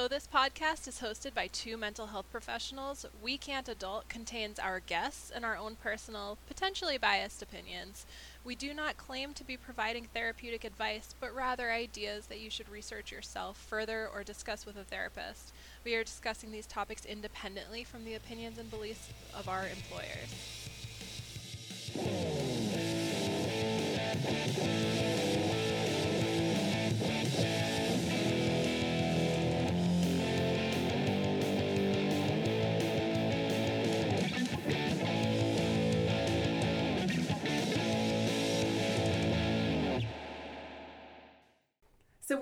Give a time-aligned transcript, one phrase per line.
[0.00, 4.80] Though this podcast is hosted by two mental health professionals, We Can't Adult contains our
[4.80, 8.06] guests and our own personal, potentially biased opinions.
[8.42, 12.70] We do not claim to be providing therapeutic advice, but rather ideas that you should
[12.70, 15.52] research yourself further or discuss with a therapist.
[15.84, 20.34] We are discussing these topics independently from the opinions and beliefs of our employers.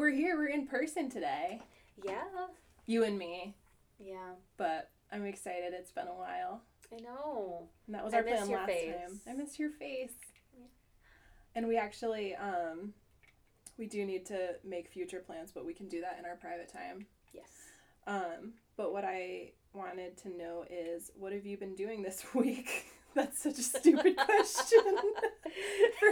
[0.09, 1.61] We're here, we're in person today.
[2.03, 2.23] Yeah.
[2.87, 3.55] You and me.
[3.99, 4.37] Yeah.
[4.57, 5.75] But I'm excited.
[5.75, 6.63] It's been a while.
[6.91, 7.69] I know.
[7.87, 8.95] And that was I our plan last face.
[8.95, 9.21] time.
[9.29, 10.15] I miss your face.
[10.59, 10.65] Yeah.
[11.55, 12.95] And we actually um
[13.77, 16.73] we do need to make future plans, but we can do that in our private
[16.73, 17.05] time.
[17.35, 17.51] Yes.
[18.07, 22.87] Um but what I wanted to know is what have you been doing this week?
[23.15, 24.79] That's such a stupid question.
[26.01, 26.09] for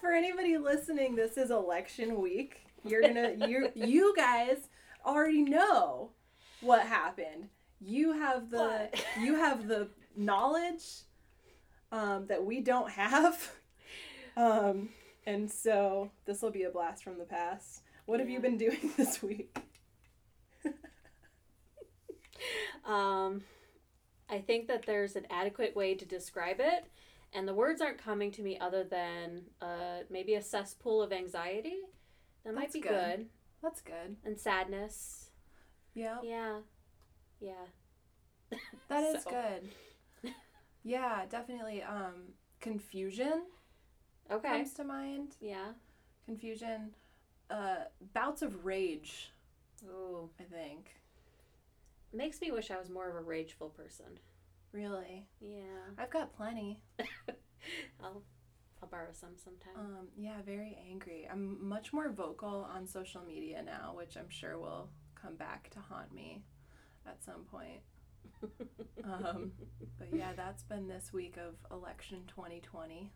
[0.00, 2.60] for anybody listening, this is election week.
[2.84, 4.68] You're gonna you you guys
[5.04, 6.10] already know
[6.60, 7.48] what happened.
[7.80, 9.04] You have the What?
[9.20, 10.84] you have the knowledge
[11.92, 13.52] um, that we don't have.
[14.36, 14.90] Um,
[15.26, 17.82] and so this will be a blast from the past.
[18.06, 19.58] What have you been doing this week?
[22.86, 23.42] Um,
[24.30, 26.84] I think that there's an adequate way to describe it,
[27.34, 31.78] and the words aren't coming to me other than uh, maybe a cesspool of anxiety.
[32.44, 32.90] That might That's be good.
[33.18, 33.26] good.
[33.62, 34.16] That's good.
[34.24, 35.30] And sadness.
[35.94, 36.60] Yeah, Yeah.
[37.40, 37.66] Yeah.
[38.88, 40.32] that is So- good.
[40.82, 41.82] Yeah, definitely.
[41.82, 43.42] Um, confusion
[44.30, 44.48] Okay.
[44.48, 45.36] comes to mind.
[45.40, 45.72] Yeah.
[46.24, 46.94] Confusion,
[47.50, 49.30] uh, bouts of rage.
[49.86, 50.30] Ooh.
[50.40, 50.96] I think.
[52.12, 54.18] Makes me wish I was more of a rageful person.
[54.72, 55.90] Really, Yeah.
[55.98, 56.80] I've got plenty.
[58.02, 58.22] I'll
[58.82, 59.74] I'll borrow some sometime.
[59.76, 61.28] Um, yeah, very angry.
[61.30, 64.88] I'm much more vocal on social media now, which I'm sure will
[65.20, 66.42] come back to haunt me
[67.06, 67.80] at some point.
[69.02, 69.52] Um,
[69.98, 73.10] but yeah, that's been this week of election 2020.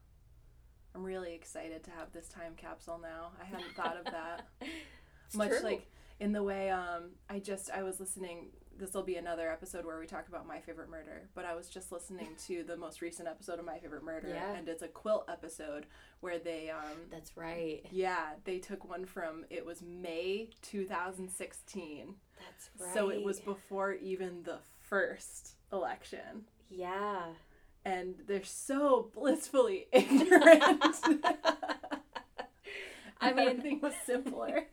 [0.95, 3.33] I'm really excited to have this time capsule now.
[3.41, 4.49] I hadn't thought of that.
[5.35, 5.61] Much true.
[5.63, 5.87] like
[6.21, 8.49] in the way um I just I was listening
[8.79, 11.69] this will be another episode where we talk about my favorite murder but I was
[11.69, 14.55] just listening to the most recent episode of my favorite murder Yeah.
[14.55, 15.87] and it's a quilt episode
[16.21, 17.85] where they um That's right.
[17.91, 22.95] yeah they took one from it was May 2016 That's right.
[22.95, 24.59] so it was before even the
[24.89, 27.23] first election Yeah.
[27.85, 30.83] and they're so blissfully ignorant
[33.21, 34.67] I mean- everything was simpler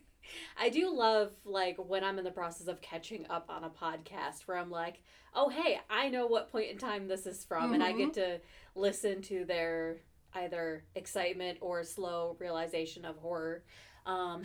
[0.60, 4.42] I do love like when I'm in the process of catching up on a podcast
[4.48, 5.02] where I'm like,
[5.34, 8.40] oh hey, I know what point in time this is from, and I get to
[8.76, 9.98] listen to their
[10.34, 13.64] either excitement or slow realization of horror.
[14.06, 14.44] Um,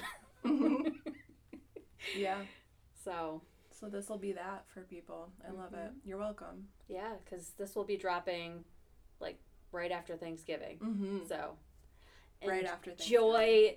[2.16, 2.38] yeah
[3.04, 3.42] so
[3.78, 5.30] So this will be that for people.
[5.46, 5.92] I love it.
[6.04, 6.68] You're welcome.
[6.88, 8.64] yeah, because this will be dropping
[9.20, 9.38] like
[9.72, 10.78] right after Thanksgiving.
[10.78, 11.18] Mm-hmm.
[11.28, 11.52] So
[12.46, 13.18] Right after Thanksgiving.
[13.20, 13.76] joy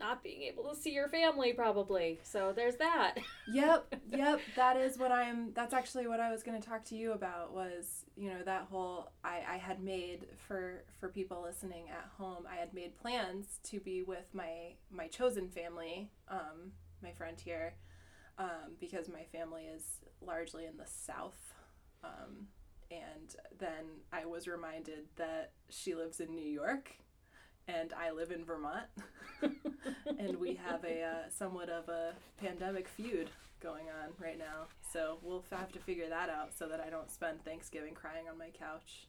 [0.00, 2.18] not being able to see your family probably.
[2.24, 3.16] So there's that.
[3.52, 4.40] Yep, yep.
[4.54, 5.52] That is what I'm.
[5.54, 7.52] That's actually what I was going to talk to you about.
[7.52, 12.44] Was you know that whole I I had made for for people listening at home.
[12.48, 16.72] I had made plans to be with my my chosen family, um,
[17.02, 17.74] my friend here,
[18.38, 21.54] um, because my family is largely in the south.
[22.04, 22.46] Um,
[22.90, 26.92] and then I was reminded that she lives in New York,
[27.78, 28.86] and I live in Vermont.
[30.18, 34.66] and we have a uh, somewhat of a pandemic feud going on right now.
[34.92, 38.38] So we'll have to figure that out so that I don't spend Thanksgiving crying on
[38.38, 39.08] my couch.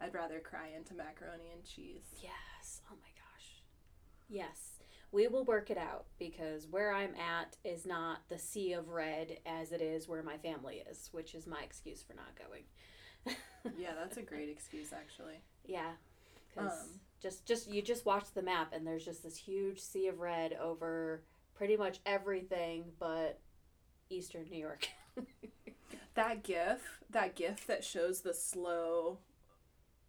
[0.00, 2.04] I'd rather cry into macaroni and cheese.
[2.20, 2.80] Yes.
[2.90, 3.62] Oh my gosh.
[4.28, 4.80] Yes.
[5.12, 9.38] We will work it out because where I'm at is not the sea of red
[9.46, 12.64] as it is where my family is, which is my excuse for not going.
[13.78, 15.40] Yeah, that's a great excuse actually.
[15.64, 15.92] Yeah.
[16.54, 20.08] 'Cause Um, just just you just watch the map and there's just this huge sea
[20.08, 21.22] of red over
[21.54, 23.40] pretty much everything but
[24.10, 24.88] eastern New York.
[26.14, 29.18] That gif, that gif that shows the slow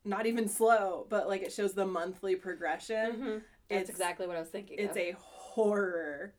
[0.03, 3.13] not even slow, but like it shows the monthly progression.
[3.13, 3.44] Mhm.
[3.69, 4.77] That's It's- exactly what I was thinking.
[4.77, 4.97] It's of.
[4.97, 6.36] a horror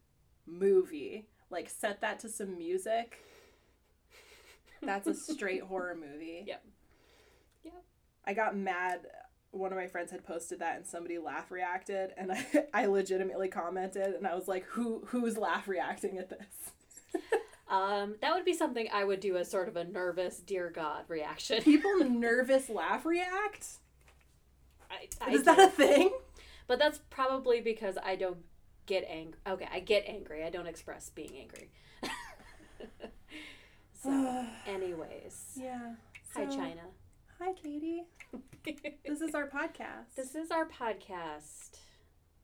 [0.47, 1.27] movie.
[1.51, 3.19] Like set that to some music.
[4.83, 6.45] That's a straight horror movie.
[6.47, 6.65] Yep.
[7.65, 7.85] Yep.
[8.25, 9.05] I got mad.
[9.53, 13.49] One of my friends had posted that and somebody laugh reacted and I, I legitimately
[13.49, 17.23] commented and I was like, Who who's laugh reacting at this?
[17.69, 21.03] Um, that would be something I would do as sort of a nervous, dear God
[21.09, 21.63] reaction.
[21.65, 23.67] People nervous laugh react.
[24.89, 25.45] I, I Is do.
[25.47, 26.13] that a thing?
[26.69, 28.37] But that's probably because I don't
[28.87, 29.41] get angry.
[29.49, 30.45] Okay, I get angry.
[30.45, 31.71] I don't express being angry.
[34.01, 35.95] so, anyways, Yeah.
[36.35, 36.83] hi China.
[37.41, 38.05] Hi, Katie.
[39.05, 40.15] This is our podcast.
[40.17, 41.79] This is our podcast.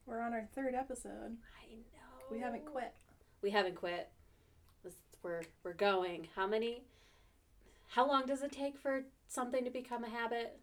[0.06, 1.36] We're on our third episode.
[1.60, 2.92] I know We haven't quit.
[3.42, 4.08] We haven't quit.
[4.84, 6.28] This, we're we're going.
[6.36, 6.82] How many?
[7.88, 10.58] How long does it take for something to become a habit?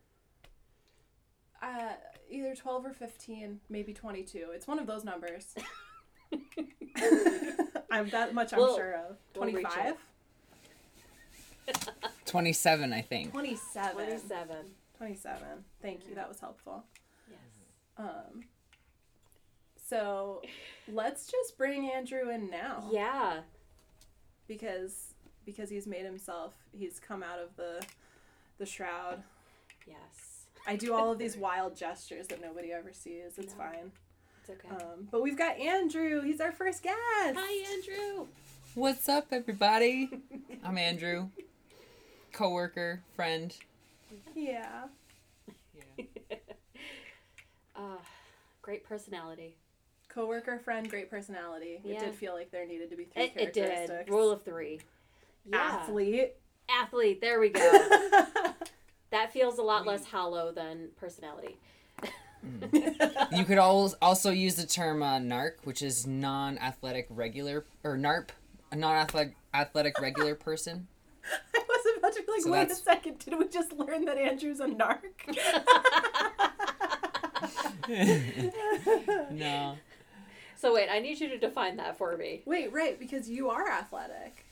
[1.62, 1.94] Uh,
[2.30, 4.48] either 12 or 15, maybe 22.
[4.54, 5.54] It's one of those numbers.
[7.92, 9.18] I'm that much I'm We'll- sure of.
[9.36, 9.96] we'll 25?
[12.26, 13.32] 27, I think.
[13.32, 13.96] 27.
[13.96, 14.58] Twenty-seven.
[14.98, 15.38] 27.
[15.82, 16.16] Thank you.
[16.16, 16.84] That was helpful.
[17.30, 17.40] Yes.
[17.98, 18.44] Um,
[19.88, 20.42] so
[20.92, 22.88] let's just bring Andrew in now.
[22.92, 23.40] Yeah.
[24.48, 25.14] Because
[25.46, 27.84] because he's made himself he's come out of the
[28.58, 29.24] the shroud.
[29.88, 30.46] Yes.
[30.68, 33.38] I do all of these wild gestures that nobody ever sees.
[33.38, 33.64] It's No.
[33.64, 33.92] fine.
[34.42, 34.70] It's okay.
[34.84, 36.22] Um, but we've got Andrew.
[36.22, 36.98] He's our first guest.
[37.18, 38.28] Hi, Andrew.
[38.76, 40.10] What's up, everybody?
[40.64, 41.30] I'm Andrew,
[42.32, 43.56] coworker, friend.
[44.36, 44.86] Yeah.
[47.76, 47.96] Uh,
[48.62, 49.56] great personality.
[50.10, 51.80] Coworker, friend, great personality.
[51.86, 53.66] It did feel like there needed to be three It, it did.
[53.68, 54.10] characteristics.
[54.12, 54.82] Rule of three.
[55.50, 55.58] Yeah.
[55.60, 56.34] Athlete.
[56.70, 57.22] Athlete.
[57.22, 57.62] There we go.
[59.12, 61.56] that feels a lot less hollow than personality.
[63.32, 68.30] You could al- also use the term uh, NARC, which is non-athletic regular, or NARP,
[68.72, 70.88] a non-athletic athletic regular person.
[71.56, 74.18] I was about to be like, So wait a second, did we just learn that
[74.18, 75.00] Andrew's a narc?
[79.32, 79.78] No.
[80.58, 82.42] So wait, I need you to define that for me.
[82.46, 84.46] wait, right, because you are athletic.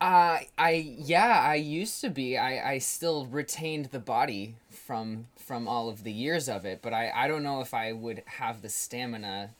[0.00, 2.36] Uh, I yeah, I used to be.
[2.36, 6.92] I I still retained the body from from all of the years of it, but
[6.92, 9.50] I I don't know if I would have the stamina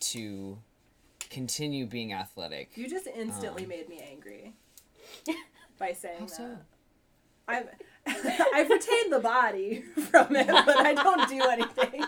[0.00, 0.58] to
[1.30, 2.72] continue being athletic.
[2.74, 3.68] You just instantly Um.
[3.70, 4.52] made me angry
[5.82, 6.36] by saying How that.
[6.36, 6.56] so?
[7.48, 7.68] I've
[8.54, 9.80] I've retained the body
[10.10, 12.04] from it, but I don't do anything.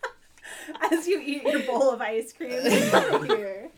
[0.92, 3.68] As you eat your bowl of ice cream, get out here.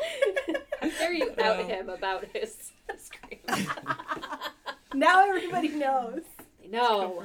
[0.80, 1.66] How dare you out No.
[1.66, 3.40] him about his ice cream?
[4.94, 6.20] Now everybody knows.
[6.68, 7.24] no.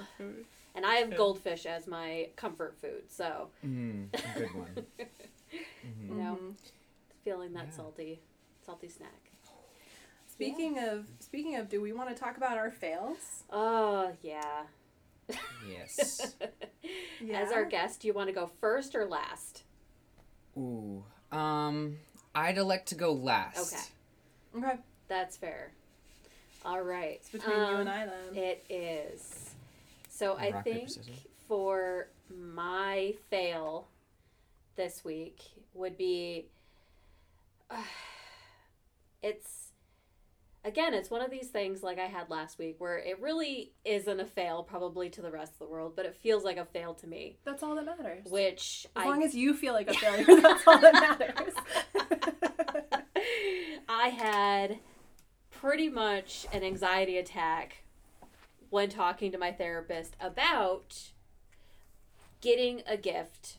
[0.76, 4.86] And I have goldfish as my comfort food, so Mm, a good one.
[6.08, 6.54] you know, Mhm.
[7.26, 7.76] feeling that Yeah.
[7.76, 8.22] salty,
[8.66, 9.29] salty snack.
[10.40, 13.44] Speaking of speaking of, do we want to talk about our fails?
[13.52, 14.62] Oh yeah.
[15.70, 16.34] Yes.
[17.34, 19.64] As our guest, do you want to go first or last?
[20.58, 21.04] Ooh.
[21.34, 21.98] Um,
[22.34, 23.92] I'd elect to go last.
[24.56, 24.66] Okay.
[24.66, 25.72] Okay, That's fair.
[26.64, 27.20] All right.
[27.20, 28.36] it's between you Um, and I then.
[28.42, 29.50] It is.
[30.10, 31.16] So I Rock, paper, think scissors.
[31.50, 33.90] for my fail
[34.78, 35.42] this week
[35.74, 36.46] would be
[39.22, 39.69] it's
[40.66, 44.20] again it's one of these things like I had last week where it really isn't
[44.20, 46.94] a fail probably to the rest of the world but it feels like a fail
[46.96, 48.26] to me That's all that matters.
[48.30, 51.54] which as I long as you feel like a failure, that's all that matters.
[53.90, 54.80] I had
[55.52, 57.84] pretty much an anxiety attack
[58.70, 61.12] when talking to my therapist about
[62.42, 63.58] getting a gift.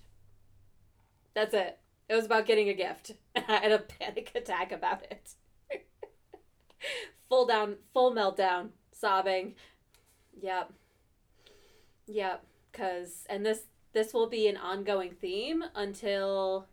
[1.34, 1.78] That's it.
[2.08, 3.12] It was about getting a gift.
[3.36, 5.34] I had a panic attack about it.
[7.28, 9.54] full down, full meltdown, sobbing.
[10.40, 10.72] Yep.
[12.06, 12.44] Yep.
[12.72, 16.66] Cause and this this will be an ongoing theme until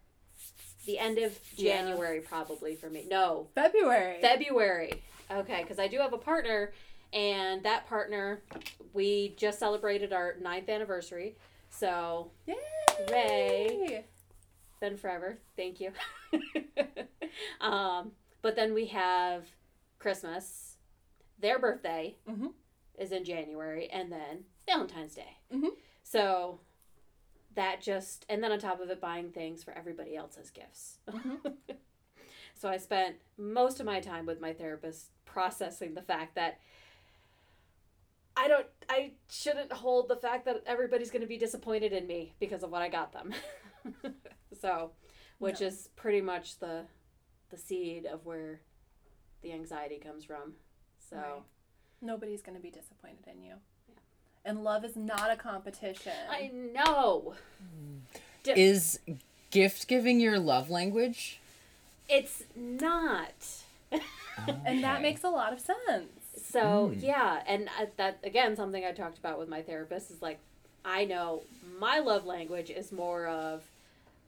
[0.85, 1.77] the end of Yeah.
[1.81, 3.05] January probably for me.
[3.09, 4.21] No, February.
[4.21, 5.03] February.
[5.29, 6.71] Okay, because I do have a partner,
[7.11, 8.41] and that partner,
[8.93, 11.35] we just celebrated our ninth anniversary.
[11.69, 12.55] So, Yay!
[13.09, 14.05] Hooray.
[14.79, 15.37] been forever.
[15.57, 15.91] Thank you.
[17.61, 18.11] um,
[18.41, 19.43] but then we have
[19.99, 20.77] Christmas.
[21.39, 22.53] Their birthday Mhm.
[22.97, 25.37] is in January, and then Valentine's Day.
[25.51, 25.77] Mhm.
[26.03, 26.59] So,
[27.53, 30.99] that just, and then on top of it, buying things for everybody else's gifts.
[31.07, 31.57] Mhm.
[32.55, 36.59] So I spent most of my time with my therapist processing the fact that
[38.35, 42.33] I don't I shouldn't hold the fact that everybody's going to be disappointed in me
[42.39, 43.31] because of what I got them.
[44.59, 44.91] so,
[45.37, 45.67] which No.
[45.67, 46.87] is pretty much the
[47.49, 48.59] the seed of where
[49.41, 50.53] the anxiety comes from.
[51.09, 51.41] So, Right.
[52.01, 53.53] Nobody's going to be disappointed in you.
[54.45, 56.13] And love is not a competition.
[56.29, 57.33] I know.
[58.45, 58.99] Is
[59.51, 61.39] gift giving your love language?
[62.07, 63.33] It's not.
[63.91, 63.99] Oh.
[64.65, 66.11] and that makes a lot of sense.
[66.49, 67.01] So Mm.
[67.03, 70.37] yeah, and uh, that again something I talked about with my therapist is like
[70.85, 71.41] I know
[71.79, 73.63] my love language is more of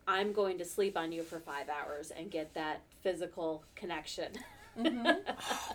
[0.08, 4.32] I'm going to sleep on you for five hours and get that physical connection.
[4.80, 5.18] Mhm.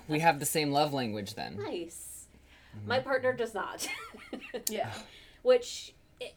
[0.08, 1.56] We have the same love language then.
[1.56, 2.26] nice.
[2.86, 3.86] My partner does not.
[4.68, 4.92] Yeah.
[5.42, 5.92] Which,
[6.22, 6.32] i-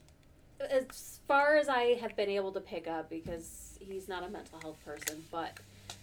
[0.69, 4.59] as far as I have been able to pick up, because he's not a mental
[4.59, 5.51] health person, but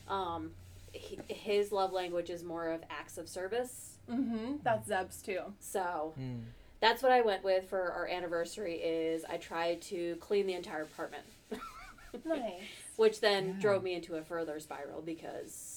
[0.08, 0.50] um,
[0.92, 3.96] he, his love language is more of acts of service.
[4.10, 4.56] Mm-hmm.
[4.62, 5.40] That's Zeb's too.
[5.60, 6.42] So Mm.
[6.80, 8.74] that's what I went with for our anniversary.
[8.76, 11.24] Is I tried to clean the entire apartment,
[12.24, 12.62] Nice.
[12.96, 13.60] which then Yeah.
[13.60, 15.73] drove me into a further spiral because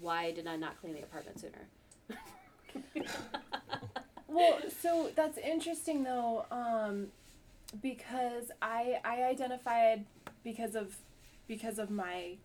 [0.00, 1.66] why did I not clean the apartment sooner?
[4.30, 7.08] Well, so that's interesting though, um,
[7.82, 10.04] because I I identified
[10.44, 10.96] because of
[11.48, 12.36] because of my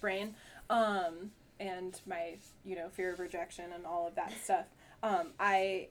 [0.00, 0.36] brain,
[0.70, 4.66] um, and my you know fear of rejection and all of that stuff.
[5.02, 5.88] Um, I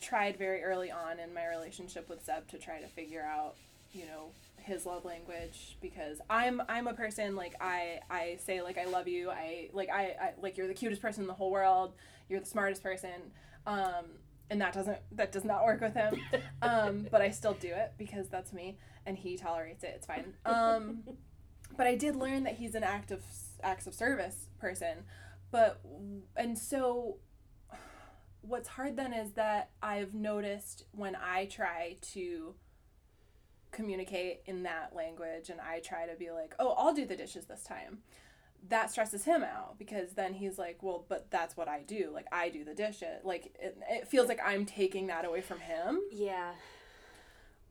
[0.00, 3.54] tried very early on in my relationship with Zeb to try to figure out
[3.92, 4.30] you know
[4.62, 9.08] his love language because I'm I'm a person like I I say like I love
[9.08, 9.30] you.
[9.30, 11.94] I like I, I like you're the cutest person in the whole world.
[12.28, 13.32] You're the smartest person.
[13.66, 14.04] Um
[14.50, 16.16] and that doesn't that does not work with him.
[16.62, 19.92] Um but I still do it because that's me and he tolerates it.
[19.96, 20.34] It's fine.
[20.44, 21.02] Um
[21.76, 23.22] but I did learn that he's an act of
[23.62, 25.04] acts of service person.
[25.50, 25.80] But
[26.36, 27.16] and so
[28.42, 32.54] what's hard then is that I've noticed when I try to
[33.72, 37.46] communicate in that language and I try to be like, "Oh, I'll do the dishes
[37.46, 38.02] this time."
[38.68, 42.10] That stresses him out because then he's like, "Well, but that's what I do.
[42.12, 45.60] Like I do the dishes." Like it, it feels like I'm taking that away from
[45.60, 46.00] him.
[46.12, 46.52] yeah,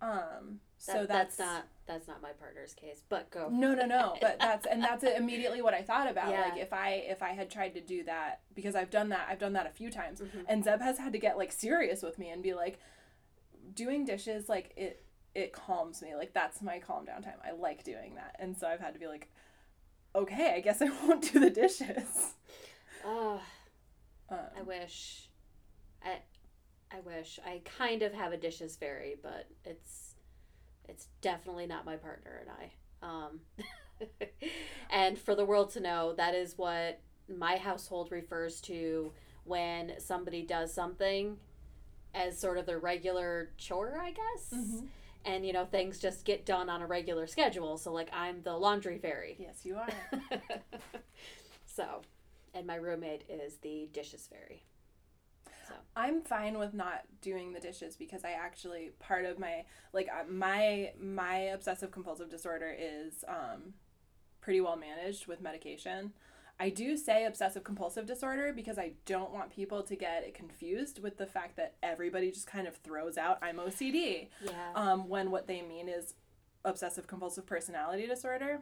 [0.01, 3.03] Um that, so that's, that's, not that's not my partner's case.
[3.09, 3.49] But go.
[3.51, 4.15] No, no, no.
[4.21, 6.29] But that's and that's immediately what I thought about.
[6.29, 6.41] Yeah.
[6.41, 9.39] Like if I if I had tried to do that because I've done that I've
[9.39, 10.45] done that a few times Mhm.
[10.47, 12.79] and Zeb has had to get like serious with me and be like
[13.75, 15.03] doing dishes like it
[15.36, 16.15] it calms me.
[16.15, 17.38] Like that's my calm down time.
[17.45, 18.36] I like doing that.
[18.39, 19.29] And so I've had to be like
[20.15, 22.33] okay, I guess I won't do the dishes.
[23.05, 23.41] Oh,
[24.29, 25.29] Um, I wish.
[26.03, 26.17] I
[26.91, 30.15] I wish I kind of have a dishes fairy, but it's
[30.88, 32.71] it's definitely not my partner and I.
[33.01, 33.39] Um,
[34.89, 40.41] and for the world to know, that is what my household refers to when somebody
[40.41, 41.38] does something
[42.13, 44.50] as sort of their regular chore, I guess.
[44.53, 44.88] Mhm.
[45.25, 47.77] And you know, things just get done on a regular schedule.
[47.77, 49.35] So like I'm the laundry fairy.
[49.39, 49.89] yes, you are.
[51.65, 52.01] so,
[52.53, 54.63] and my roommate is the dishes fairy.
[55.95, 60.23] I'm fine with not doing the dishes because I actually part of my like uh,
[60.29, 63.73] my my obsessive compulsive disorder is um
[64.41, 66.13] pretty well managed with medication.
[66.59, 71.01] I do say obsessive compulsive disorder because I don't want people to get it confused
[71.01, 74.51] with the fact that everybody just kind of throws out I'm OCD Yeah.
[74.75, 76.15] um, when what they mean is
[76.65, 78.59] obsessive compulsive personality disorder.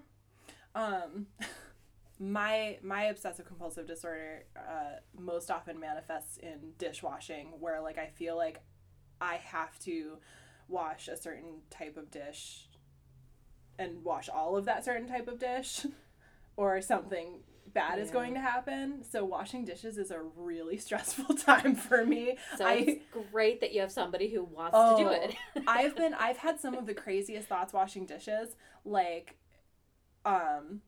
[0.75, 1.27] Um,
[2.19, 8.35] my my obsessive compulsive disorder uh, most often manifests in dishwashing, where like I feel
[8.35, 8.61] like
[9.19, 10.17] I have to
[10.67, 12.67] wash a certain type of dish
[13.79, 15.85] and wash all of that certain type of dish,
[16.57, 17.39] or something
[17.73, 19.03] bad is going to happen.
[19.03, 22.37] So washing dishes is a really stressful time for me.
[22.57, 25.35] So I- it's great that you have somebody who wants to do Oh, it.
[25.67, 28.55] I've been I've had some of the craziest thoughts washing dishes.
[28.85, 29.37] Like
[30.25, 30.81] um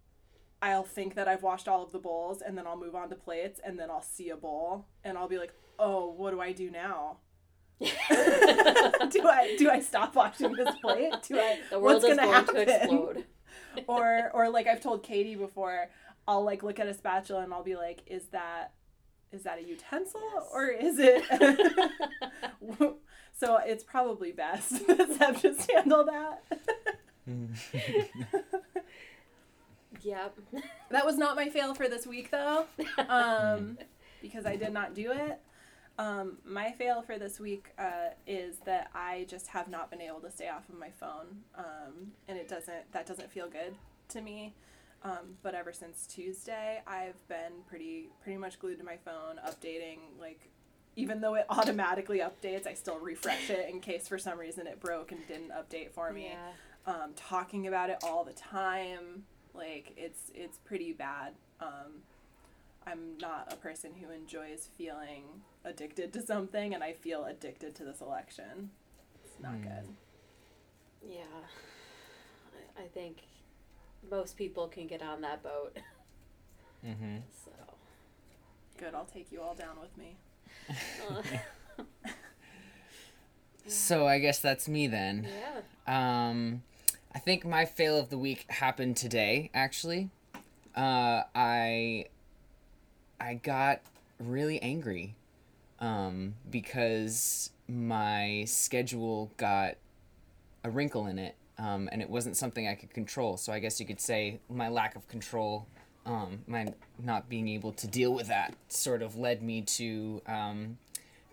[0.62, 3.16] I'll think that I've washed all of the bowls and then I'll move on to
[3.16, 6.52] plates and then I'll see a bowl and I'll be like, "Oh, what do I
[6.52, 7.18] do now?"
[7.80, 11.14] do I do I stop washing this plate?
[11.28, 12.56] Do I the world what's is gonna going happen?
[12.56, 13.26] to explode.
[13.88, 15.90] or or like I've told Katie before,
[16.30, 18.74] I'll like look at a spatula and I'll be like, "Is that
[19.32, 20.44] is that a utensil Yes.
[20.54, 21.24] or is it
[23.40, 26.44] so it's probably best that Zeb just handle that.
[30.02, 30.38] yep.
[30.90, 32.66] that was not my fail for this week though,
[33.08, 33.78] um,
[34.22, 35.40] because I did not do it.
[35.98, 40.22] Um, my fail for this week uh, is that I just have not been able
[40.22, 43.76] to stay off of my phone, um, and it doesn't that doesn't feel good
[44.10, 44.54] to me.
[45.04, 50.00] Um, but ever since Tuesday, I've been pretty pretty much glued to my phone, updating
[50.20, 50.50] like.
[50.96, 54.80] Even though it automatically updates, I still refresh it in case for some reason it
[54.82, 56.32] broke and didn't update for me.
[56.34, 56.94] Yeah.
[56.94, 59.24] um, talking about it all the time.
[59.54, 61.34] Like it's it's pretty bad.
[61.62, 62.04] Um,
[62.86, 65.24] I'm not a person who enjoys feeling
[65.64, 68.72] addicted to something, and I feel addicted to this election.
[69.24, 69.64] It's not Hmm.
[69.64, 69.96] good.
[71.08, 71.22] Yeah.
[72.78, 73.22] I, I think
[74.10, 75.78] most people can get on that boat.
[76.86, 77.18] Mm-hmm.
[77.46, 77.52] So
[78.78, 80.16] Good, I'll take you all down with me.
[83.68, 85.28] So I guess that's me then.
[85.88, 86.28] yeah.
[86.30, 86.64] Um,
[87.14, 89.52] I think my fail of the week happened today.
[89.54, 90.10] Actually,
[90.76, 92.06] uh, I
[93.20, 93.82] I got
[94.20, 95.16] really angry
[95.80, 99.76] um, because my schedule got
[100.64, 103.38] a wrinkle in it, um, and it wasn't something I could control.
[103.38, 105.68] So I guess you could say my lack of control,
[106.06, 110.78] um, my not being able to deal with that, sort of led me to um,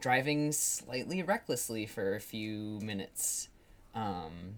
[0.00, 3.48] driving slightly recklessly for a few minutes
[3.94, 4.56] um,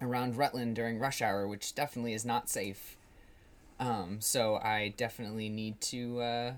[0.00, 2.96] around Rutland during rush hour, which definitely is not safe.
[3.78, 6.52] Um, so I definitely need to, uh,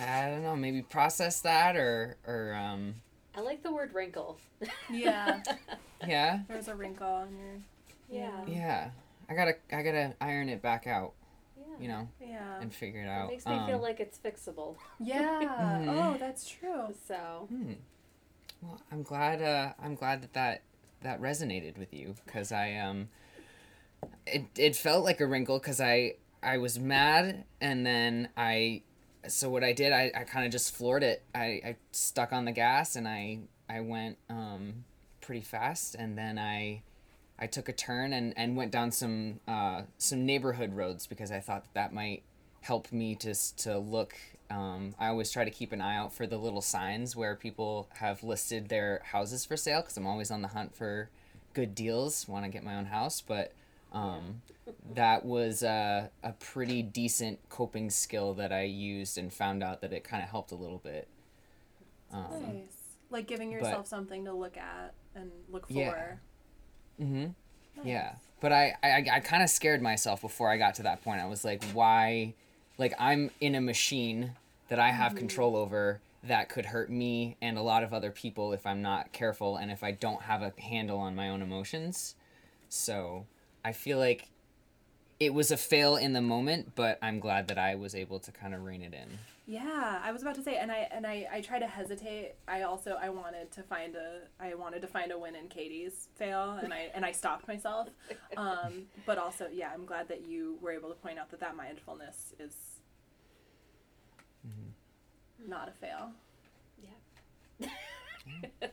[0.00, 2.96] I don't know, maybe process that or, or um,
[3.34, 4.38] I like the word wrinkle.
[4.90, 5.42] Yeah,
[6.06, 7.54] yeah, there's a wrinkle on your.
[8.10, 8.44] Yeah.
[8.46, 8.90] yeah.
[9.28, 11.12] I gotta, I gotta iron it back out,
[11.56, 11.64] Yeah.
[11.80, 12.60] you know, Yeah.
[12.60, 13.28] and figure it out.
[13.28, 14.76] It makes me feel Um, like it's fixable.
[15.00, 15.40] Yeah.
[15.80, 15.88] Mhm.
[15.88, 16.94] Oh, that's true.
[17.06, 17.72] So Hmm.
[18.60, 19.40] Well, I'm glad.
[19.40, 20.62] Uh, I'm glad that that
[21.00, 23.08] that resonated with you because I um,
[24.26, 28.82] it it felt like a wrinkle because I I was mad and then I,
[29.28, 31.22] so what I did I, I kind of just floored it.
[31.34, 33.38] I I stuck on the gas and I
[33.68, 34.84] I went um
[35.20, 36.82] pretty fast and then I.
[37.38, 41.40] I took a turn and, and went down some uh, some neighborhood roads because I
[41.40, 42.22] thought that, that might
[42.60, 44.14] help me to to look.
[44.48, 47.88] Um, I always try to keep an eye out for the little signs where people
[47.94, 51.08] have listed their houses for sale because I'm always on the hunt for
[51.52, 52.28] good deals.
[52.28, 53.52] Want to get my own house, but
[53.92, 54.42] um,
[54.94, 59.92] that was uh, a pretty decent coping skill that I used and found out that
[59.92, 61.08] it kind of helped a little bit.
[62.12, 62.76] Um, Nice.
[63.10, 65.74] Like giving yourself something to look at and look for.
[65.74, 67.04] Yeah.
[67.06, 67.24] hmm
[67.76, 67.86] Nice.
[67.86, 71.20] Yeah, but I I, I kind of scared myself before I got to that point.
[71.20, 72.34] I was like, why?
[72.78, 74.32] Like I'm in a machine
[74.68, 78.52] that I have control over that could hurt me and a lot of other people
[78.52, 82.14] if I'm not careful and if I don't have a handle on my own emotions.
[82.68, 83.26] So
[83.64, 84.28] I feel like
[85.20, 88.32] it was a fail in the moment, but I'm glad that I was able to
[88.32, 89.18] kind of rein it in.
[89.46, 92.34] Yeah, I was about to say, and I and I I try to hesitate.
[92.48, 96.08] I also I wanted to find a I wanted to find a win in Katie's
[96.16, 97.88] fail, and I and I stopped myself.
[98.36, 101.54] Um, but also, yeah, I'm glad that you were able to point out that that
[101.54, 102.56] mindfulness is
[105.46, 106.12] not a fail.
[107.60, 107.68] yeah.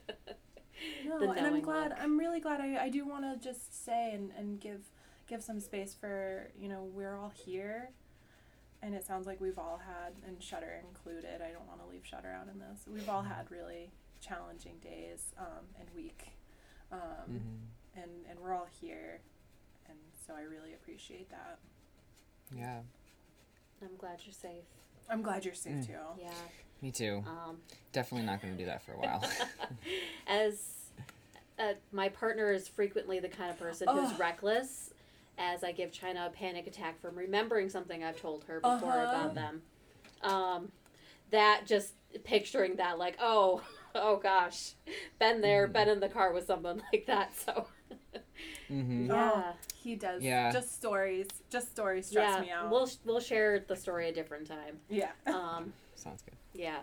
[1.06, 1.90] No, and I'm glad.
[1.92, 2.00] look.
[2.02, 2.62] I'm really glad.
[2.62, 4.82] I, I do want to just say and, and give
[5.28, 7.90] give some space for you know we're all here,
[8.82, 11.42] and it sounds like we've all had and Shutter included.
[11.42, 12.82] I don't want to leave Shutter out in this.
[12.88, 16.30] We've all had really challenging days um, and week,
[16.92, 17.00] um,
[17.32, 18.02] Mm-hmm.
[18.02, 19.20] and and we're all here,
[19.88, 21.60] and so I really appreciate that.
[22.56, 22.80] Yeah,
[23.82, 24.66] I'm glad you're safe.
[25.10, 25.86] I'm glad you're safe Mm.
[25.88, 25.94] too.
[26.22, 26.30] Yeah.
[26.82, 27.24] me too.
[27.26, 27.58] Um,
[27.92, 29.24] Definitely not going to do that for a while.
[30.28, 30.92] as
[31.58, 34.20] uh, my partner is frequently the kind of person who's Ugh.
[34.20, 34.94] reckless,
[35.38, 39.08] as I give China a panic attack from remembering something I've told her before Uh-huh.
[39.10, 39.62] about them.
[40.22, 40.72] Um,
[41.32, 41.94] that just
[42.24, 43.62] picturing that, like, oh,
[43.96, 44.74] oh gosh,
[45.20, 45.74] been there, Mhm.
[45.74, 47.36] been in the car with someone like that.
[47.36, 47.68] So,
[48.72, 49.06] mm-hmm.
[49.08, 49.32] yeah.
[49.36, 50.22] Oh, he does.
[50.24, 50.52] Yeah.
[50.52, 51.28] Just stories.
[51.50, 52.70] Just stories stress yeah, me out.
[52.70, 54.80] we'll we'll share the story a different time.
[54.90, 55.12] yeah.
[55.28, 56.36] Um, Sounds good.
[56.54, 56.80] yeah,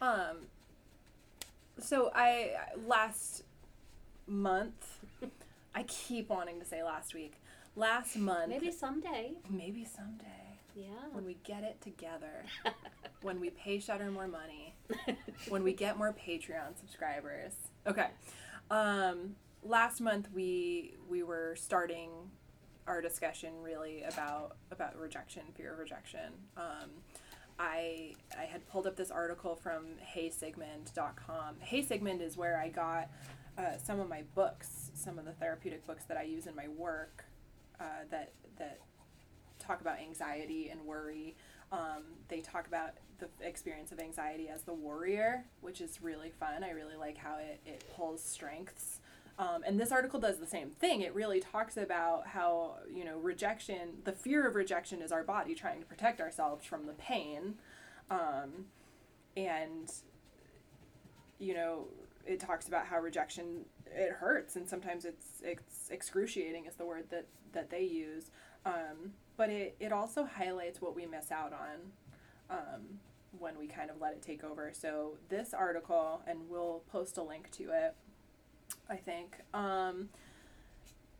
[0.00, 0.36] Um.
[1.80, 2.52] So I
[2.86, 3.42] last
[4.26, 4.98] month,
[5.74, 7.34] I keep wanting to say last week.
[7.76, 9.32] Last month, maybe someday.
[9.48, 10.86] maybe someday Yeah.
[11.12, 12.44] when we get it together,
[13.22, 14.74] when we pay Shutter more money,
[15.48, 17.52] when we get more Patreon subscribers.
[17.86, 18.08] Okay.
[18.70, 22.10] Um, last month we we were starting
[22.86, 26.32] our discussion really about about rejection, fear of rejection.
[26.56, 26.90] Um,
[27.58, 31.56] I I had pulled up this article from HeySigmund.com.
[31.60, 33.10] Hey Sigmund is where I got
[33.56, 36.68] uh, some of my books, some of the therapeutic books that I use in my
[36.68, 37.24] work
[37.80, 38.78] uh, that that
[39.58, 41.36] talk about anxiety and worry.
[41.70, 46.64] Um, they talk about the experience of anxiety as the warrior, which is really fun.
[46.64, 49.00] I really like how it, it pulls strengths.
[49.38, 51.02] Um, and this article does the same thing.
[51.02, 55.54] It really talks about how, you know, rejection, the fear of rejection is our body
[55.54, 57.54] trying to protect ourselves from the pain.
[58.10, 58.66] Um,
[59.36, 59.92] and,
[61.38, 61.86] you know,
[62.26, 67.04] it talks about how rejection, it hurts and sometimes it's, it's excruciating is the word
[67.10, 68.30] that, that they use.
[68.66, 72.82] Um, but it, it also highlights what we miss out on um,
[73.38, 74.72] when we kind of let it take over.
[74.74, 77.94] So this article, and we'll post a link to it,
[78.90, 79.36] I think.
[79.54, 80.10] Um,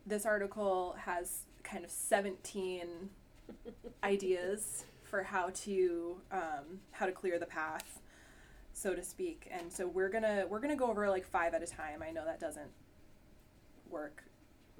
[0.05, 3.09] this article has kind of 17
[4.03, 8.01] ideas for how to um, how to clear the path,
[8.73, 9.47] so to speak.
[9.49, 12.03] And so we're gonna we're gonna go over like five at a time.
[12.03, 12.69] I know that doesn't
[13.89, 14.23] work.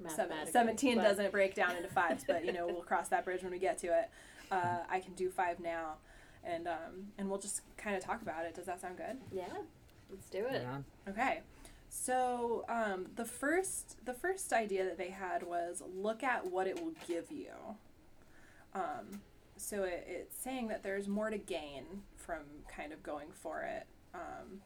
[0.08, 3.24] Seven, Mathematically, Seventeen but- doesn't break down into fives, but you know we'll cross that
[3.24, 4.10] bridge when we get to it.
[4.50, 5.94] Uh, I can do five now,
[6.44, 8.54] and um, and we'll just kind of talk about it.
[8.54, 9.18] Does that sound good?
[9.32, 9.44] Yeah,
[10.10, 10.62] let's do it.
[10.62, 11.10] Yeah.
[11.10, 11.40] Okay.
[11.88, 16.80] So um, the first the first idea that they had was look at what it
[16.82, 17.50] will give you.
[18.74, 19.20] Um,
[19.56, 21.84] so it, it's saying that there's more to gain
[22.16, 22.38] from
[22.74, 23.86] kind of going for it.
[24.14, 24.60] Um,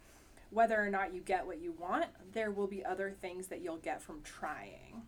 [0.51, 3.79] whether or not you get what you want, there will be other things that you'll
[3.79, 5.03] get from trying.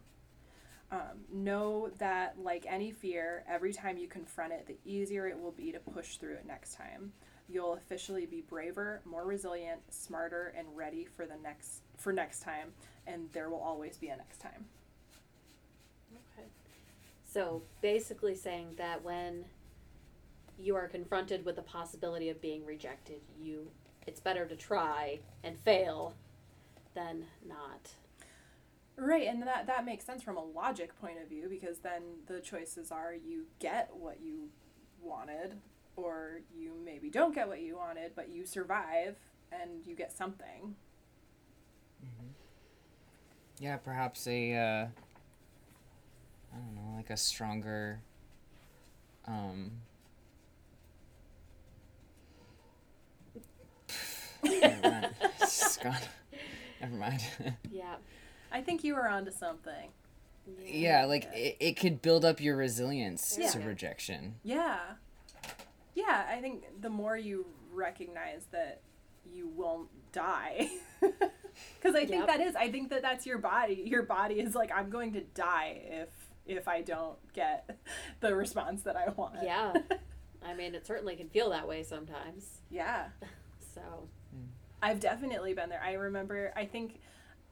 [0.92, 5.50] Um, know that, like any fear, every time you confront it, the easier it will
[5.50, 7.12] be to push through it next time.
[7.48, 12.72] You'll officially be braver, more resilient, smarter, and ready for the next for next time.
[13.06, 14.66] And there will always be a next time.
[16.12, 16.46] Okay.
[17.24, 19.44] So basically saying that when
[20.58, 23.68] you are confronted with the possibility of being rejected, you
[24.06, 26.14] it's better to try and fail
[26.94, 27.90] than not.
[28.98, 32.40] Right, and that that makes sense from a logic point of view because then the
[32.40, 34.48] choices are you get what you
[35.02, 35.56] wanted
[35.96, 39.16] or you maybe don't get what you wanted, but you survive
[39.52, 40.76] and you get something.
[43.58, 44.86] Yeah, perhaps a uh,
[46.54, 48.00] I don't know, like a stronger
[49.26, 49.72] um
[54.44, 55.06] Never mind.
[55.40, 55.96] It's just gone.
[56.80, 57.22] Never mind.
[57.70, 57.96] Yeah.
[58.52, 59.90] I think you were onto something.
[60.64, 63.48] yeah, like it, it could build up your resilience Yeah.
[63.50, 64.36] to rejection.
[64.42, 64.78] Yeah.
[65.94, 68.80] Yeah, I think the more you recognize that
[69.32, 70.68] you won't die.
[71.00, 72.26] Cuz I think Yep.
[72.28, 73.82] that is I think that that's your body.
[73.86, 76.08] Your body is like I'm going to die if
[76.46, 77.76] if I don't get
[78.20, 79.36] the response that I want.
[79.42, 79.72] Yeah.
[80.44, 82.60] I mean, it certainly can feel that way sometimes.
[82.70, 83.06] yeah.
[83.74, 83.80] So,
[84.30, 84.44] hmm.
[84.80, 85.82] I've definitely been there.
[85.82, 87.00] I remember I think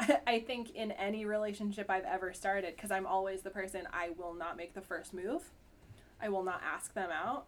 [0.26, 4.34] I think in any relationship I've ever started cuz I'm always the person I will
[4.34, 5.50] not make the first move.
[6.20, 7.46] I will not ask them out.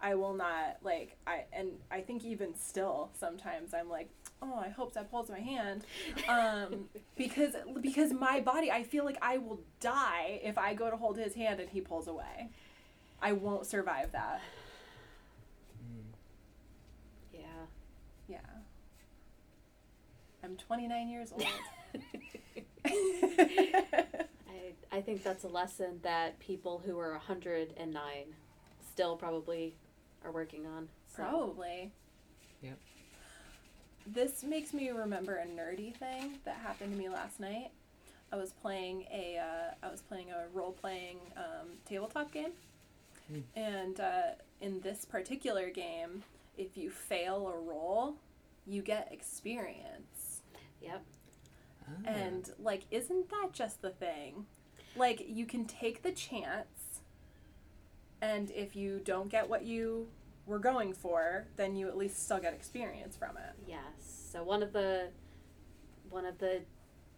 [0.00, 4.10] I will not like I and I think even still sometimes I'm like,
[4.42, 5.84] "Oh, I hope that holds my hand."
[6.28, 10.96] Um because because my body, I feel like I will die if I go to
[10.96, 12.50] hold his hand and he pulls away.
[13.22, 14.40] I won't survive that.
[17.32, 17.66] yeah.
[18.28, 18.38] Yeah.
[20.42, 21.44] I'm 29 years old.
[22.84, 27.98] I, I think that's a lesson that people who are 109
[28.90, 29.74] still probably
[30.24, 30.88] are working on.
[31.14, 31.92] So, Probably.
[32.62, 32.78] Yep.
[34.06, 37.70] This makes me remember a nerdy thing that happened to me last night.
[38.32, 42.52] I was playing a uh, I was playing a role playing um, tabletop game,
[43.28, 43.40] Hmm.
[43.56, 44.22] and uh,
[44.60, 46.22] in this particular game,
[46.56, 48.14] if you fail a roll,
[48.66, 50.19] you get experience.
[50.80, 51.02] Yep.
[51.86, 52.08] Ah.
[52.08, 54.46] And like, isn't that just the thing?
[54.96, 57.00] Like, you can take the chance,
[58.20, 60.08] and if you don't get what you
[60.46, 63.54] were going for, then you at least still get experience from it.
[63.68, 64.28] Yes.
[64.32, 65.08] So one of the
[66.08, 66.62] one of the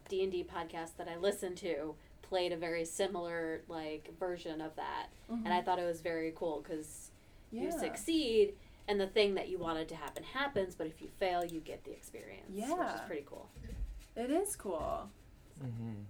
[0.08, 4.76] D and D podcasts that I listened to played a very similar like version of
[4.76, 7.10] that, and I thought it was very cool because
[7.50, 8.54] you succeed
[8.88, 11.84] and the thing that you wanted to happen happens, but if you fail, you get
[11.84, 12.46] the experience.
[12.52, 12.72] Yeah.
[12.74, 13.48] Which is pretty cool.
[14.16, 15.08] It is cool.
[15.62, 16.04] Mhm.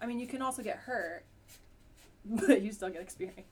[0.00, 1.24] I mean, you can also get hurt,
[2.24, 3.46] but you still get experience.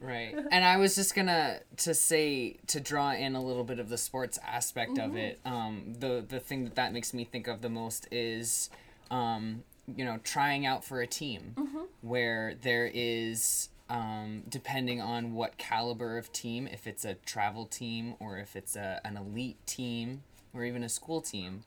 [0.00, 0.34] Right.
[0.50, 3.98] And I was just gonna to say to draw in a little bit of the
[3.98, 5.40] sports aspect of it.
[5.44, 8.70] Um, the the thing that that makes me think of the most is,
[9.10, 11.54] um, you know, trying out for a team
[12.00, 13.68] where there is.
[13.88, 18.76] Um, depending on what caliber of team, if it's a travel team or if it's
[18.76, 20.22] a, an elite team
[20.54, 21.64] or even a school team,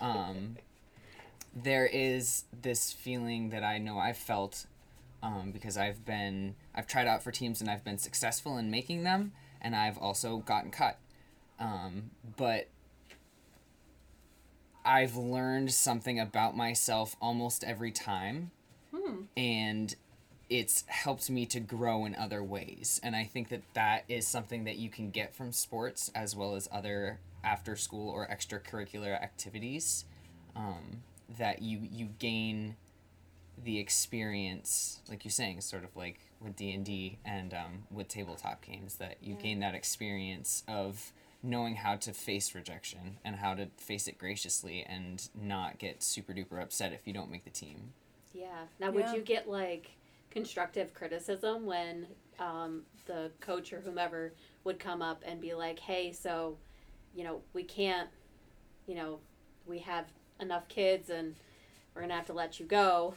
[0.00, 0.56] um,
[1.54, 4.66] there is this feeling that I know I've felt
[5.22, 9.02] um, because I've been I've tried out for teams and I've been successful in making
[9.04, 10.98] them, and I've also gotten cut.
[11.58, 12.68] Um, but
[14.84, 18.52] I've learned something about myself almost every time,
[19.36, 19.94] and
[20.50, 23.00] it's helped me to grow in other ways.
[23.02, 26.54] And I think that that is something that you can get from sports as well
[26.54, 30.04] as other after school or extracurricular activities.
[30.56, 31.02] Um,
[31.38, 32.76] that you you gain
[33.62, 38.08] the experience, like you're saying, sort of like with D and D and um, with
[38.08, 43.54] tabletop games, that you gain that experience of knowing how to face rejection and how
[43.54, 47.50] to face it graciously and not get super duper upset if you don't make the
[47.50, 47.92] team.
[48.32, 48.66] Yeah.
[48.80, 49.14] Now, would Yeah.
[49.14, 49.90] you get like
[50.30, 52.06] constructive criticism when
[52.38, 54.32] um, the coach or whomever
[54.64, 56.56] would come up and be like, "Hey, so,
[57.14, 58.08] you know, we can't,
[58.86, 59.18] you know,
[59.66, 60.06] we have
[60.40, 61.34] enough kids and
[61.94, 63.14] we're gonna have to let you go."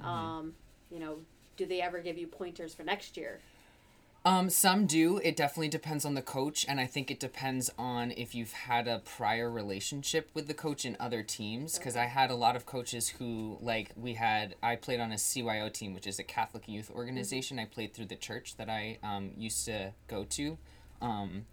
[0.00, 0.54] Um,
[0.90, 1.18] you know,
[1.56, 3.40] do they ever give you pointers for next year?
[4.24, 5.18] Um, some do.
[5.18, 8.86] It definitely depends on the coach, and I think it depends on if you've had
[8.86, 11.76] a prior relationship with the coach in other teams.
[11.76, 14.54] Because I had a lot of coaches who, like, we had.
[14.62, 17.58] I played on a CYO team, which is a Catholic youth organization.
[17.58, 20.56] I played through the church that I um, used to go to,
[21.00, 21.46] um,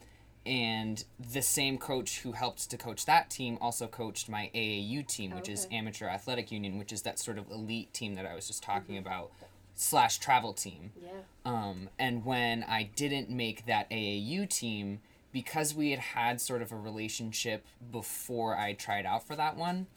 [0.45, 5.31] and the same coach who helped to coach that team also coached my AAU team,
[5.31, 8.45] which is Amateur Athletic Union, which is that sort of elite team that I was
[8.47, 9.31] just talking about,
[9.81, 10.91] slash travel team.
[11.01, 11.11] Yeah.
[11.45, 14.99] Um, and when I didn't make that AAU team,
[15.31, 19.87] because we had had sort of a relationship before I tried out for that one,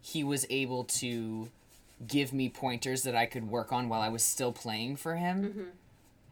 [0.00, 1.50] he was able to
[2.04, 5.68] give me pointers that I could work on while I was still playing for him.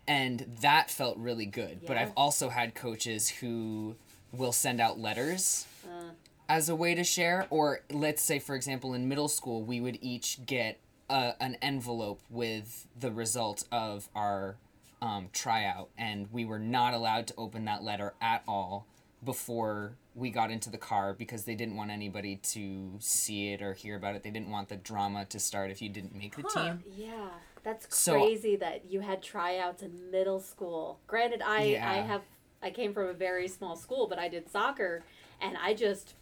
[0.09, 1.87] And that felt really good.
[1.87, 3.95] But I've also had coaches who
[4.33, 6.11] will send out letters Uh,
[6.49, 9.99] as a way to share or let's say for example in middle school we would
[10.01, 10.79] each get
[11.11, 14.57] a, an envelope with the result of our
[15.03, 18.87] um, tryout and we were not allowed to open that letter at all
[19.25, 23.73] before we got into the car because they didn't want anybody to see it or
[23.75, 26.43] hear about it they didn't want the drama to start if you didn't make the
[26.47, 26.65] Huh.
[26.65, 27.29] team yeah.
[27.63, 30.99] That's So- crazy that you had tryouts in middle school.
[31.07, 32.23] Granted, I I have
[32.63, 35.03] I came from a very small school, but I did soccer,
[35.43, 36.15] and I just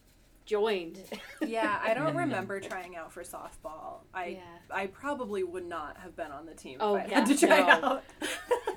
[0.48, 0.98] joined.
[1.46, 4.00] Yeah, I don't remember trying out for softball.
[4.12, 4.40] I Yeah.
[4.70, 7.46] I probably would not have been on the team Oh, if I yeah, had to
[7.46, 7.66] try no.
[7.86, 8.04] out.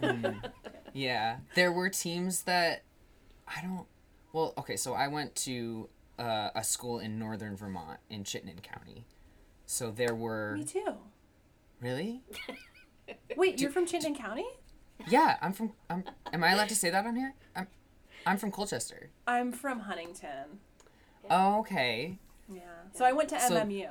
[0.03, 0.51] Mm.
[0.93, 2.81] yeah there were teams that
[3.47, 3.85] i don't
[4.33, 9.05] well okay so i went to uh, a school in northern vermont in chittenden county
[9.67, 10.95] so there were Me too.
[11.79, 12.23] really
[13.37, 14.47] Wait, you're from Chittenden County?
[15.07, 16.03] yeah i'm from I'm,
[16.33, 17.67] am i allowed to say that on here i'm
[18.25, 20.59] i'm from colchester I'm from Huntington.
[21.29, 22.17] Oh, okay
[22.51, 22.61] Yeah.
[22.93, 23.87] So I went to So- MMU.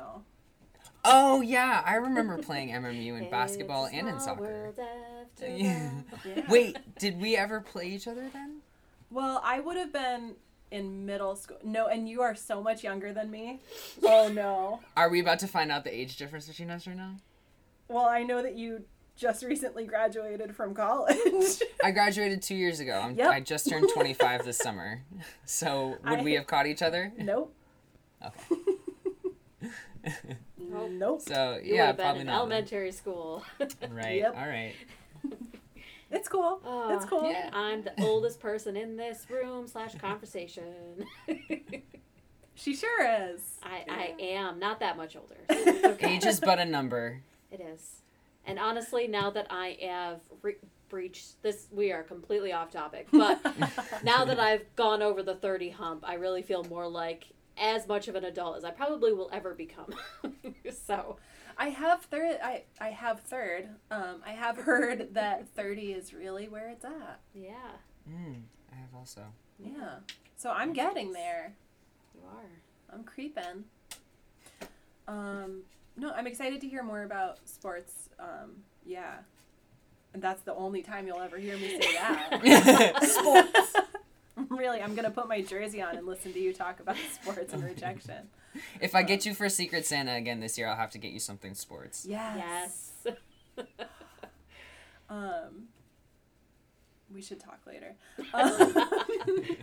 [1.04, 5.90] oh yeah i remember playing mmu in basketball It's and in soccer world after Yeah.
[6.26, 6.42] Yeah.
[6.50, 8.60] wait did we ever play each other then
[9.10, 10.34] Well, I would have been
[10.70, 11.56] in middle school.
[11.64, 13.58] No, and you are so much younger than me.
[14.04, 14.80] Oh no.
[14.96, 17.14] are we about to find out the age difference between us right now
[17.88, 18.84] Well, I know that you
[19.20, 21.61] just recently graduated from college.
[21.85, 22.98] I graduated two years ago.
[23.04, 23.30] I'm, Yep.
[23.30, 25.02] I just turned 25 this summer.
[25.44, 27.12] So would I- we have caught each other?
[27.18, 27.54] nope.
[28.24, 28.72] Okay.
[30.59, 31.20] Nope.
[31.22, 32.37] so You yeah, would been probably in not.
[32.37, 33.44] elementary school.
[33.90, 34.16] Right.
[34.18, 34.35] Yep.
[34.37, 34.74] All right.
[36.12, 36.61] It's cool.
[36.90, 37.30] it's cool.
[37.30, 37.50] yeah.
[37.52, 41.04] I'm the oldest person in this room slash conversation.
[42.56, 43.40] She sure is.
[43.62, 45.37] I, I am not that much older.
[45.48, 46.16] so okay.
[46.16, 47.20] Age is but a number.
[47.52, 48.00] It is.
[48.50, 50.56] And honestly, now that I have re-
[50.88, 53.06] breached this, we are completely off topic.
[53.12, 53.40] But
[54.02, 58.08] now that I've gone over the 30 hump, I really feel more like as much
[58.08, 59.94] of an adult as I probably will ever become.
[60.86, 61.16] so,
[61.56, 62.38] I have third.
[62.42, 63.68] I I have third.
[63.92, 67.20] Um, I have heard that thirty is really where it's at.
[67.34, 67.52] yeah,
[68.10, 69.20] Mm, I have also.
[69.58, 69.96] Yeah.
[70.36, 71.52] So I'm getting there.
[72.14, 72.50] you are.
[72.94, 73.64] I'm creeping.
[75.06, 75.62] Um,
[76.00, 78.08] no, I'm excited to hear more about sports.
[78.18, 79.18] Um, yeah.
[80.12, 83.04] And that's the only time you'll ever hear me say that.
[83.04, 83.76] sports.
[84.48, 87.62] really, I'm gonna put my jersey on and listen to you talk about sports and
[87.62, 88.28] rejection.
[88.80, 91.20] If I get you for Secret Santa again this year, I'll have to get you
[91.20, 92.04] something sports.
[92.08, 92.92] Yes.
[93.04, 93.16] Yes.
[95.08, 95.64] Um,
[97.12, 97.96] we should talk later.
[98.32, 99.56] Um,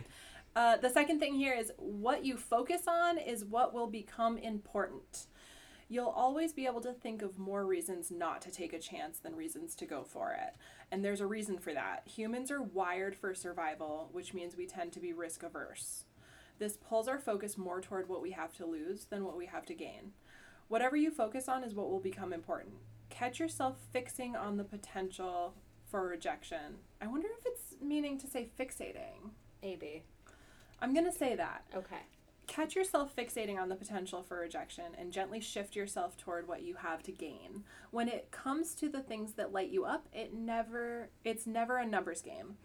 [0.54, 5.26] uh, the second thing here is what you focus on is what will become important.
[5.90, 9.34] You'll always be able to think of more reasons not to take a chance than
[9.34, 10.54] reasons to go for it.
[10.90, 12.02] And there's a reason for that.
[12.06, 16.04] Humans are wired for survival, which means we tend to be risk averse.
[16.58, 19.64] This pulls our focus more toward what we have to lose than what we have
[19.66, 20.12] to gain.
[20.68, 22.74] Whatever you focus on is what will become important.
[23.08, 25.54] Catch yourself fixing on the potential
[25.90, 26.76] for rejection.
[27.00, 29.30] I wonder if it's meaning to say fixating.
[29.62, 30.02] AB.
[30.80, 31.64] I'm going to say that.
[31.74, 32.02] Okay.
[32.48, 36.74] Catch yourself fixating on the potential for rejection and gently shift yourself toward what you
[36.76, 37.62] have to gain.
[37.90, 41.86] When it comes to the things that light you up, it never it's never a
[41.86, 42.56] numbers game.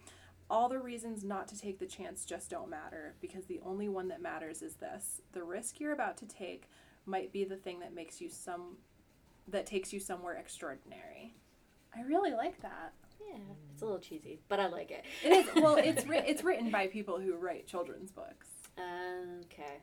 [0.50, 4.08] All the reasons not to take the chance just don't matter because the only one
[4.08, 5.20] that matters is this.
[5.32, 6.68] The risk you're about to take
[7.04, 8.78] might be the thing that makes you some
[9.46, 11.34] that takes you somewhere extraordinary.
[11.94, 12.94] I really like that.
[13.20, 13.36] Yeah,
[13.72, 15.04] it's a little cheesy, but I like it.
[15.22, 18.48] It is well, it's ri- it's written by people who write children's books.
[18.78, 19.80] Okay.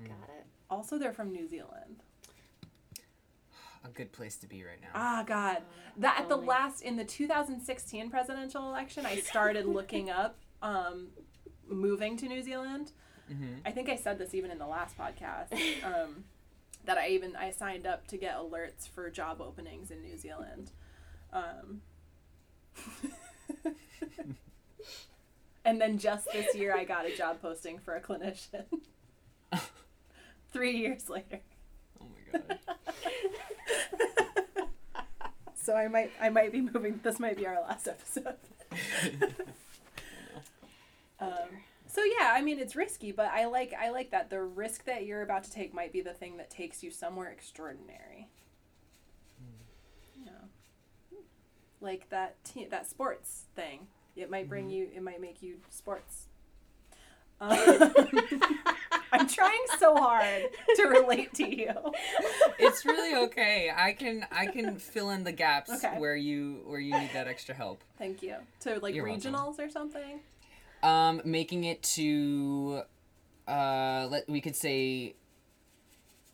[0.00, 0.08] Mm.
[0.08, 0.46] Got it.
[0.70, 2.02] Also, they're from New Zealand.
[3.84, 4.88] a good place to be right now.
[4.94, 5.62] Ah, God.
[5.98, 6.48] That at the only.
[6.48, 11.08] last in the 2016 presidential election, I started looking up um,
[11.68, 12.90] moving to New Zealand.
[13.30, 13.60] Mhm.
[13.64, 15.52] I think I said this even in the last podcast.
[15.84, 16.24] Um,
[16.84, 20.70] that I even I signed up to get alerts for job openings in New Zealand.
[21.32, 21.82] Um,
[25.66, 28.64] and then just this year, I got a job posting for a clinician.
[30.52, 31.40] Three years later.
[32.00, 32.58] Oh my god.
[35.66, 37.00] So I might I might be moving.
[37.02, 38.36] This might be our last episode.
[41.20, 41.48] um,
[41.88, 45.06] so yeah, I mean it's risky, but I like I like that the risk that
[45.06, 48.28] you're about to take might be the thing that takes you somewhere extraordinary.
[50.24, 50.30] Yeah,
[51.80, 53.88] like that te- that sports thing.
[54.16, 54.88] It might bring you.
[54.94, 56.26] It might make you sports.
[57.38, 57.50] Um,
[59.12, 60.44] I'm trying so hard
[60.76, 61.70] to relate to you.
[62.58, 63.70] it's really okay.
[63.76, 65.98] I can I can fill in the gaps Okay.
[65.98, 67.82] where you where you need that extra help.
[67.98, 68.36] Thank you.
[68.60, 69.34] To like You're welcome.
[69.34, 70.20] regionals or something.
[70.82, 72.82] Um, making it to,
[73.46, 75.14] uh, let we could say.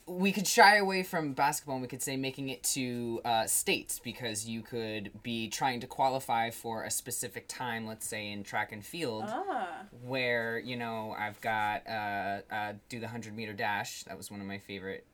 [0.07, 1.77] We could shy away from basketball.
[1.77, 5.87] and We could say making it to uh, states because you could be trying to
[5.87, 7.87] qualify for a specific time.
[7.87, 9.83] Let's say in track and field, Ah.
[10.05, 14.03] where you know I've got uh, uh, do the hundred meter dash.
[14.05, 15.07] That was one of my favorite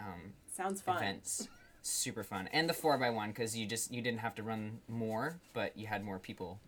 [0.00, 0.96] um, Sounds fun.
[0.96, 1.48] events.
[1.82, 4.80] Super fun, and the four by one because you just you didn't have to run
[4.88, 6.60] more, but you had more people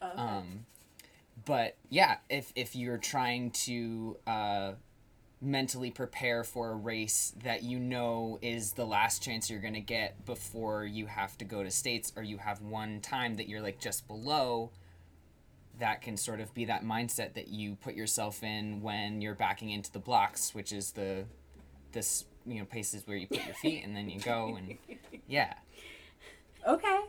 [0.00, 0.16] Okay.
[0.16, 0.66] um,
[1.44, 4.72] but yeah, if if you're trying to uh,
[5.42, 10.24] mentally prepare for a race that you know is the last chance you're gonna get
[10.24, 13.80] before you have to go to states, or you have one time that you're like
[13.80, 14.70] just below,
[15.80, 19.70] that can sort of be that mindset that you put yourself in when you're backing
[19.70, 21.24] into the blocks, which is the
[21.90, 24.78] this you know paces where you put your feet and then you go and
[25.28, 25.54] yeah.
[26.66, 27.00] okay.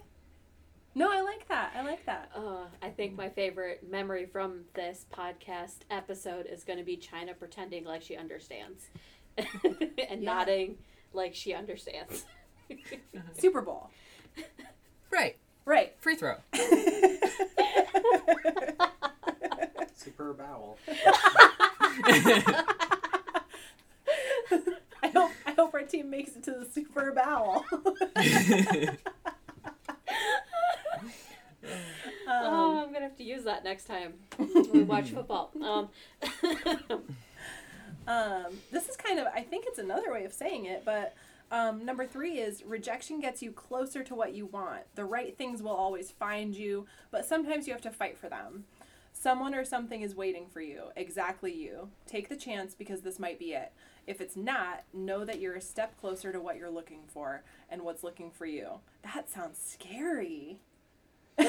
[0.96, 1.74] No, I like that.
[1.76, 2.30] I like that.
[2.36, 7.34] Uh, I think my favorite memory from this podcast episode is going to be China
[7.34, 8.86] pretending like she understands
[9.38, 10.16] and Yeah.
[10.20, 10.78] nodding
[11.12, 12.26] like she understands.
[13.38, 13.90] Super Bowl.
[15.12, 15.94] Right, Right.
[16.00, 16.36] free throw.
[19.96, 20.78] Super bowel.
[25.02, 27.64] I hope I hope our team makes it to the Super Bowl.
[32.28, 34.14] Oh, um, I'm going to have to use that next time
[34.74, 35.52] we watch football.
[35.62, 35.90] Um,
[38.08, 41.16] um, this is kind of I think it's another way of saying it, but
[41.52, 44.82] um, number three is rejection gets you closer to what you want.
[44.96, 48.66] The right things will always find you, but sometimes you have to fight for them.
[49.14, 51.90] Someone or something is waiting for you, exactly you.
[52.08, 53.72] Take the chance because this might be it.
[54.08, 57.84] If it's not, know that you're a step closer to what you're looking for and
[57.84, 58.80] what's looking for you.
[59.04, 60.60] That sounds scary.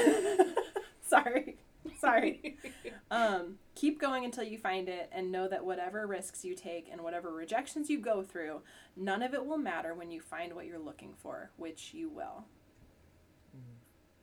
[1.06, 1.56] Sorry.
[2.00, 2.56] Sorry.
[3.10, 7.00] Um, keep going until you find it and know that whatever risks you take and
[7.02, 8.62] whatever rejections you go through,
[8.96, 12.46] none of it will matter when you find what you're looking for, which you will.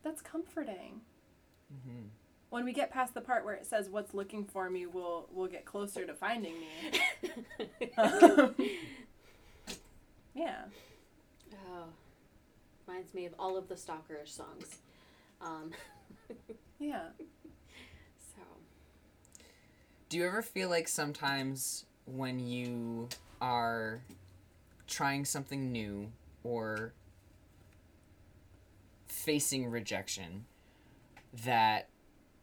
[0.03, 1.01] That's comforting.
[1.71, 2.09] Mhm.
[2.49, 5.47] When we get past the part where it says what's looking for me, we'll we'll
[5.47, 7.29] get closer to finding me.
[7.97, 8.55] Um,
[10.33, 10.63] yeah.
[11.69, 11.85] oh,
[12.87, 14.79] reminds me of all of the Stalkerish songs.
[15.43, 15.71] Um,
[16.79, 17.09] Yeah.
[18.17, 18.41] so,
[20.09, 23.07] Do you ever feel like sometimes when you
[23.39, 24.01] are
[24.87, 26.11] trying something new
[26.43, 26.93] or
[29.05, 30.45] facing rejection
[31.45, 31.87] that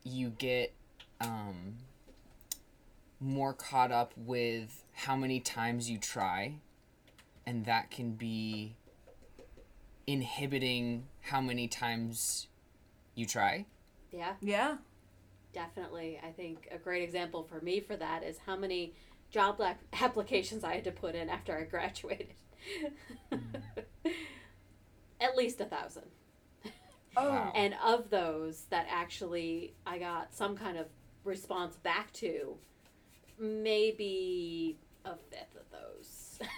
[0.05, 0.73] you get
[1.21, 1.79] um,
[3.21, 6.55] more caught up with how many times you try
[7.45, 8.77] and that can be
[10.07, 12.47] inhibiting how many times
[13.19, 13.67] you try?
[14.13, 14.77] yeah, Yeah.
[15.53, 16.19] definitely.
[16.23, 18.95] I think a great example for me for that is how many
[19.31, 19.61] job
[19.93, 22.35] applications I had to put in after I graduated.
[25.21, 26.05] At least a thousand.
[27.17, 27.29] Oh.
[27.29, 27.53] Wow.
[27.57, 30.87] And of those that actually I got some kind of
[31.25, 32.55] response back to,
[33.39, 36.39] maybe a fifth of those.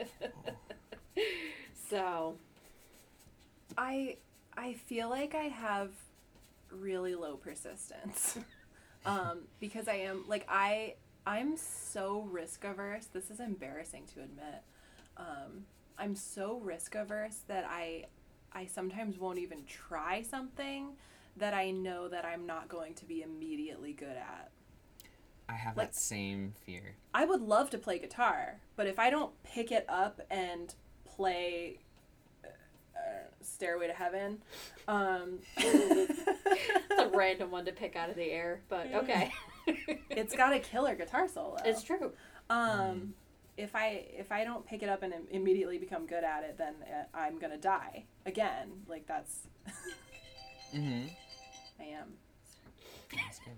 [0.00, 0.52] Oh.
[1.90, 2.34] so,
[3.76, 4.16] I
[4.58, 5.90] I feel like I have
[6.70, 8.38] really low persistence.
[9.06, 10.94] um, because I am like I
[11.26, 13.06] I'm so risk averse.
[13.06, 14.62] This is embarrassing to admit.
[15.16, 18.06] Um, I'm so risk averse that I
[18.52, 20.96] I sometimes won't even try something
[21.36, 24.50] that I know that I'm not going to be immediately good at.
[25.48, 26.96] I have Like- that same fear.
[27.14, 31.78] I would love to play guitar, but if I don't pick it up and play
[33.40, 34.38] Stairway to Heaven.
[34.86, 39.30] Um, It's a random one to pick out of the air, but okay.
[39.66, 41.56] it's got a killer guitar solo.
[41.64, 42.12] It's true.
[42.50, 43.14] Um,
[43.56, 46.56] if I if I don't pick it up and im- immediately become good at it,
[46.58, 48.70] then uh, I'm gonna die again.
[48.88, 49.46] Like that's
[50.74, 51.08] Mm-hmm.
[51.80, 52.12] I am.
[53.14, 53.54] That's good.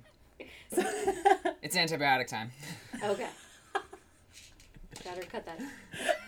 [1.63, 2.51] It's antibiotic time.
[3.05, 3.29] Okay.
[5.05, 5.61] Better cut that.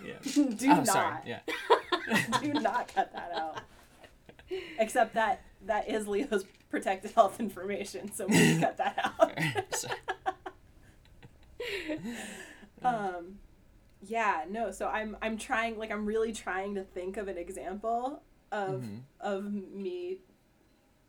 [0.05, 0.13] Yeah.
[0.35, 1.17] do oh, not sorry.
[1.27, 1.41] Yeah.
[2.43, 3.61] do not cut that out.
[4.79, 9.33] Except that that is Leo's protected health information, so we cut that out.
[12.83, 13.39] Um
[14.05, 18.21] yeah no so i'm i'm trying like i'm really trying to think of an example
[18.51, 19.01] of Mhm.
[19.21, 20.19] of me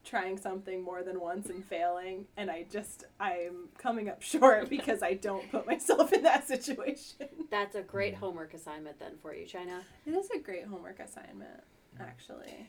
[0.04, 5.02] trying something more than once and failing and i just i'm coming up short because
[5.02, 9.46] i don't put myself in that situation That's a great homework assignment then for you,
[9.46, 9.82] China.
[10.06, 11.64] it is a great homework assignment
[12.00, 12.68] actually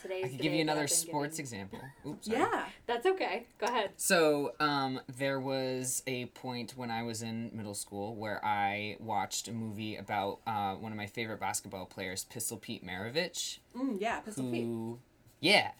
[0.00, 1.80] Today's I the could give you another sports given- example.
[2.06, 2.26] Oops.
[2.28, 2.38] sorry.
[2.38, 3.46] yeah That's okay.
[3.58, 3.90] Go ahead.
[3.96, 9.48] So, um, there was a point when I was in middle school where I watched
[9.48, 14.20] a movie about uh, one of my favorite basketball players, Pistol Pete Maravich, mm, yeah
[14.20, 14.68] pistol pete
[15.40, 15.70] yeah,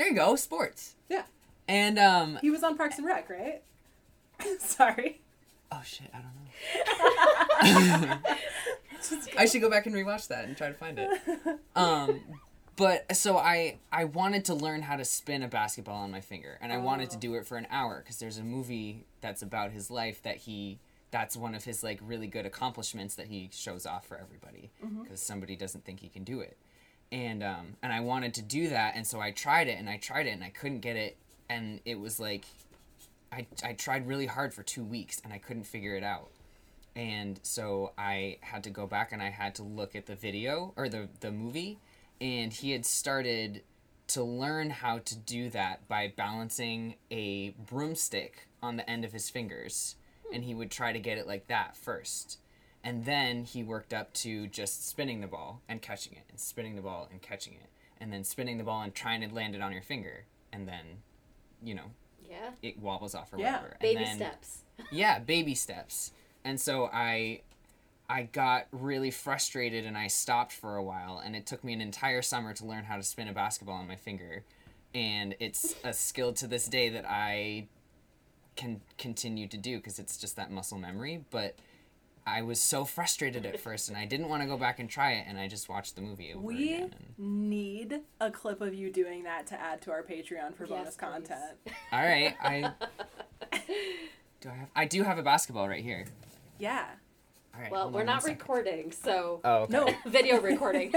[0.00, 0.94] there you go, sports.
[1.08, 1.22] Yeah.
[1.68, 3.62] And um, he was on parks and rec right
[4.58, 5.20] sorry
[5.72, 6.34] oh shit, I don't
[8.10, 8.18] know.
[9.38, 11.10] I should go back and rewatch that and try to find it.
[11.76, 12.20] Um,
[12.76, 16.58] but so I I wanted to learn how to spin a basketball on my finger,
[16.60, 17.20] and I wanted to Oh.
[17.20, 20.78] do it for an hour because there's a movie that's about his life that he
[21.10, 24.70] that's one of his like really good accomplishments that he shows off for everybody
[25.02, 26.56] because somebody doesn't think he can do it,
[27.12, 29.96] and um and I wanted to do that, and so I tried it and I
[29.96, 31.16] tried it and I couldn't get it,
[31.48, 32.44] and it was like.
[33.32, 36.30] I, I tried really hard for two weeks and I couldn't figure it out
[36.96, 40.72] and so I had to go back and I had to look at the video
[40.76, 41.78] or the the movie,
[42.20, 43.62] and he had started
[44.08, 49.30] to learn how to do that by balancing a broomstick on the end of his
[49.30, 49.94] fingers,
[50.32, 52.38] and he would try to get it like that first,
[52.82, 56.76] and then he worked up to just spinning the ball and catching it, and spinning
[56.76, 57.68] the ball and catching it,
[58.00, 61.02] and then spinning the ball and trying to land it on your finger, and then,
[61.62, 61.90] you know,
[62.28, 62.50] Yeah.
[62.62, 63.68] it wobbles off or Yeah, whatever.
[63.72, 64.64] and Baby then- steps.
[64.92, 66.10] yeah baby steps
[66.42, 67.42] and so i
[68.08, 71.82] i got really frustrated and i stopped for a while and it took me an
[71.82, 74.42] entire summer to learn how to spin a basketball on my finger
[74.94, 77.66] and it's a skill to this day that i
[78.56, 81.56] can continue to do because it's just that muscle memory but
[82.26, 85.12] i was so frustrated at first and i didn't want to go back and try
[85.12, 88.74] it and i just watched the movie over We again and, need a clip of
[88.74, 90.96] you doing that to add to our Patreon for Yes, bonus please.
[90.96, 91.56] content.
[91.92, 92.72] all right i
[94.40, 96.06] do i have i do have a basketball right here
[96.58, 96.86] Yeah.
[97.54, 99.72] all right Well, we're not recording, so oh okay.
[99.72, 99.94] No.
[100.10, 100.92] video recording.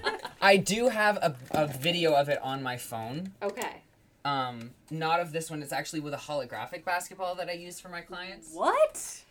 [0.40, 3.32] I do have a, a video of it on my phone.
[3.42, 3.82] okay.
[4.24, 5.62] Um, not of this one.
[5.62, 8.50] It's actually with a holographic basketball that I use for my clients.
[8.52, 9.22] What?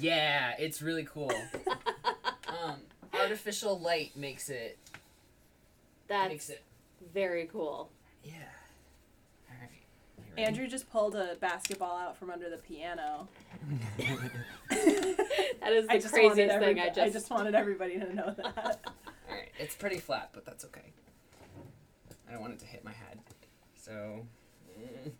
[0.00, 1.32] Yeah, it's really cool.
[2.48, 2.76] um,
[3.14, 4.78] artificial light makes it
[6.08, 6.62] That makes it.
[7.14, 7.90] very cool.
[8.24, 8.32] Yeah.
[9.50, 10.38] All right.
[10.38, 13.28] Andrew just pulled a basketball out from under the piano.
[15.60, 16.98] That is the I just wanted craziest every- thing I just.
[17.00, 18.80] I just wanted everybody to know that.
[19.28, 19.48] All right.
[19.58, 20.92] It's pretty flat, but that's okay.
[22.28, 23.18] I don't want it to hit my head.
[23.76, 24.20] So.
[24.80, 25.12] mm.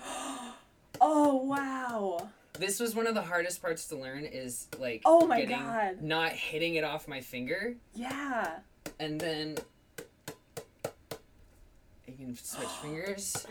[1.00, 2.28] oh wow.
[2.58, 4.24] This was one of the hardest parts to learn.
[4.24, 5.02] Is like.
[5.04, 6.02] Oh my getting, God.
[6.02, 7.74] Not hitting it off my finger.
[7.94, 8.58] Yeah.
[8.98, 9.56] and then
[12.06, 13.46] you can switch fingers.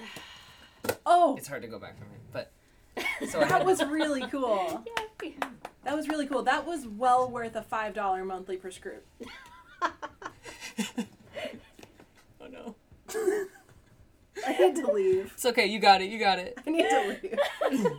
[1.06, 2.52] Oh, It's hard to go back from it, but
[3.30, 4.84] so that was really cool.
[5.84, 6.44] That was really cool.
[6.44, 9.02] That was well worth a five dollar monthly per prescription.
[12.42, 12.76] oh no,
[14.46, 15.32] I need to leave.
[15.34, 15.66] it's okay.
[15.66, 16.10] You got it.
[16.10, 16.58] You got it.
[16.66, 17.18] I need to
[17.72, 17.92] leave.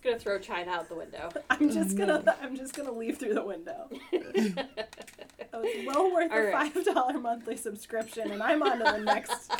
[0.00, 1.28] Just gonna throw China out the window.
[1.50, 3.90] I'm just gonna I'm just gonna leave through the window.
[5.52, 6.72] That was well worth All a right.
[6.72, 9.50] five dollar monthly subscription, and I'm on to the next.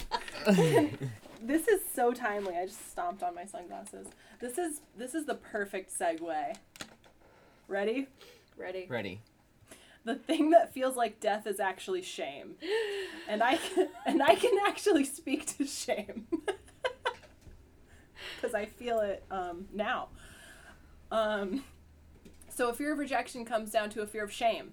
[1.42, 2.54] This is so timely.
[2.54, 4.06] I just stomped on my sunglasses.
[4.40, 6.54] This is this is the perfect segue.
[7.66, 8.08] Ready?
[8.58, 8.86] Ready?
[8.88, 9.22] Ready.
[10.04, 12.56] The thing that feels like death is actually shame,
[13.26, 16.26] and I can, and I can actually speak to shame
[18.36, 20.08] because I feel it um, now.
[21.10, 21.64] Um,
[22.48, 24.72] so a fear of rejection comes down to a fear of shame.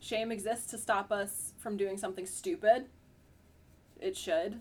[0.00, 2.86] Shame exists to stop us from doing something stupid.
[4.00, 4.60] It should,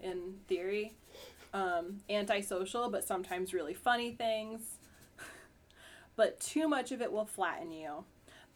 [0.00, 0.94] in theory.
[1.54, 4.76] Um, antisocial, but sometimes really funny things.
[6.16, 8.04] but too much of it will flatten you.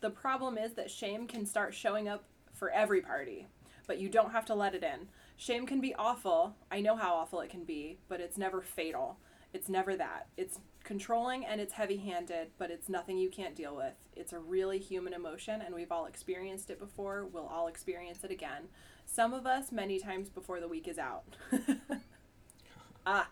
[0.01, 3.47] The problem is that shame can start showing up for every party,
[3.87, 5.09] but you don't have to let it in.
[5.37, 6.55] Shame can be awful.
[6.71, 9.19] I know how awful it can be, but it's never fatal.
[9.55, 10.27] It's never that.
[10.37, 13.95] It's controlling and it's heavy handed, but it's nothing you can't deal with.
[14.17, 17.27] It's a really human emotion, and we've all experienced it before.
[17.27, 18.69] We'll all experience it again.
[19.07, 21.25] Some of us many times before the week is out.
[23.07, 23.29] ah,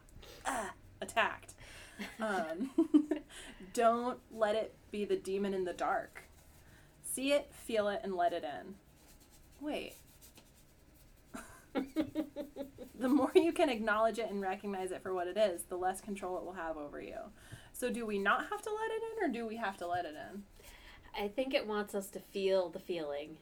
[0.46, 1.54] ah, attacked.
[2.20, 2.70] Um,
[3.74, 6.24] don't let it be the demon in the dark.
[7.02, 8.74] See it, feel it, and let it in.
[9.60, 9.94] Wait.
[12.98, 16.00] the more you can acknowledge it and recognize it for what it is, the less
[16.00, 17.18] control it will have over you.
[17.72, 20.04] So, do we not have to let it in, or do we have to let
[20.04, 20.42] it in?
[21.20, 23.36] I think it wants us to feel the feeling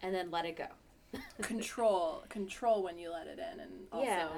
[0.00, 0.66] and then let it go.
[1.42, 4.28] control, control when you let it in, and also Yeah.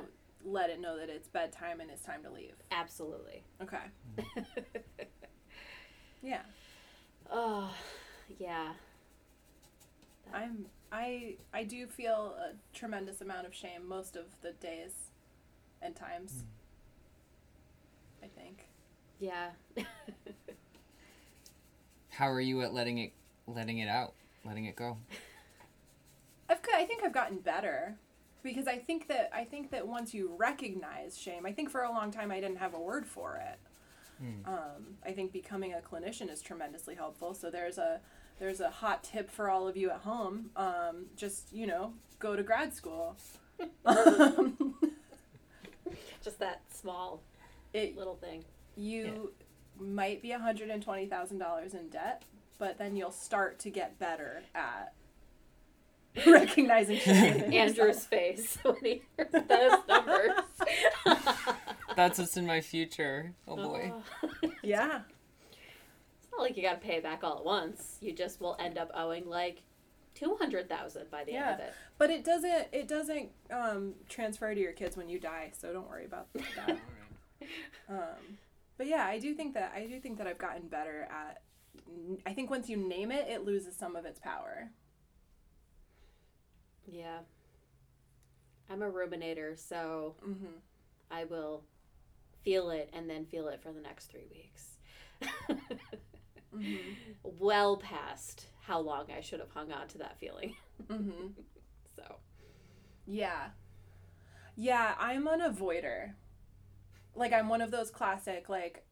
[0.44, 2.54] let it know that it's bedtime and it's time to leave.
[2.70, 3.44] Absolutely.
[3.62, 3.78] Okay.
[6.22, 6.40] Yeah.
[7.30, 7.70] oh,
[8.38, 8.72] yeah.
[10.32, 10.64] I'm
[10.94, 14.92] I I do feel a tremendous amount of shame most of the days
[15.82, 16.44] and times.
[18.22, 18.68] I think.
[19.18, 19.50] Yeah.
[22.10, 23.12] How are you at letting it
[23.48, 24.14] letting it out,
[24.44, 24.96] letting it go?
[26.48, 27.96] I've I think I've gotten better
[28.44, 31.90] because I think that I think that once you recognize shame, I think for a
[31.90, 33.58] long time I didn't have a word for it.
[34.46, 37.34] Um, I think becoming a clinician is tremendously helpful.
[37.34, 38.00] So there's a
[38.38, 40.50] there's a hot tip for all of you at home.
[40.56, 43.16] Um, just you know, go to grad school.
[43.84, 44.74] um,
[46.22, 47.20] Just that small
[47.72, 48.44] it, little thing.
[48.76, 49.32] you
[49.78, 52.22] might be $120,000 in debt,
[52.58, 54.94] but then you'll start to get better at
[56.26, 56.96] recognizing
[57.52, 60.30] Andrew's face when he heard those numbers.
[61.96, 63.34] That's what's in my future.
[63.46, 63.92] Oh boy.
[64.22, 64.50] Oh.
[64.62, 65.00] Yeah.
[66.34, 67.96] It's not like you got to pay it back all at once.
[68.00, 69.62] You just will end up owing like
[70.16, 71.66] two hundred thousand by the end of Yeah.
[71.66, 71.74] it.
[71.96, 75.88] But it doesn't it doesn't um, transfer to your kids when you die, so don't
[75.88, 76.70] worry about that.
[77.88, 78.38] um,
[78.76, 81.40] but yeah, I do think that I do think that I've gotten better at
[82.26, 84.70] I think once you name it, it loses some of its power.
[86.90, 87.18] Yeah.
[88.68, 90.58] I'm a ruminator, so Mhm.
[91.12, 91.62] I will
[92.42, 94.78] feel it and then feel it for the next three weeks.
[96.54, 97.16] Mhm.
[97.22, 100.56] Well past how long I should have hung on to that feeling.
[100.82, 101.32] Mhm.
[101.96, 102.16] So
[103.06, 103.50] Yeah.
[104.56, 106.14] Yeah, I'm an avoider.
[107.14, 108.84] Like I'm one of those classic like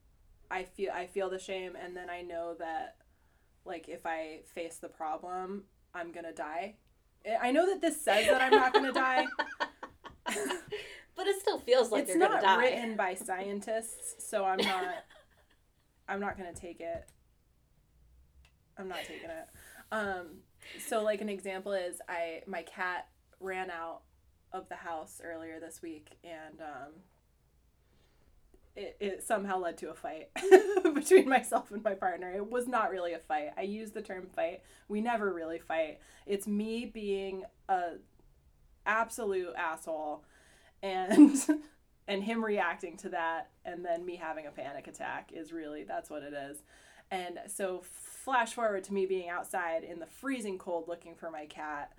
[0.50, 2.96] I feel I feel the shame and then I know that
[3.64, 6.76] like if I face the problem, I'm going to die.
[7.40, 9.26] I- know that this says that I'm not going to die.
[11.14, 12.62] But it still feels like it's you're not gonna die.
[12.62, 15.04] written by scientists, so I'm not
[16.08, 17.06] I'm not going to take it.
[18.78, 19.48] I'm not taking it.
[19.90, 20.38] Um
[20.86, 23.08] so like an example is I my cat
[23.40, 24.02] ran out
[24.52, 26.92] of the house earlier this week and um
[28.74, 30.30] it, it somehow led to a fight
[30.94, 32.32] between myself and my partner.
[32.32, 33.50] It was not really a fight.
[33.56, 34.62] I use the term fight.
[34.88, 35.98] We never really fight.
[36.26, 37.96] It's me being a
[38.86, 40.24] absolute asshole
[40.82, 41.36] and
[42.08, 46.08] and him reacting to that and then me having a panic attack is really that's
[46.10, 46.62] what it is.
[47.12, 51.44] And so flash forward to me being outside in the freezing cold looking for my
[51.44, 51.92] cat.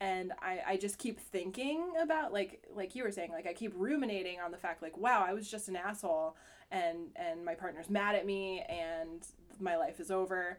[0.00, 3.72] And I, I just keep thinking about like like you were saying like I keep
[3.76, 6.36] ruminating on the fact like wow I was just an asshole
[6.70, 9.26] and and my partner's mad at me and
[9.58, 10.58] my life is over.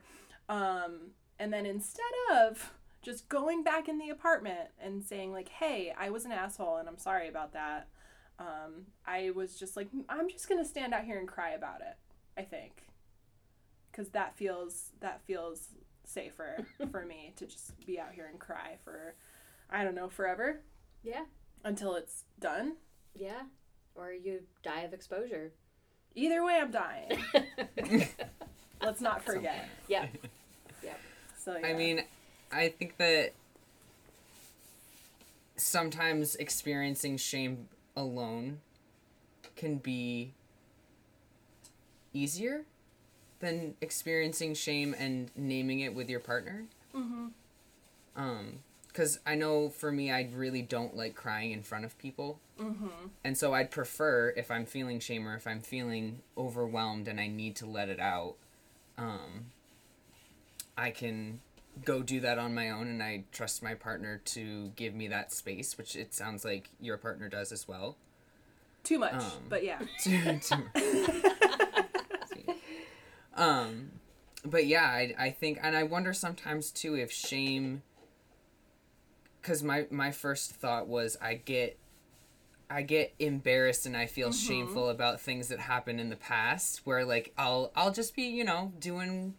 [0.50, 2.04] Um, and then instead
[2.34, 6.78] of just going back in the apartment and saying like hey I was an asshole
[6.78, 7.88] and I'm sorry about that
[8.38, 11.96] um, I was just like I'm just gonna stand out here and cry about it
[12.38, 12.91] I think
[13.92, 15.68] because that feels that feels
[16.06, 19.16] safer for me to just be out here and cry for
[19.70, 20.62] I don't know forever
[21.04, 21.24] Yeah.
[21.64, 22.76] until it's done.
[23.16, 23.44] Yeah.
[23.96, 25.52] Or you die of exposure.
[26.16, 27.24] Either way, I'm dying.
[28.82, 29.68] Let's not forget.
[29.88, 30.08] yeah.
[30.84, 30.94] Yeah.
[31.38, 31.68] So yeah.
[31.68, 32.04] I mean,
[32.52, 33.32] I think that
[35.56, 38.60] sometimes experiencing shame alone
[39.56, 40.34] can be
[42.14, 42.66] easier
[43.42, 46.66] than experiencing shame and naming it with your partner.
[46.94, 47.28] hmm
[48.16, 52.40] Um, because I know for me, I really don't like crying in front of people.
[52.58, 52.88] hmm
[53.24, 57.28] And so I'd prefer if I'm feeling shame or if I'm feeling overwhelmed and I
[57.28, 58.36] need to let it out,
[58.98, 59.52] um,
[60.78, 61.40] I can
[61.86, 65.32] go do that on my own and I trust my partner to give me that
[65.32, 67.96] space, which it sounds like your partner does as well.
[68.84, 69.80] Too much, Um, but yeah.
[70.04, 71.71] To- to- um,
[74.52, 77.82] but yeah, I, I think, and I wonder sometimes too if shame
[79.42, 81.78] because my my first thought was I get
[82.70, 84.48] I get embarrassed and I feel mm-hmm.
[84.48, 88.44] shameful about things that happened in the past where like I'll I'll just be, you
[88.44, 89.36] know, doing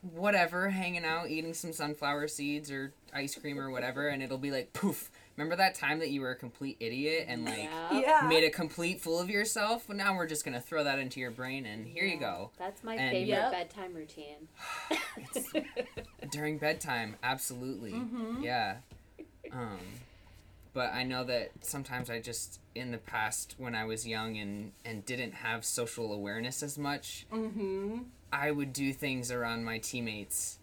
[0.00, 4.50] whatever, hanging out, eating some sunflower seeds or ice cream or whatever and it'll be
[4.50, 5.10] like poof.
[5.36, 8.00] Remember that time that you were a complete idiot and like Yeah.
[8.22, 8.26] Yeah.
[8.28, 9.88] made a complete fool of yourself?
[9.88, 12.50] Well, now we're just going to throw that into your brain and here you go.
[12.58, 13.52] That's my And- favorite Yep.
[13.52, 14.48] bedtime routine.
[16.30, 18.42] during bedtime absolutely Mhm.
[18.42, 18.76] yeah
[19.52, 19.78] um
[20.72, 24.72] but i know that sometimes i just in the past when i was young and
[24.84, 27.98] and didn't have social awareness as much Mm-hmm.
[28.32, 30.58] i would do things around my teammates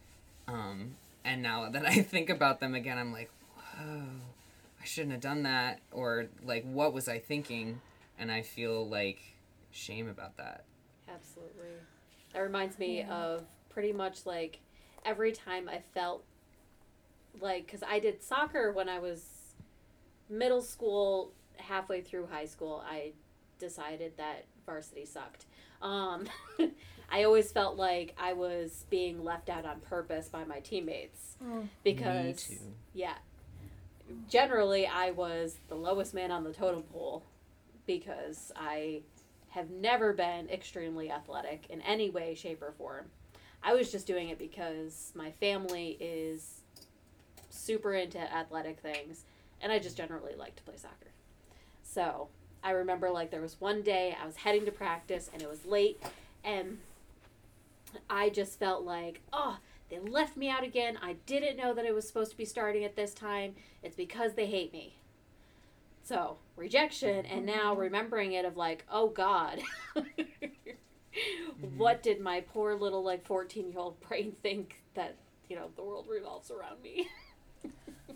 [0.47, 4.01] um and now that i think about them again i'm like whoa
[4.81, 7.79] i shouldn't have done that or like what was i thinking
[8.17, 9.19] and i feel like
[9.71, 10.63] shame about that
[11.13, 11.71] Absolutely.
[12.33, 13.13] That reminds me Yeah.
[13.13, 14.59] of pretty much like
[15.03, 16.23] every time I felt
[17.41, 19.55] like, because I did soccer when I was
[20.29, 23.11] middle school, halfway through high school, I
[23.59, 25.45] decided that varsity sucked.
[25.81, 26.25] Um,
[27.09, 31.35] I always felt like I was being left out on purpose by my teammates
[31.83, 32.63] because, Me too.
[32.93, 33.15] yeah,
[34.27, 37.23] generally I was the lowest man on the totem pole
[37.85, 39.01] because I
[39.49, 43.05] have never been extremely athletic in any way, shape, or form.
[43.63, 46.61] I was just doing it because my family is
[47.49, 49.25] super into athletic things,
[49.61, 51.11] and I just generally like to play soccer.
[51.83, 52.29] So
[52.63, 55.65] I remember like there was one day I was heading to practice and it was
[55.65, 56.01] late,
[56.43, 56.77] and
[58.09, 59.57] I just felt like, oh,
[59.91, 60.97] they left me out again.
[61.01, 63.55] I didn't know that it was supposed to be starting at this time.
[63.83, 64.95] It's because they hate me.
[66.03, 67.57] So, rejection, and mm-hmm.
[67.57, 69.59] now remembering it of like, oh God,
[69.95, 71.77] mm-hmm.
[71.77, 75.17] what did my poor little like 14 year old brain think that,
[75.49, 77.07] you know, the world revolves around me?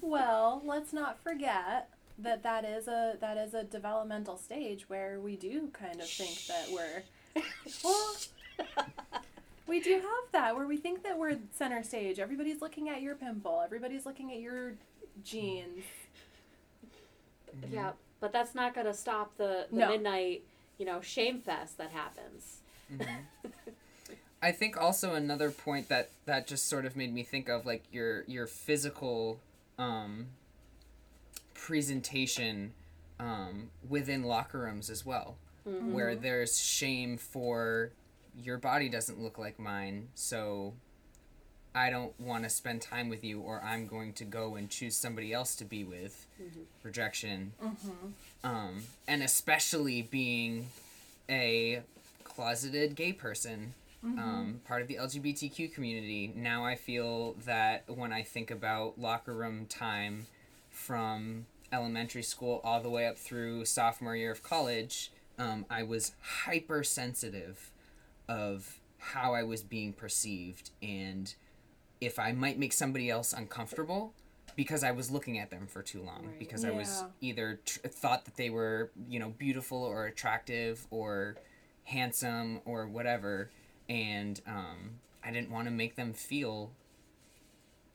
[0.02, 5.36] Well, let's not forget that that is a that is a developmental stage where we
[5.36, 7.04] do kind of think that we're
[7.84, 8.16] well
[9.68, 12.20] we do have that where we think that we're center stage.
[12.20, 13.61] Everybody's looking at your pimple.
[13.63, 14.74] Everybody's looking at your
[15.24, 15.84] jeans.
[17.72, 19.89] yeah, but that's not going to stop the, the No.
[19.89, 20.43] midnight,
[20.78, 22.57] you know, shame fest that happens.
[24.41, 27.84] I think also another point that that just sort of made me think of like
[27.91, 29.39] your your physical
[29.80, 30.28] um,
[31.55, 32.74] presentation
[33.20, 35.38] um, within locker rooms as well,
[35.68, 35.93] Mhm.
[35.93, 37.91] where there's shame for
[38.44, 40.74] your body doesn't look like mine, so
[41.74, 44.96] I don't want to spend time with you, or I'm going to go and choose
[44.96, 46.26] somebody else to be with.
[46.84, 48.48] Rejection, Mm-hmm.
[48.48, 50.68] um, and especially being
[51.30, 51.82] a
[52.24, 53.74] closeted gay person
[54.04, 56.32] um, part of the LGBTQ community.
[56.36, 60.28] Now I feel that when I think about locker room time
[60.70, 66.12] from elementary school all the way up through sophomore year of college, um, I was
[66.22, 67.72] hypersensitive
[68.28, 71.34] of how I was being perceived and
[72.02, 74.14] if I might make somebody else uncomfortable
[74.56, 76.28] because I was looking at them for too long.
[76.28, 76.40] Right.
[76.40, 81.36] because I was either tr- thought that they were you know beautiful or attractive or
[81.84, 83.50] handsome or whatever.
[83.90, 86.72] And um, I didn't want to make them feel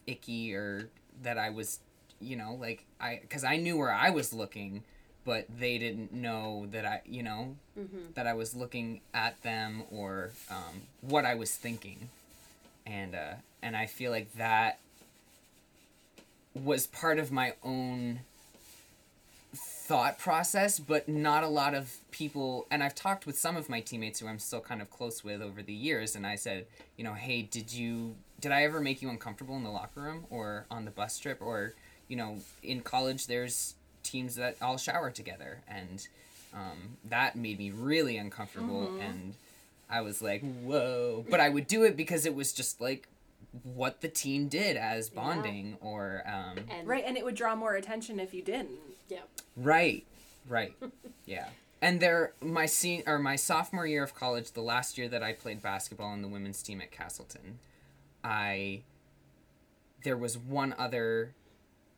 [0.07, 0.91] icky or
[1.23, 1.81] that I was
[2.21, 4.83] you know like I because I knew where I was looking
[5.25, 8.15] but they didn't know that I you know Mhm.
[8.15, 12.09] that I was looking at them or um, what I was thinking
[12.87, 14.79] and uh, and I feel like that
[16.55, 18.21] was part of my own
[19.55, 22.67] thought process, but not a lot of people.
[22.71, 25.43] And I've talked with some of my teammates who I'm still kind of close with
[25.43, 26.67] over the years, and I said,
[26.97, 30.27] you know, hey, did you, did I ever make you uncomfortable in the locker room
[30.31, 31.75] or on the bus trip or,
[32.09, 36.07] you know, in college, there's teams that all shower together, and
[36.55, 39.35] um, that made me really uncomfortable, and
[39.89, 41.25] I was like, whoa.
[41.31, 43.09] But I would do it because it was just like
[43.63, 45.21] what the team did as Yeah.
[45.21, 48.79] bonding or um, And Right, and it would draw more attention if you didn't.
[49.09, 49.21] yeah.
[49.57, 50.05] Right,
[50.49, 50.75] right,
[51.27, 51.49] yeah.
[51.83, 55.33] And there, my sen- or my sophomore year of college, the last year that I
[55.33, 57.59] played basketball on the women's team at Castleton,
[58.23, 58.83] I
[60.05, 61.33] there was one other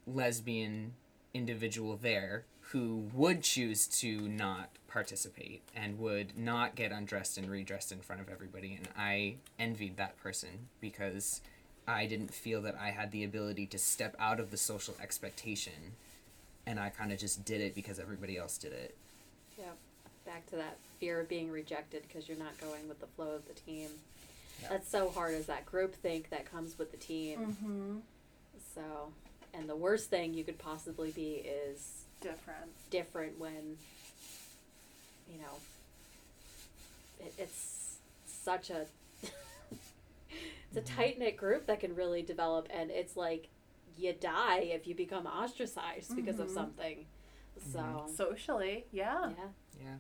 [0.07, 0.94] lesbian
[1.35, 7.93] individual there who would choose to not participate and would not get undressed and redressed
[7.93, 11.41] in front of everybody, and I envied that person because
[11.87, 15.95] I didn't feel that I had the ability to step out of the social expectation
[16.66, 18.97] and I kind of just did it because everybody else did it.
[19.59, 19.64] Yeah,
[20.24, 23.47] back to that fear of being rejected because you're not going with the flow of
[23.47, 23.89] the team.
[24.62, 24.68] Yeah.
[24.70, 27.39] That's so hard as that group think that comes with the team.
[27.39, 27.97] Mm-hmm.
[28.74, 29.12] So,
[29.55, 32.70] And the worst thing you could possibly be is Different.
[32.90, 33.76] different when,
[35.30, 35.59] you know,
[37.20, 37.96] it, it's
[38.26, 38.86] such a
[39.22, 43.48] it's a tight knit group that can really develop, and it's like
[43.98, 46.55] you die if you become ostracized because of Mhm.
[46.55, 47.07] something.
[47.72, 49.28] So Socially, yeah.
[49.30, 49.48] yeah,
[49.84, 49.96] Yeah.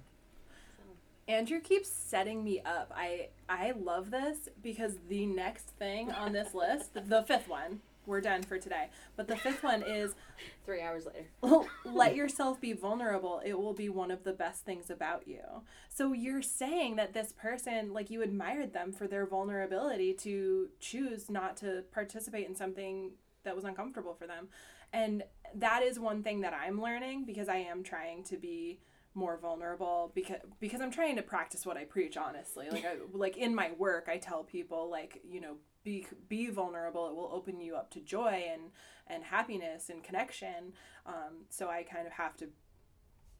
[1.28, 2.90] Andrew keeps setting me up.
[2.94, 8.20] I I love this because the next thing on this list, the fifth one, we're
[8.20, 8.88] done for today.
[9.16, 10.14] But the fifth one is
[10.64, 11.66] three hours later.
[11.84, 13.40] let yourself be vulnerable.
[13.44, 15.42] It will be one of the best things about you.
[15.88, 21.30] So you're saying that this person, like you admired them for their vulnerability to choose
[21.30, 23.12] not to participate in something
[23.44, 24.48] that was uncomfortable for them.
[24.92, 25.24] And
[25.54, 28.80] that is one thing that I'm learning because I am trying to be
[29.14, 32.68] more vulnerable because because I'm trying to practice what I preach honestly.
[32.70, 37.08] Like I, like in my work I tell people like, you know, be be vulnerable.
[37.08, 38.70] It will open you up to joy and
[39.06, 40.72] and happiness and connection.
[41.06, 42.48] Um, so I kind of have to,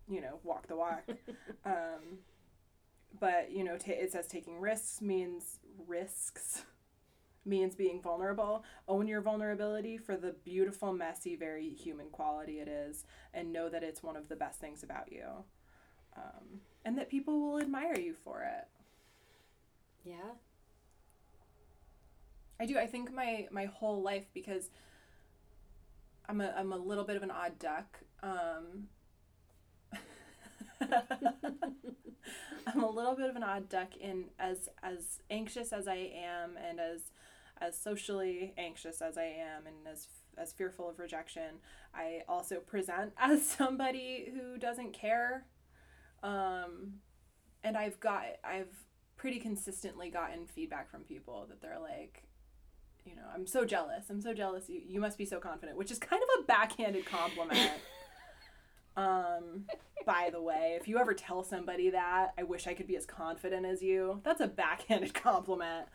[0.09, 1.05] you know, walk the walk.
[1.65, 2.19] um,
[3.19, 6.65] but you know, ta it says taking risks means risks
[7.45, 8.65] means being vulnerable.
[8.89, 13.83] Own your vulnerability for the beautiful, messy, very human quality it is, and know that
[13.83, 15.27] it's one of the best things about you,
[16.17, 18.69] um, and that people will admire you for it.
[20.05, 20.35] Yeah.
[22.63, 22.79] I do.
[22.79, 24.71] I think my my whole life because
[26.29, 27.99] I'm a I'm a little bit of an odd duck.
[28.23, 28.87] Um,
[30.81, 30.93] I'm
[32.85, 36.79] a little bit of an odd duck in as as anxious as I am and
[36.79, 37.11] as
[37.61, 40.07] as socially anxious as I am and as
[40.39, 41.59] as fearful of rejection.
[41.93, 45.47] I also present as somebody who doesn't care.
[46.23, 47.01] Um,
[47.65, 48.87] and I've got I've
[49.17, 52.23] pretty consistently gotten feedback from people that they're like
[53.05, 54.05] you know, I'm so jealous.
[54.11, 54.69] I'm so jealous.
[54.69, 57.71] You, you must be so confident, which is kind of a backhanded compliment.
[58.97, 59.65] um,
[60.07, 63.07] by the way, if you ever tell somebody that, I wish I could be as
[63.07, 64.21] confident as you.
[64.25, 65.87] That's a backhanded compliment.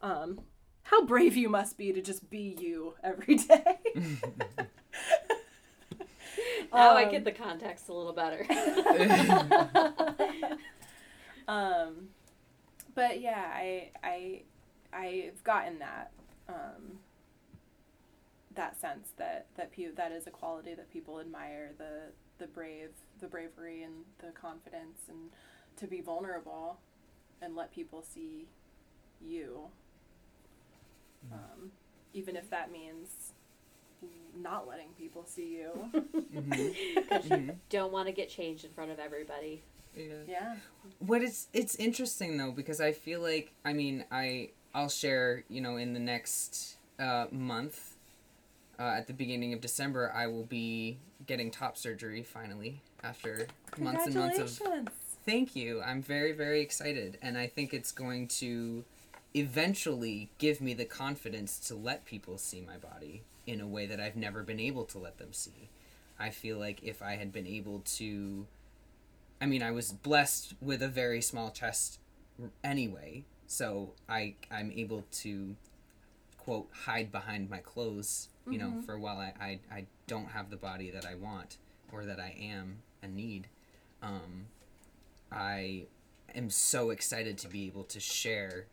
[0.00, 0.40] Um,
[0.84, 3.78] how brave you must be to just be you every day.
[6.72, 8.46] Now I Um, get the context a little better.
[11.48, 12.08] um,
[12.94, 14.42] but yeah, I I
[14.92, 16.12] I've gotten that
[16.48, 16.98] um,
[18.54, 22.90] that sense that that pe- that is a quality that people admire the the brave
[23.20, 25.30] the bravery and the confidence and
[25.76, 26.78] to be vulnerable
[27.40, 28.46] and let people see
[29.24, 29.68] you
[31.32, 31.70] um,
[32.12, 33.32] even if that means
[34.36, 35.90] not letting people see you
[37.12, 37.50] Mm-hmm.
[37.70, 39.62] Don't want to get changed in front of everybody.
[39.96, 40.14] Yeah.
[40.26, 40.56] yeah
[40.98, 45.60] What it's it's interesting though because I feel like I mean I I'll share you
[45.60, 47.96] know in the next uh, month
[48.78, 53.46] uh, at the beginning of December I will be getting top surgery finally after
[53.78, 54.88] months and months of
[55.24, 55.80] Thank you.
[55.82, 57.18] I'm very, very excited.
[57.22, 58.84] And I think it's going to
[59.34, 64.00] eventually give me the confidence to let people see my body in a way that
[64.00, 65.70] I've never been able to let them see.
[66.18, 68.46] I feel like if I had been able to.
[69.40, 71.98] I mean, I was blessed with a very small chest
[72.62, 75.54] anyway, so I, I'm able to,
[76.38, 80.48] quote, hide behind my clothes, you know, for a while I, I, I don't have
[80.48, 81.58] the body that I want
[81.92, 83.48] or that I am and need.
[84.02, 84.46] Um,
[85.30, 85.84] I
[86.34, 88.68] am so excited to be able to share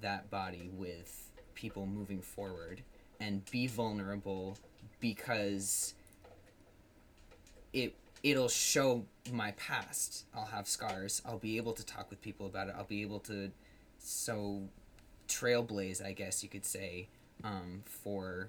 [0.00, 2.82] that body with people moving forward
[3.18, 4.56] and be vulnerable
[5.00, 5.94] because
[7.72, 10.26] it it'll show my past.
[10.32, 11.20] I'll have scars.
[11.26, 12.74] I'll be able to talk with people about it.
[12.78, 13.50] I'll be able to
[14.02, 14.62] so
[15.28, 17.08] trailblaze, I guess you could say,
[17.44, 18.48] um, for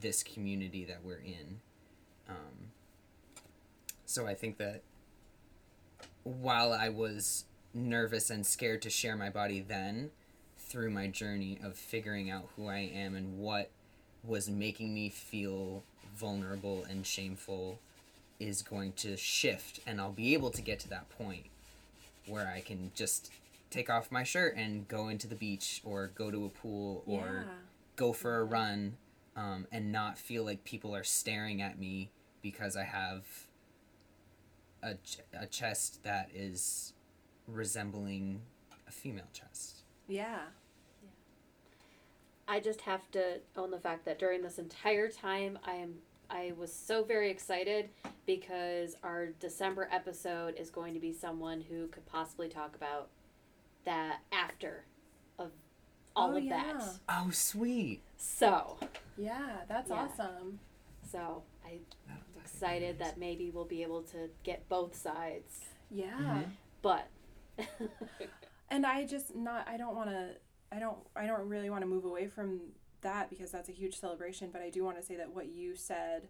[0.00, 1.60] this community that we're in.
[2.28, 2.72] Um,
[4.04, 4.82] so I think that
[6.24, 10.10] while I was nervous and scared to share my body then,
[10.58, 13.70] through my journey of figuring out who I am and what
[14.24, 15.84] was making me feel
[16.16, 17.78] vulnerable and shameful
[18.40, 21.46] is going to shift and I'll be able to get to that point
[22.26, 23.30] where I can just
[23.70, 27.44] take off my shirt and go into the beach or go to a pool or
[27.46, 27.52] yeah.
[27.96, 28.96] go for a run
[29.36, 32.10] um, and not feel like people are staring at me
[32.42, 33.24] because I have
[34.82, 36.94] a, ch- a chest that is
[37.46, 38.42] resembling
[38.86, 39.82] a female chest.
[40.08, 40.38] yeah.
[42.48, 45.94] I just have to own the fact that during this entire time I am
[46.28, 47.88] I was so very excited
[48.26, 53.08] because our December episode is going to be someone who could possibly talk about
[53.86, 54.84] that after
[55.38, 55.50] of
[56.14, 56.72] all Oh, of yeah.
[56.78, 56.98] that.
[57.08, 58.02] Oh, sweet.
[58.18, 58.78] So,
[59.16, 59.96] yeah that's Yeah.
[60.04, 60.58] awesome
[61.10, 61.80] So I'm
[62.36, 65.60] excited that maybe we'll be able to get both sides.
[65.90, 66.18] Yeah.
[66.20, 66.50] Mhm.
[66.82, 67.08] But
[68.70, 70.36] And I just not I don't want to
[70.72, 72.60] I don't I don't really want to move away from
[73.02, 75.76] that because that's a huge celebration, but I do want to say that what you
[75.76, 76.28] said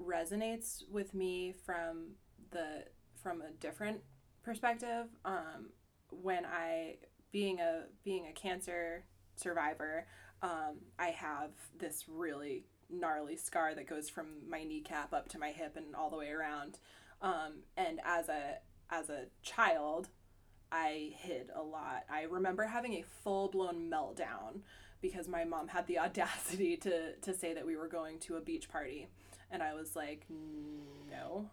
[0.00, 2.12] resonates with me from
[2.50, 2.84] the
[3.22, 4.00] from a different
[4.42, 5.70] perspective um
[6.10, 6.96] when I
[7.32, 9.04] being a being a cancer
[9.36, 10.06] survivor
[10.42, 15.50] um I have this really gnarly scar that goes from my kneecap up to my
[15.50, 16.78] hip and all the way around
[17.22, 18.58] um and as a
[18.90, 20.08] as a child
[20.70, 22.04] I hid a lot.
[22.10, 24.60] I remember having a full blown meltdown
[25.00, 28.40] because my mom had the audacity to to say that we were going to a
[28.40, 29.08] beach party,
[29.50, 30.26] and I was like,
[31.10, 31.48] no,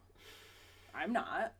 [0.93, 1.53] I'm not.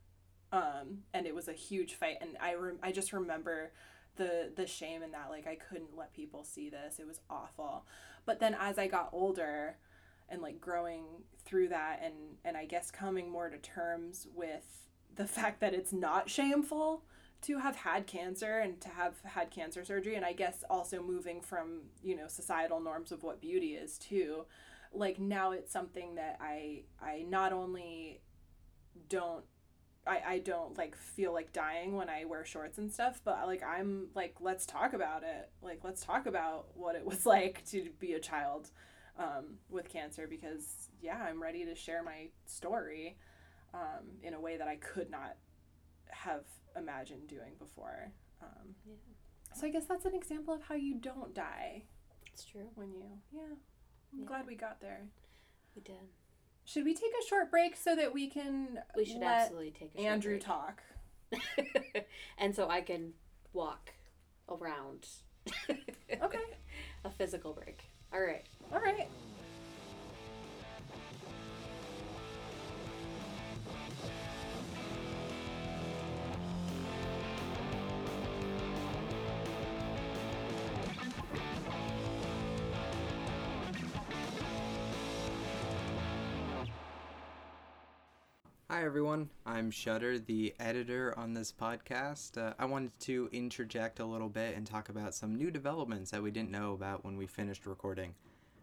[0.55, 3.71] Um, and it was a huge fight, and I rem- I just remember
[4.15, 6.97] the the shame in that like I couldn't let people see this.
[6.99, 7.85] It was awful.
[8.25, 9.75] But then as I got older
[10.29, 11.03] and like growing
[11.43, 15.91] through that and and I guess coming more to terms with the fact that it's
[15.91, 17.03] not shameful
[17.41, 21.41] to have had cancer and to have had cancer surgery and I guess also moving
[21.41, 24.45] from, you know, societal norms of what beauty is too.
[24.93, 28.21] Like now it's something that I I not only
[29.09, 29.43] don't
[30.07, 33.63] I, I don't like feel like dying when I wear shorts and stuff, but like
[33.63, 35.49] I'm like let's talk about it.
[35.61, 38.69] Like let's talk about what it was like to be a child
[39.17, 43.17] um, with cancer because yeah, I'm ready to share my story
[43.73, 45.37] um, in a way that I could not
[46.09, 46.43] have
[46.77, 48.11] imagined doing before.
[48.41, 48.95] Um, Yeah.
[49.55, 51.83] So I guess that's an example of how you don't die
[52.31, 52.67] it's true.
[52.75, 53.39] when you yeah.
[54.13, 54.25] I'm Yeah.
[54.25, 55.07] glad we got there.
[55.75, 55.95] We did.
[56.65, 59.93] Should we take a short break so that we can We should let absolutely take
[59.95, 60.43] a short Andrew break.
[60.43, 60.81] talk?
[62.37, 63.13] and so I can
[63.53, 63.93] walk
[64.49, 65.07] around.
[66.21, 66.39] Okay.
[67.05, 67.83] A physical break.
[68.11, 68.45] All right.
[68.73, 69.07] All right.
[88.75, 92.37] Hi everyone, I'm Shutter, the editor on this podcast.
[92.37, 96.21] Uh, I wanted to interject a little bit and talk about some new developments that
[96.21, 98.13] we didn't know about when we finished recording.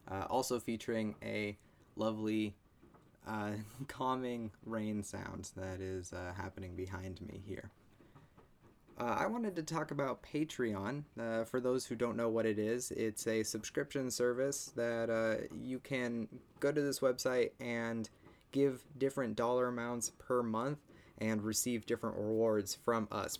[0.06, 1.56] Uh, also featuring a
[1.96, 2.54] lovely,
[3.26, 3.52] uh,
[3.88, 7.70] calming rain sound that is uh, happening behind me here.
[9.00, 11.04] Uh, I wanted to talk about Patreon.
[11.18, 15.78] Uh, for those who don't know what it is, it's a subscription service that you
[15.78, 16.28] can
[16.60, 18.10] go to this website and
[18.52, 20.78] give different dollar amounts per month
[21.18, 23.38] and receive different rewards from us.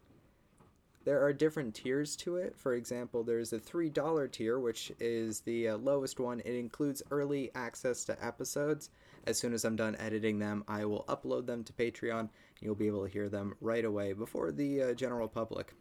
[1.05, 2.57] There are different tiers to it.
[2.57, 6.41] For example, there's a $3 tier, which is the uh, lowest one.
[6.41, 8.91] It includes early access to episodes.
[9.27, 12.29] As soon as I'm done editing them, I will upload them to Patreon.
[12.61, 15.75] You'll be able to hear them right away before the uh, general public.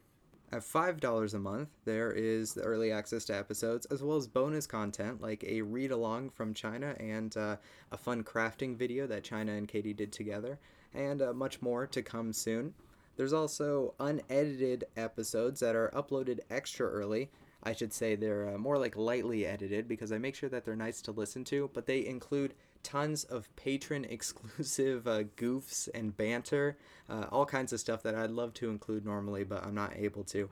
[0.53, 4.67] At $5 a month, there is the early access to episodes, as well as bonus
[4.67, 7.55] content like a read along from China and uh,
[7.93, 10.59] a fun crafting video that China and Katie did together,
[10.93, 12.73] and uh, much more to come soon.
[13.15, 17.31] There's also unedited episodes that are uploaded extra early.
[17.63, 20.75] I should say they're uh, more like lightly edited because I make sure that they're
[20.75, 26.77] nice to listen to, but they include tons of patron exclusive uh, goofs and banter,
[27.09, 30.23] uh, all kinds of stuff that I'd love to include normally, but I'm not able
[30.25, 30.49] to.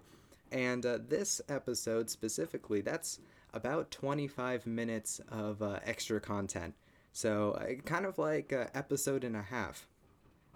[0.52, 3.20] And uh, this episode specifically, that's
[3.54, 6.76] about 25 minutes of uh, extra content.
[7.12, 9.88] So, uh, kind of like an episode and a half.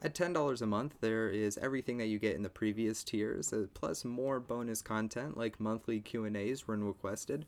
[0.01, 3.67] At $10 a month, there is everything that you get in the previous tiers, uh,
[3.73, 7.45] plus more bonus content like monthly Q&As when requested.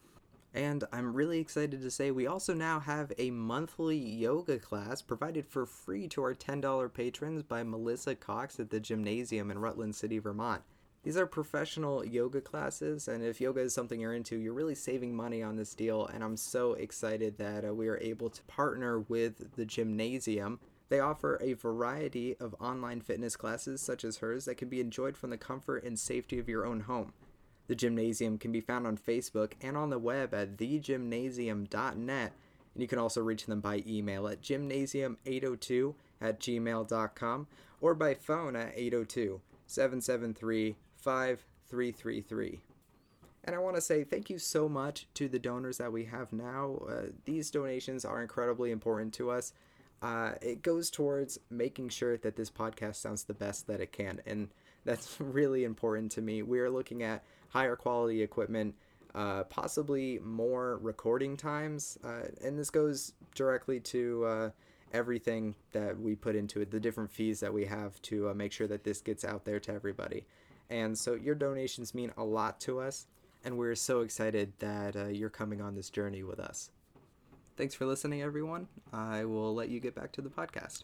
[0.56, 5.46] And I'm really excited to say we also now have a monthly yoga class provided
[5.46, 10.18] for free to our $10 patrons by Melissa Cox at the gymnasium in Rutland City,
[10.18, 10.62] Vermont.
[11.04, 15.14] These are professional yoga classes, and if yoga is something you're into, you're really saving
[15.14, 16.06] money on this deal.
[16.06, 20.62] And I'm so excited that uh, we are able to partner with the gymnasium.
[20.88, 25.18] They offer a variety of online fitness classes, such as hers, that can be enjoyed
[25.18, 27.12] from the comfort and safety of your own home.
[27.68, 32.34] The gymnasium can be found on Facebook and on the web at thegymnasium.net,
[32.74, 37.48] and you can also reach them by email at gymnasium802 at gmail.com
[37.82, 42.62] or by phone at 802 773 5333.
[43.46, 46.34] And I want to say thank you so much to the donors that we have
[46.34, 46.80] now.
[46.90, 49.54] Uh, these donations are incredibly important to us.
[50.02, 54.20] Uh, it goes towards making sure that this podcast sounds the best that it can.
[54.26, 54.50] And
[54.84, 56.42] that's really important to me.
[56.42, 57.24] We are looking at
[57.56, 58.76] higher quality equipment,
[59.16, 61.98] uh, possibly more recording times.
[62.04, 64.50] Uh, and this goes directly to uh,
[64.92, 68.52] everything that we put into it, the different fees that we have to uh, make
[68.52, 70.26] sure that this gets out there to everybody.
[70.70, 73.08] And so your donations mean a lot to us,
[73.46, 76.72] and we're so excited that uh, you're coming on this journey with us.
[77.56, 78.68] Thanks for listening, everyone.
[78.92, 80.84] I will let you get back to the podcast.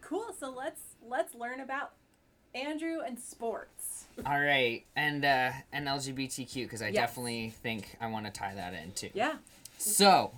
[0.00, 0.34] Cool.
[0.40, 1.92] So let's let's learn about
[2.58, 4.06] Andrew and sports.
[4.26, 6.94] All right, and uh, and LGBTQ because I Yes.
[6.96, 9.10] definitely think I want to tie that in too.
[9.14, 9.36] Yeah.
[9.78, 10.32] So,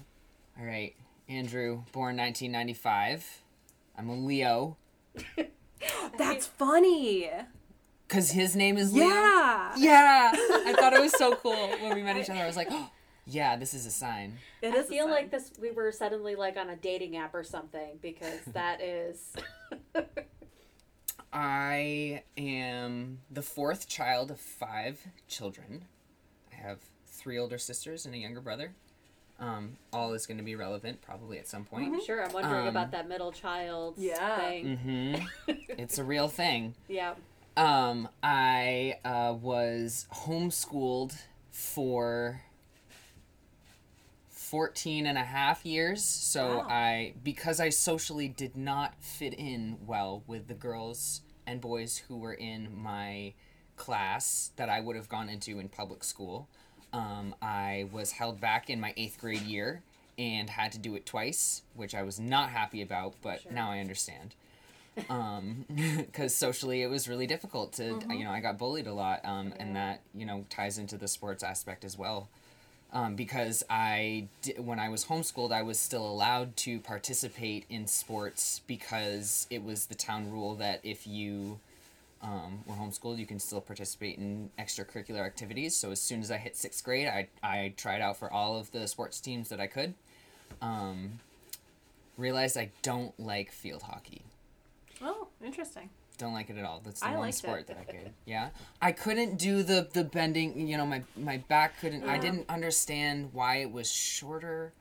[0.59, 0.95] all right,
[1.29, 3.43] Andrew, born 1995.
[3.97, 4.77] I'm a Leo
[6.19, 7.31] That's funny.
[8.07, 9.07] because his name is Leo.
[9.07, 9.73] Yeah.
[9.77, 12.41] Yeah, I thought it was so cool when we met each other.
[12.41, 12.91] I was like, oh,
[13.27, 14.37] yeah, this is a sign.
[14.61, 14.87] It I is.
[14.87, 15.13] feel sign.
[15.15, 19.33] like this we were suddenly like on a dating app or something because that is
[21.33, 25.85] I am the fourth child of five children.
[26.53, 28.73] I have three older sisters and a younger brother.
[29.39, 32.03] Um, all is going to be relevant probably at some point.
[32.05, 32.23] sure.
[32.25, 34.39] I'm wondering Um, about that middle child Yeah.
[34.39, 34.77] thing.
[35.47, 36.75] hmm it's a real thing.
[36.89, 37.15] Yeah.
[37.57, 41.17] Um, I uh, was homeschooled
[41.51, 42.43] for
[44.51, 46.03] 14 and a half years.
[46.05, 46.67] So Wow.
[46.69, 52.17] I, because I socially did not fit in well with the girls and boys who
[52.17, 53.33] were in my
[53.77, 56.49] class that I would have gone into in public school,
[56.93, 59.83] um, I was held back in my eighth grade year
[60.19, 63.53] and had to do it twice, which I was not happy about, but Sure.
[63.53, 64.35] now I understand
[65.09, 65.65] um
[65.97, 69.55] because socially it was really difficult to you know i got bullied a lot um
[69.59, 72.29] and that you know ties into the sports aspect as well
[72.93, 74.27] um because i
[74.59, 79.87] when i was homeschooled i was still allowed to participate in sports because it was
[79.87, 81.59] the town rule that if you
[82.23, 85.75] um, were homeschooled you can still participate in extracurricular activities.
[85.75, 88.71] So as soon as i hit sixth grade i, I tried out for all of
[88.73, 89.95] the sports teams that i could.
[90.61, 91.21] Um,
[92.19, 94.23] realized i don't like field hockey.
[95.01, 95.89] Oh, interesting.
[96.21, 96.81] Don't like it at all.
[96.85, 97.67] That's the I one liked sport it.
[97.69, 98.13] that I could.
[98.27, 98.51] Yeah,
[98.81, 100.69] I couldn't do the the bending.
[100.69, 102.05] You know, my my back couldn't.
[102.05, 104.73] I didn't understand why it was shorter.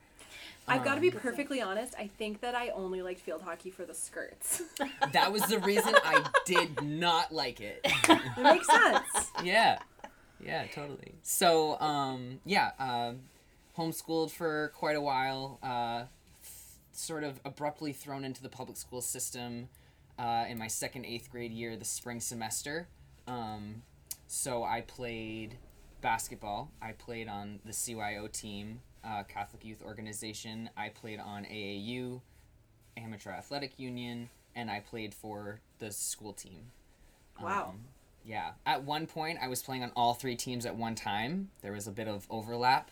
[0.68, 1.96] I've got to be Um, perfectly honest.
[1.98, 4.62] I think that I only liked field hockey for the skirts.
[5.14, 7.80] That was the reason I did not like it.
[7.84, 9.32] it makes sense.
[9.44, 9.80] yeah,
[10.40, 11.16] yeah, totally.
[11.24, 13.22] So, um, yeah, um,
[13.76, 15.58] homeschooled for quite a while.
[15.64, 16.04] Uh,
[16.92, 19.70] sort of abruptly thrown into the public school system
[20.20, 22.88] uh, in my second eighth grade year, the spring semester.
[23.28, 23.84] Um,
[24.28, 25.56] so I played
[26.02, 26.72] basketball.
[26.82, 30.70] I played on the CYO team, uh, Catholic Youth Organization.
[30.76, 32.22] I played on AAU,
[32.98, 36.72] Amateur Athletic Union, and I played for the school team.
[37.42, 37.70] Wow.
[37.70, 37.80] Um,
[38.26, 38.52] yeah.
[38.66, 41.50] At one point, I was playing on all three teams at one time.
[41.62, 42.92] There was a bit of overlap.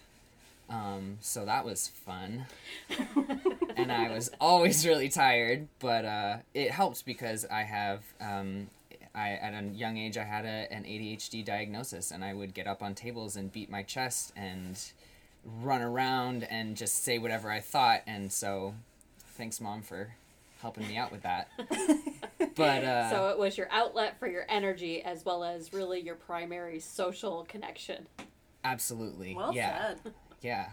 [0.69, 2.45] Um, so that was fun.
[3.77, 8.69] and I was always really tired, but uh, it helped because I have, um,
[9.15, 12.67] I at a young age, I had a, an ADHD diagnosis, and I would get
[12.67, 14.79] up on tables and beat my chest and
[15.61, 18.01] run around and just say whatever I thought.
[18.05, 18.73] And so,
[19.37, 20.15] thanks, mom, for
[20.61, 21.49] helping me out with that.
[22.55, 26.15] But uh, so it was your outlet for your energy as well as really your
[26.15, 28.07] primary social connection.
[28.63, 29.95] absolutely, Well yeah.
[30.03, 30.13] said.
[30.41, 30.67] Yeah,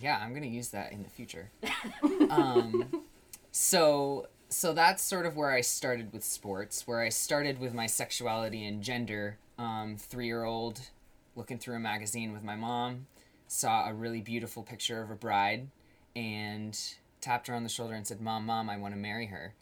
[0.00, 1.50] yeah, I'm gonna use that in the future.
[2.30, 2.90] um,
[3.52, 7.86] so so that's sort of where I started with sports, where I started with my
[7.86, 9.38] sexuality and gender.
[9.58, 10.80] Um, Three year old,
[11.36, 13.06] looking through a magazine with my mom,
[13.46, 15.68] saw a really beautiful picture of a bride,
[16.16, 16.78] and
[17.20, 19.54] tapped her on the shoulder and said, "Mom, mom, I want to marry her."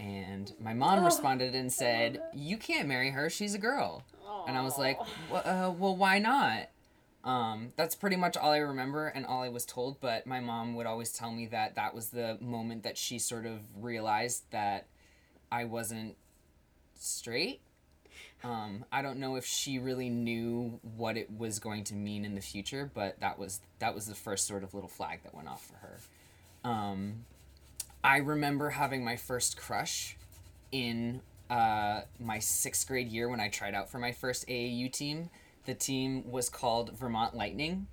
[0.00, 3.30] And my mom Oh, responded and said, "You can't marry her.
[3.30, 4.02] She's a girl."
[4.46, 4.98] And I was like,
[5.30, 6.68] "Wh- uh, "Well, why not?"
[7.28, 10.00] Um, that's pretty much all I remember and all I was told.
[10.00, 13.44] But my mom would always tell me that that was the moment that she sort
[13.44, 14.86] of realized that
[15.52, 16.16] I wasn't
[16.98, 17.60] straight.
[18.42, 22.34] Um, I don't know if she really knew what it was going to mean in
[22.34, 25.48] the future, but that was that was the first sort of little flag that went
[25.48, 25.98] off for her.
[26.64, 27.26] Um,
[28.02, 30.16] I remember having my first crush
[30.72, 31.20] in
[31.50, 35.28] uh, my sixth grade year when I tried out for my first AAU team.
[35.68, 37.88] The team was called Vermont Lightning,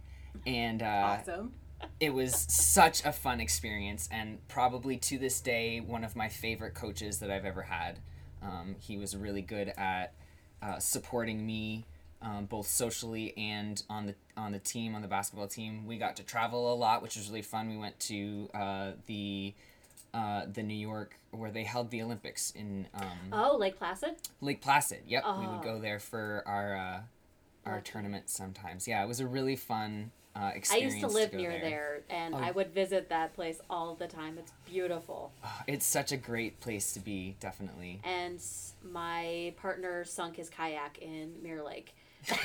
[0.47, 1.51] and uh, Awesome.
[1.99, 6.73] it was such a fun experience and probably to this day one of my favorite
[6.73, 7.99] coaches that I've ever had.
[8.41, 10.13] Um, he was really good at
[10.61, 11.83] uh, supporting me
[12.21, 15.85] um, both socially and on the on the team on the basketball team.
[15.85, 17.67] We got to travel a lot, which was really fun.
[17.69, 19.53] We went to uh, the
[20.13, 24.15] uh, the New York where they held the Olympics in um, Oh, Lake Placid?
[24.39, 25.01] Lake Placid.
[25.07, 25.51] Yep, we Oh.
[25.55, 26.99] would go there for our uh,
[27.65, 28.87] our tournaments sometimes.
[28.87, 32.35] Yeah, it was a really fun uh, I used to live go near there, and
[32.35, 32.39] Oh.
[32.39, 34.37] I would visit that place all the time.
[34.37, 35.31] It's beautiful.
[35.41, 38.01] Oh, it's such a great place to be, definitely.
[38.03, 38.41] And
[38.83, 41.95] my partner sunk his kayak in Mirror Lake.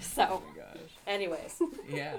[0.00, 0.78] so, Oh my gosh.
[1.06, 2.18] anyways, yeah.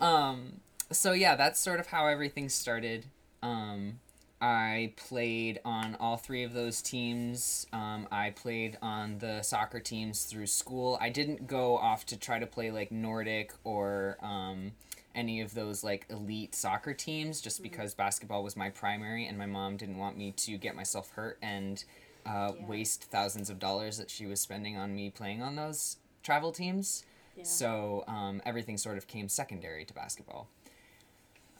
[0.00, 0.60] Um,
[0.92, 3.06] so yeah, that's sort of how everything started.
[3.42, 3.98] Um,
[4.40, 7.66] I played on all three of those teams.
[7.72, 10.98] Um, I played on the soccer teams through school.
[11.00, 14.72] I didn't go off to try to play like Nordic or um,
[15.14, 19.46] any of those like elite soccer teams just because basketball was my primary and my
[19.46, 21.84] mom didn't want me to get myself hurt and
[22.26, 22.66] uh, Yeah.
[22.66, 27.04] waste thousands of dollars that she was spending on me playing on those travel teams.
[27.36, 27.44] yeah.
[27.44, 30.48] So um, everything sort of came secondary to basketball.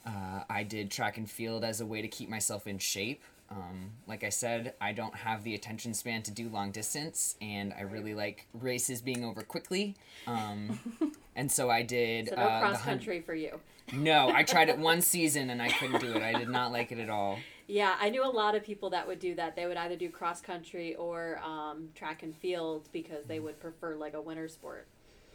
[0.07, 3.21] Uh, I did track and field as a way to keep myself in shape.
[3.49, 7.73] Um, like I said, I don't have the attention span to do long distance, and
[7.77, 9.95] I really like races being over quickly.
[10.25, 10.79] Um,
[11.35, 12.29] and so I did.
[12.29, 13.59] so no uh, cross hun- country for you.
[13.93, 16.21] No, I tried it one season and I couldn't do it.
[16.21, 17.39] I did not like it at all.
[17.67, 19.55] Yeah, I knew a lot of people that would do that.
[19.55, 23.95] They would either do cross country or um, track and field because they would prefer
[23.95, 24.87] like a winter sport.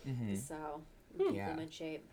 [0.04, 0.82] hmm So,
[1.18, 1.48] keep Yeah.
[1.48, 2.04] them in shape.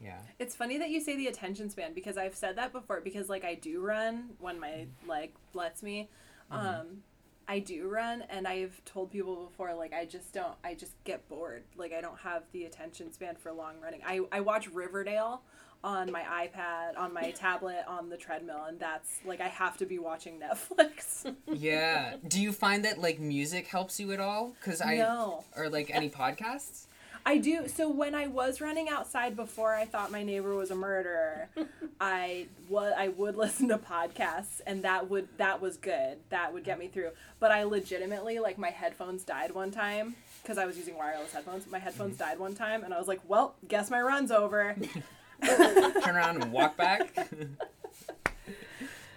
[0.00, 0.18] Yeah.
[0.38, 3.44] It's funny that you say the attention span because I've said that before because like
[3.44, 6.08] I do run when my leg lets me.
[6.50, 7.02] Um
[7.50, 11.28] I do run and I've told people before like I just don't I just get
[11.28, 11.64] bored.
[11.76, 14.02] Like I don't have the attention span for long running.
[14.06, 15.42] I I watch Riverdale
[15.82, 19.86] on my iPad, on my tablet, on the treadmill and that's like I have to
[19.86, 21.34] be watching Netflix.
[21.46, 22.16] Yeah.
[22.26, 24.54] Do you find that like music helps you at all?
[24.62, 25.42] Cuz I no.
[25.56, 26.86] or like any podcasts?
[27.28, 27.68] I do.
[27.68, 31.50] So when I was running outside before I thought my neighbor was a murderer,
[32.00, 36.16] I was I would listen to podcasts and that would that was good.
[36.30, 37.10] That would get me through.
[37.38, 41.66] But I legitimately like my headphones died one time because I was using wireless headphones.
[41.70, 44.74] My headphones died one time and I was like, "Well, guess my run's over."
[45.44, 47.14] Turn around and walk back?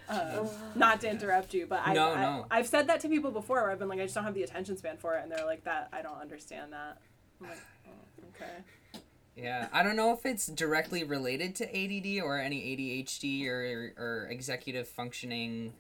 [0.10, 2.46] Um, not to interrupt you, but I, No, I no.
[2.52, 4.44] I've said that to people before where I've been like, I just don't have the
[4.44, 6.98] attention span for it, and they're like, "That I don't understand that."
[7.40, 7.71] I'm like, oh,
[8.42, 9.02] okay.
[9.36, 14.28] Yeah, I don't know if it's directly related to ADD or any ADHD or or
[14.30, 15.74] executive functioning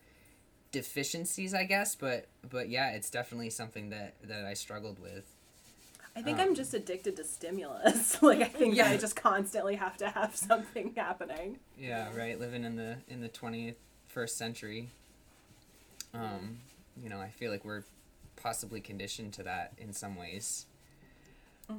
[0.71, 5.25] deficiencies, I guess, but but yeah, it's definitely something that that I struggled with.
[6.15, 8.21] I think Um, I'm just addicted to stimulus.
[8.23, 11.59] like I think that I just constantly have to have something happening.
[11.77, 12.39] Yeah, right.
[12.39, 13.75] Living in the in the twenty
[14.07, 14.89] first century.
[16.13, 16.59] Um,
[17.01, 17.83] you know, I feel like we're
[18.35, 20.65] possibly conditioned to that in some ways.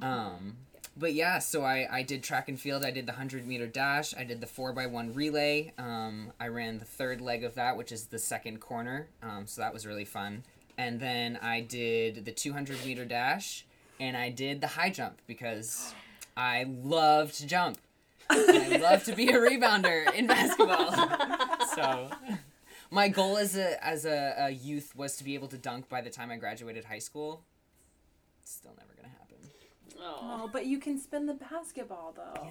[0.00, 0.56] Um,
[0.96, 2.84] but yeah, so I, I did track and field.
[2.84, 4.14] I did the 100 meter dash.
[4.16, 5.72] I did the 4x1 relay.
[5.78, 9.08] Um, I ran the third leg of that, which is the second corner.
[9.22, 10.44] Um, so that was really fun.
[10.76, 13.64] And then I did the 200 meter dash.
[14.00, 15.94] And I did the high jump because
[16.36, 17.78] I love to jump.
[18.28, 20.92] I love to be a rebounder in basketball.
[21.74, 22.10] so
[22.90, 26.00] my goal as a as a, a youth was to be able to dunk by
[26.00, 27.42] the time I graduated high school.
[28.44, 28.91] Still never.
[30.04, 30.18] Oh.
[30.44, 32.48] Oh, but you can spin the basketball though.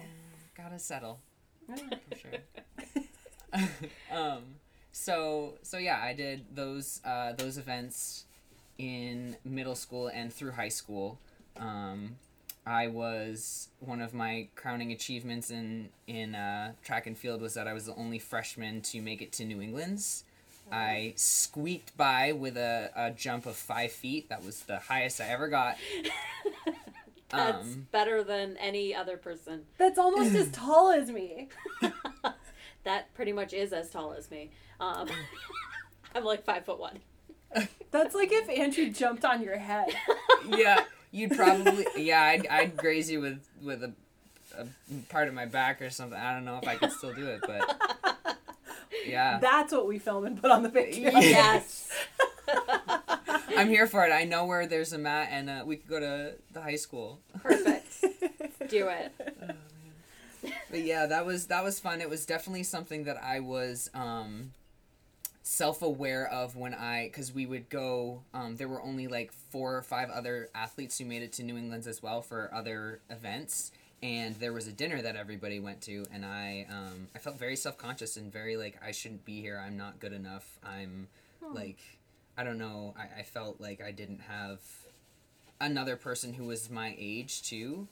[0.56, 1.18] Gotta settle
[1.68, 1.76] Yeah.
[2.10, 3.68] for sure.
[4.10, 4.42] um,
[4.92, 8.24] so so yeah, I did those uh, those events
[8.78, 11.18] in middle school and through high school.
[11.58, 12.16] Um,
[12.66, 17.66] I was one of my crowning achievements in in uh, track and field was that
[17.66, 20.24] I was the only freshman to make it to New England's.
[20.70, 24.28] I squeaked by with a, a jump of five feet.
[24.30, 25.76] That was the highest I ever got.
[27.32, 29.62] That's Um, better than any other person.
[29.78, 31.48] That's almost as tall as me.
[32.84, 34.50] That pretty much is as tall as me.
[34.80, 35.08] Um,
[36.16, 36.98] I'm like five foot one.
[37.92, 39.94] That's like if Andrew jumped on your head.
[40.48, 40.82] yeah,
[41.12, 43.92] you'd probably yeah, I'd, I'd graze you with with a,
[44.58, 44.66] a
[45.08, 46.18] part of my back or something.
[46.18, 48.36] I don't know if I could still do it, but
[49.06, 51.02] yeah, That's what we film and put on the picture.
[51.02, 51.88] Yes.
[53.56, 54.12] I'm here for it.
[54.12, 57.20] I know where there's a mat, and uh, we could go to the high school.
[57.42, 58.04] Perfect.
[58.68, 59.12] Do it.
[60.70, 62.00] But yeah, that was that was fun.
[62.00, 64.52] It was definitely something that I was um,
[65.42, 68.22] self-aware of when I because we would go.
[68.32, 71.56] Um, there were only like four or five other athletes who made it to New
[71.56, 73.72] England's as well for other events,
[74.02, 77.56] and there was a dinner that everybody went to, and I um, I felt very
[77.56, 79.62] self-conscious and very like I shouldn't be here.
[79.64, 80.58] I'm not good enough.
[80.64, 81.08] I'm
[81.52, 81.78] like
[82.36, 82.94] I don't know.
[82.98, 84.60] I, I felt like I didn't have
[85.60, 87.88] another person who was my age too.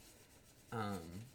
[0.72, 1.26] Um,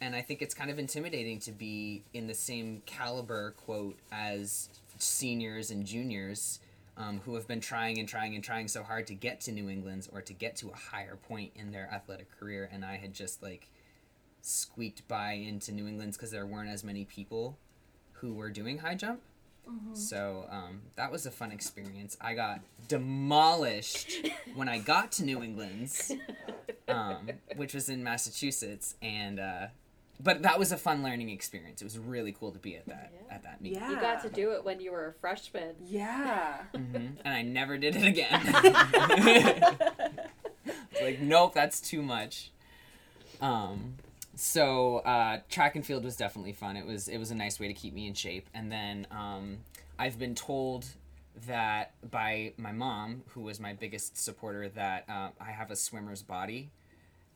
[0.00, 4.68] and I think it's kind of intimidating to be in the same caliber quote as
[4.98, 6.60] seniors and juniors.
[6.96, 9.68] um, who have been trying and trying and trying so hard to get to New
[9.68, 13.14] England's or to get to a higher point in their athletic career, and I had
[13.14, 13.68] just like
[14.42, 17.56] squeaked by into New England's because there weren't as many people
[18.14, 19.20] who were doing high jump.
[19.94, 22.16] So um, that was a fun experience.
[22.20, 24.12] I got demolished
[24.54, 26.12] when I got to New England's,
[26.88, 29.66] um, which was in Massachusetts, and uh,
[30.22, 31.80] but that was a fun learning experience.
[31.80, 33.34] It was really cool to be at that Yeah.
[33.34, 33.72] at that meet.
[33.74, 33.90] Yeah.
[33.90, 35.74] You got to do it when you were a freshman.
[35.84, 36.58] Yeah.
[36.74, 38.40] hmm And I never did it again.
[41.02, 42.52] Like, nope, that's too much.
[43.40, 43.94] Um,
[44.34, 46.76] so uh, track and field was definitely fun.
[46.76, 48.48] It was it was a nice way to keep me in shape.
[48.54, 49.58] And then um,
[49.98, 50.86] I've been told
[51.46, 56.22] that by my mom, who was my biggest supporter, that uh, I have a swimmer's
[56.22, 56.70] body,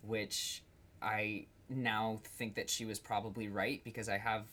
[0.02, 0.62] which
[1.02, 4.44] I now think that she was probably right because I have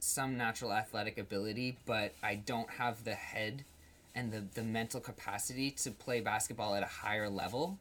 [0.00, 3.64] some natural athletic ability, but I don't have the head
[4.14, 7.78] and the, the mental capacity to play basketball at a higher level.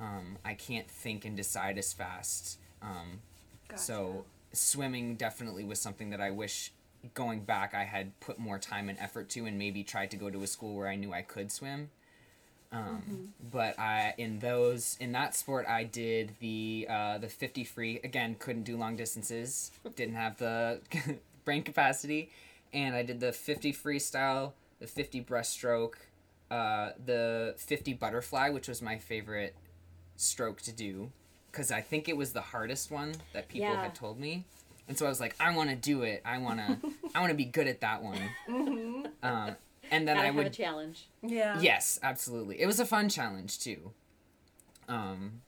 [0.00, 2.58] Um, I can't think and decide as fast.
[2.82, 3.20] Um,
[3.76, 6.72] so swimming definitely was something that I wish
[7.14, 10.30] going back I had put more time and effort to and maybe tried to go
[10.30, 11.90] to a school where I knew I could swim.
[12.72, 18.00] Um, But I in those in that sport I did the uh, the fifty free.
[18.04, 20.80] Again couldn't do long distances didn't have the
[21.44, 22.30] brain capacity.
[22.72, 25.94] And I did the fifty freestyle the fifty breaststroke
[26.50, 29.54] uh, the fifty butterfly which was my favorite
[30.16, 31.10] stroke to do
[31.50, 33.82] because I think it was the hardest one that people Yeah.
[33.82, 34.44] had told me
[34.88, 36.78] and so I was like I want to do it I want to
[37.14, 38.18] I want to be good at that one
[39.22, 39.56] um,
[39.90, 41.06] and then Gotta I have would a challenge.
[41.22, 41.60] Yeah.
[41.60, 42.60] Yes, absolutely.
[42.60, 43.90] It was a fun challenge too.
[44.88, 45.42] Um,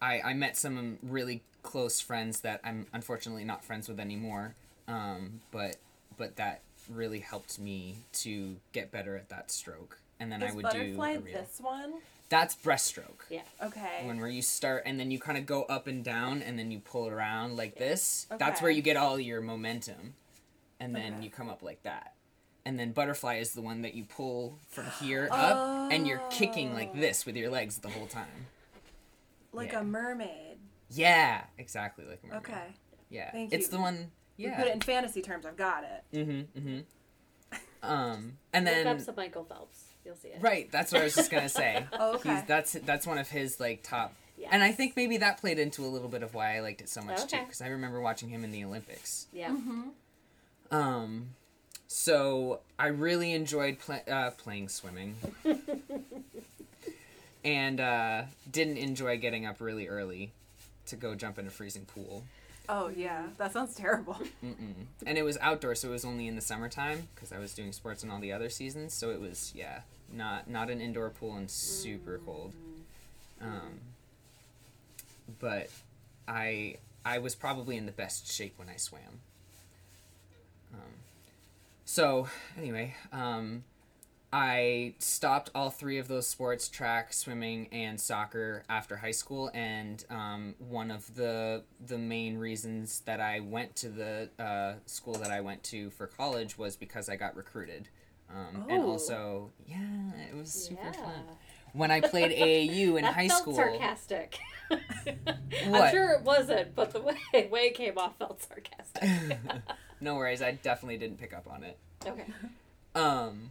[0.00, 4.54] I I met some really close friends that I'm unfortunately not friends with anymore.
[4.88, 5.76] Um, but
[6.16, 9.98] but that really helped me to get better at that stroke.
[10.22, 11.34] And then I would butterfly do a reel.
[11.34, 11.94] this one?
[12.28, 13.22] That's breaststroke.
[13.28, 13.42] Yeah.
[13.62, 14.02] Okay.
[14.04, 16.70] When where you start and then you kind of go up and down and then
[16.70, 18.26] you pull around like this.
[18.30, 18.38] Okay.
[18.38, 20.14] That's where you get all your momentum.
[20.78, 21.24] And then Okay.
[21.24, 22.14] you come up like that.
[22.64, 26.72] And then butterfly is the one that you pull from here up and you're kicking
[26.72, 27.00] like Oh.
[27.00, 28.46] this with your legs the whole time.
[29.52, 29.80] like yeah.
[29.80, 30.56] a mermaid.
[30.88, 32.42] Yeah, exactly like a mermaid.
[32.48, 32.66] Okay.
[33.10, 33.30] Yeah.
[33.32, 33.72] Thank it's you.
[33.72, 34.56] the one You yeah.
[34.58, 35.44] put it in fantasy terms.
[35.44, 36.04] I've got it.
[36.16, 36.46] Mhm.
[36.56, 36.84] Mhm.
[37.82, 39.84] Um and Look then up some Michael Phelps.
[40.04, 40.38] You'll see it.
[40.40, 41.84] Right, that's what I was just gonna say.
[41.98, 42.34] Oh, okay.
[42.34, 44.48] He's, that's that's one of his like top, Yeah.
[44.50, 46.88] and I think maybe that played into a little bit of why I liked it
[46.88, 49.26] so much too, because I remember watching him in the Olympics.
[49.32, 49.50] Yeah.
[49.50, 50.74] Mm-hmm.
[50.74, 51.28] Um,
[51.86, 55.16] so I really enjoyed pla- uh, playing swimming,
[57.44, 60.32] and uh, didn't enjoy getting up really early
[60.86, 62.24] to go jump in a freezing pool.
[62.74, 64.16] Oh yeah, that sounds terrible.
[64.44, 64.86] Mm-mm.
[65.04, 67.70] And it was outdoor, so it was only in the summertime because I was doing
[67.70, 68.94] sports in all the other seasons.
[68.94, 69.80] So it was yeah,
[70.10, 72.54] not not an indoor pool and super cold.
[73.42, 73.80] Um,
[75.38, 75.68] but
[76.26, 79.20] I I was probably in the best shape when I swam.
[80.72, 80.94] Um,
[81.84, 82.26] so
[82.56, 83.64] anyway, um,
[84.32, 89.50] I stopped all three of those sports track, swimming, and soccer after high school.
[89.52, 95.14] And um, one of the the main reasons that I went to the uh, school
[95.14, 97.88] that I went to for college was because I got recruited.
[98.30, 98.90] Um, And Oh.
[98.92, 99.76] also, yeah,
[100.30, 100.92] it was super Yeah.
[100.92, 101.24] fun.
[101.74, 104.38] When I played AAU in that high felt school, sarcastic.
[104.70, 107.16] I'm sure it wasn't, but the way,
[107.50, 109.38] way it came off felt sarcastic.
[110.00, 111.78] no worries, I definitely didn't pick up on it.
[112.06, 112.26] okay.
[112.94, 113.50] Um,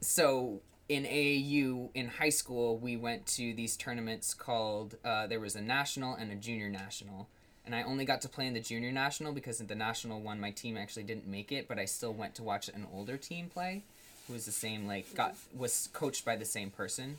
[0.00, 5.54] so in AAU in high school, we went to these tournaments called uh, there was
[5.56, 7.28] a national and a junior national,
[7.66, 10.40] and I only got to play in the junior national because in the national one,
[10.40, 13.48] my team actually didn't make it, but I still went to watch an older team
[13.48, 13.82] play,
[14.26, 17.18] who was the same like got was coached by the same person.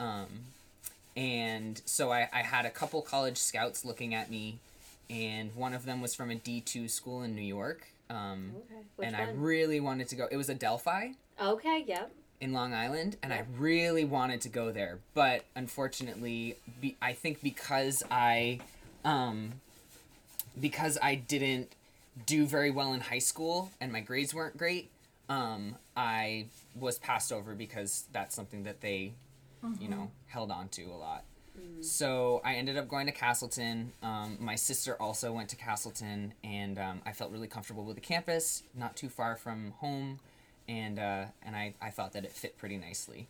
[0.00, 0.28] Um,
[1.16, 4.58] and so I, I had a couple college scouts looking at me,
[5.10, 7.88] and one of them was from a D two school in New York.
[8.08, 8.52] Um,
[8.98, 9.06] Okay.
[9.06, 10.28] And I really wanted to go.
[10.30, 11.84] It was Adelphi okay.
[11.86, 12.10] Yep.
[12.40, 17.40] in Long Island, and I really wanted to go there, but unfortunately, be, I think
[17.40, 18.58] because I,
[19.04, 19.52] um,
[20.60, 21.72] because I didn't
[22.26, 24.90] do very well in high school and my grades weren't great,
[25.28, 26.46] um, I
[26.78, 29.12] was passed over because that's something that they,
[29.80, 31.24] you know, held on to a lot.
[31.80, 33.92] So I ended up going to Castleton.
[34.02, 38.00] Um, my sister also went to Castleton, and um, I felt really comfortable with the
[38.02, 40.18] campus, not too far from home,
[40.68, 43.28] and uh, and I, I thought that it fit pretty nicely.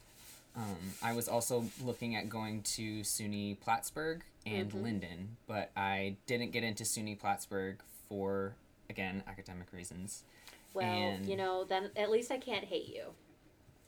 [0.55, 6.51] Um, I was also looking at going to SUNY Plattsburgh and Lyndon, but I didn't
[6.53, 7.77] get into SUNY Plattsburgh
[8.09, 8.55] for
[8.91, 10.25] again academic reasons.
[10.75, 13.15] Well, And- you know, then at least I can't hate you.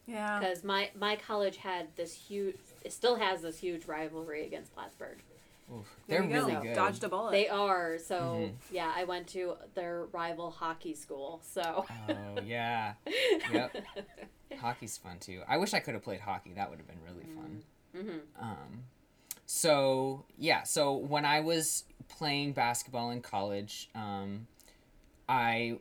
[0.07, 0.39] Yeah.
[0.39, 5.19] because my my college had this huge, it still has this huge rivalry against Plattsburgh.
[5.73, 6.29] Oof, they're go.
[6.29, 6.75] really good.
[6.75, 7.33] Dodged a bullet.
[7.33, 8.55] They are so Mhm.
[8.71, 8.93] yeah.
[8.95, 12.95] I went to their rival hockey school, so Oh yeah,
[13.53, 13.75] yep.
[14.59, 15.43] Hockey's fun too.
[15.49, 16.53] I wish I could have played hockey.
[16.55, 17.63] That would have been really fun.
[17.93, 18.85] hmm Um,
[19.47, 24.47] so yeah, so when I was playing basketball in college, um,
[25.29, 25.79] I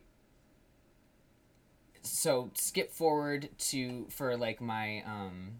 [2.01, 5.59] so skip forward to for like my um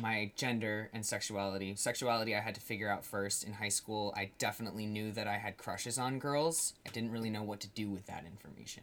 [0.00, 1.74] my gender and sexuality.
[1.76, 4.12] Sexuality I had to figure out first in high school.
[4.16, 6.74] I definitely knew that I had crushes on girls.
[6.86, 8.82] I didn't really know what to do with that information.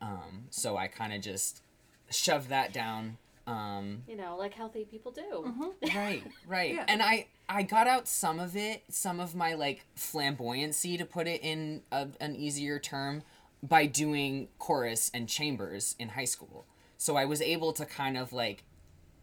[0.00, 1.62] Um, so I kind of just
[2.10, 3.18] shoved that down.
[3.46, 5.22] Um, you know, like healthy people do.
[5.22, 5.96] Mm-hmm.
[5.98, 6.84] right right Yeah.
[6.86, 11.26] and i i got out some of it some of my like flamboyancy to put
[11.26, 13.22] it in a, an easier term
[13.62, 16.66] by doing chorus and chambers in high school
[16.96, 18.62] so i was able to kind of like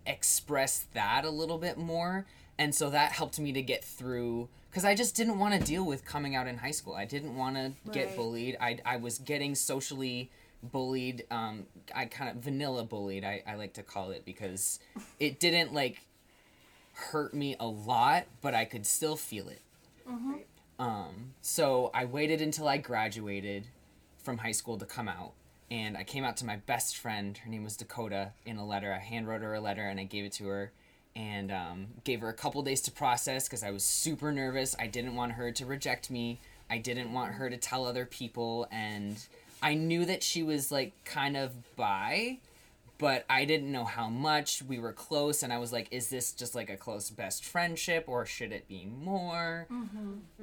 [0.06, 2.26] express that a little bit more.
[2.58, 5.84] And so that helped me to get through because i just didn't want to deal
[5.86, 6.94] with coming out in high school.
[6.94, 8.58] I didn't want to get bullied.
[8.60, 10.30] I, I was getting socially
[10.62, 11.66] bullied um
[11.96, 14.80] i kind of vanilla bullied I, I like to call it because
[15.20, 16.02] it didn't like
[16.92, 19.62] hurt me a lot but i could still feel it.
[20.06, 20.48] Right.
[20.80, 23.68] um, so I waited until I graduated
[24.18, 25.34] from high school to come out.
[25.72, 27.38] And I came out to my best friend.
[27.38, 28.92] Her name was Dakota in a letter.
[28.92, 30.72] I handwrote her a letter and I gave it to her
[31.16, 34.76] and um, gave her a couple days to process because I was super nervous.
[34.80, 36.40] I didn't want her to reject me.
[36.70, 38.68] I didn't want her to tell other people.
[38.72, 39.24] And
[39.62, 42.40] I knew that she was like kind of bi,
[42.98, 44.62] but I didn't know how much.
[44.62, 48.06] We were close, and I was like, is this just like a close best friendship,
[48.08, 49.68] or should it be more?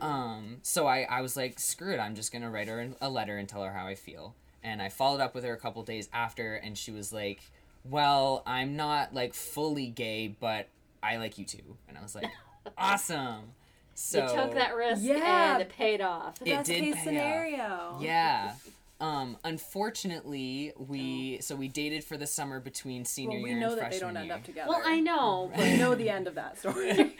[0.01, 3.36] Um, so I, I was like, screw it, I'm just gonna write her a letter
[3.39, 4.35] and tell her how I feel.
[4.66, 7.40] And I followed up with her a couple days after, and she was like,
[7.88, 10.68] well, I'm not like fully gay, but
[11.02, 11.76] I like you too.
[11.88, 12.26] And I was like,
[12.78, 13.52] awesome.
[13.94, 15.52] So you took that risk Yeah.
[15.55, 16.43] and it paid off.
[16.43, 17.05] It Best did case pay off.
[17.05, 17.98] scenario.
[18.01, 18.52] Yeah.
[19.01, 23.72] Um, unfortunately, we so we dated for the summer between senior Well, we year know
[23.72, 24.68] and that they don't end up together.
[24.68, 27.14] well, I know, but We know the end of that story.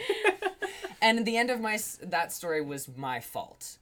[1.03, 3.77] and the end of my that story was my fault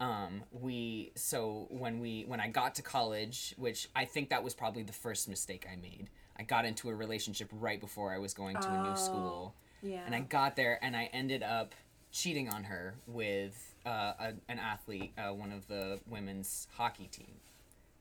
[0.00, 4.54] um we so when we when i got to college which i think that was
[4.54, 6.08] probably the first mistake i made
[6.38, 9.54] i got into a relationship right before i was going to a new Oh, school.
[9.82, 10.02] Yeah.
[10.04, 11.74] and i got there and i ended up
[12.12, 17.34] cheating on her with uh, a, an athlete uh, one of the women's hockey team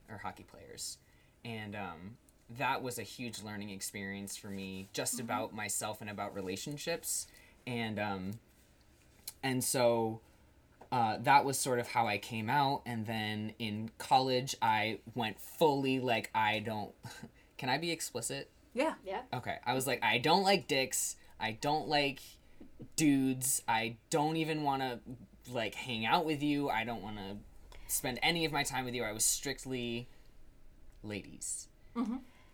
[0.10, 0.98] or hockey players.
[1.44, 2.18] And um,
[2.58, 7.28] that was a huge learning experience for me just about myself and about relationships.
[7.68, 8.32] And um,
[9.44, 10.22] and so
[10.96, 12.82] uh, that was sort of how I came out.
[12.86, 16.94] And then in college, I went fully like, I don't.
[17.58, 18.50] Can I be explicit?
[18.74, 18.94] yeah.
[19.06, 19.22] yeah.
[19.34, 19.58] Okay.
[19.66, 21.18] I was like, I don't like dicks.
[21.38, 22.22] I don't like
[22.96, 23.62] dudes.
[23.68, 25.00] I don't even want to
[25.52, 26.70] like hang out with you.
[26.70, 27.36] I don't want to
[27.88, 29.04] spend any of my time with you.
[29.04, 30.08] I was strictly
[31.04, 31.68] ladies.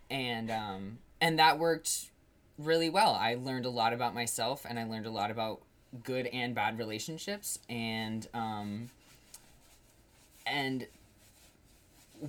[0.10, 2.10] And um and that worked
[2.58, 3.14] really well.
[3.14, 5.62] I learned a lot about myself and I learned a lot about
[6.04, 8.90] good and bad relationships and um
[10.46, 10.88] and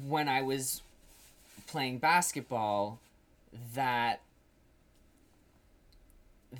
[0.09, 0.83] when I was
[1.67, 2.99] playing basketball
[3.75, 4.21] that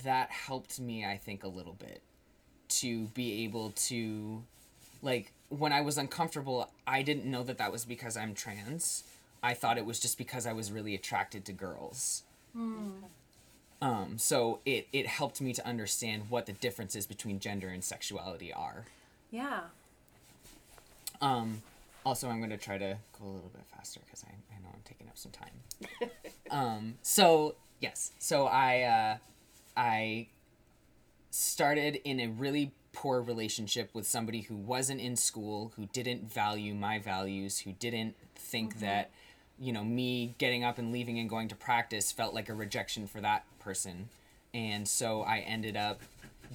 [0.05, 2.01] that helped me I think a little bit
[2.69, 4.43] to be able to
[5.03, 9.05] like when I was uncomfortable I didn't know that that was because I'm trans.
[9.43, 12.23] I thought it was just because I was really attracted to girls.
[13.83, 18.53] Um, so it, it helped me to understand what the differences between gender and sexuality
[18.53, 18.85] are.
[19.33, 19.63] Yeah.
[21.21, 21.63] Um,
[22.07, 24.69] also, I'm going to try to go a little bit faster because I, I know
[24.73, 26.11] I'm taking up some time.
[26.53, 28.13] um, so, yes.
[28.21, 29.17] So I, uh,
[29.77, 30.29] I
[31.31, 36.75] started in a really poor relationship with somebody who wasn't in school, who didn't value
[36.75, 39.11] my values, who didn't think that,
[39.63, 43.07] you know, me getting up and leaving and going to practice felt like a rejection
[43.07, 44.09] for that person.
[44.53, 46.01] And so I ended up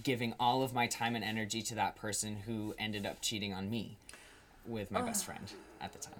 [0.03, 3.69] giving all of my time and energy to that person who ended up cheating on
[3.69, 3.97] me
[4.65, 6.19] with my best friend at the time.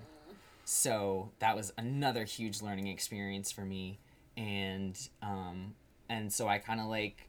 [0.64, 4.00] So that was another huge learning experience for me.
[4.38, 5.74] And um,
[6.08, 7.28] and so I kind of like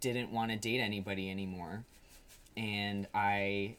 [0.00, 1.84] didn't want to date anybody anymore.
[2.56, 3.76] And I,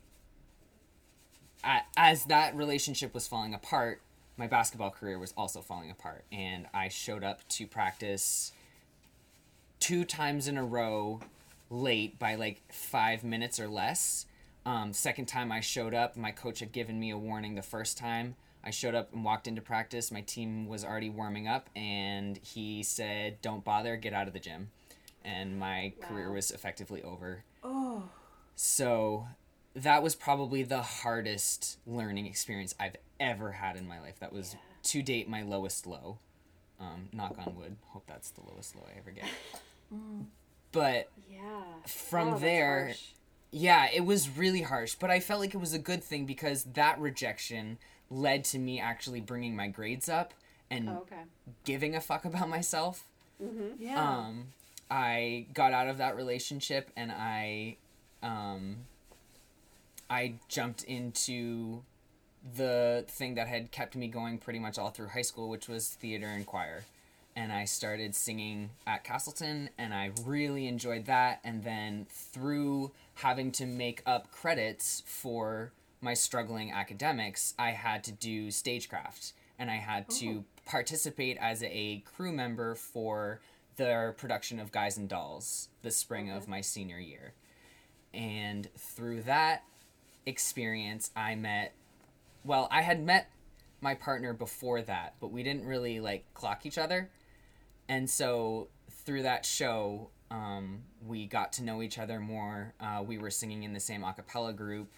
[1.62, 4.02] I, as that relationship was falling apart,
[4.38, 6.26] my basketball career was also falling apart.
[6.32, 8.52] And I showed up to practice
[9.80, 11.20] two times in a row
[11.70, 14.26] late by like five minutes or less.
[14.66, 17.98] Um, second time I showed up, my coach had given me a warning the first
[17.98, 18.36] time.
[18.64, 20.12] I showed up and walked into practice.
[20.12, 24.40] My team was already warming up, and he said, "Don't bother, get out of the
[24.40, 24.70] gym."
[25.26, 27.44] And my career was effectively over.
[27.64, 28.04] Oh.
[28.56, 29.28] So
[29.76, 34.20] that was probably the hardest learning experience I've ever had in my life.
[34.20, 34.60] That was Yeah.
[34.84, 36.18] to date my lowest low.
[36.80, 37.78] Um, knock on wood.
[37.90, 39.30] Hope that's the lowest low I ever get.
[40.72, 41.64] But Yeah.
[41.86, 43.12] From Wow, that's there- harsh.
[43.52, 46.64] yeah, it was really harsh, but I felt like it was a good thing because
[46.64, 47.78] that rejection
[48.10, 50.34] led to me actually bringing my grades up
[50.70, 51.24] and Oh, okay.
[51.66, 53.08] giving a fuck about myself.
[53.80, 54.02] Yeah.
[54.02, 54.54] Um,
[54.90, 57.78] I got out of that relationship and I,
[58.24, 58.86] um,
[60.10, 61.84] I jumped into
[62.56, 65.90] the thing that had kept me going pretty much all through high school, which was
[65.90, 66.84] theater and choir.
[67.36, 71.40] And I started singing at Castleton, and I really enjoyed that.
[71.44, 78.12] And then through having to make up credits for my struggling academics, I had to
[78.12, 80.44] do stagecraft, and I had to oh.
[80.66, 83.40] participate as a crew member for
[83.78, 87.34] their production of Guys and Dolls the spring of my senior year.
[88.14, 89.64] And through that
[90.26, 91.74] experience, I met,
[92.44, 93.30] well, I had met
[93.82, 97.10] my partner before that, but we didn't really like clock each other.
[97.90, 102.74] And so through that show, um, we got to know each other more.
[102.80, 104.92] Uh, we were singing in the same a cappella group.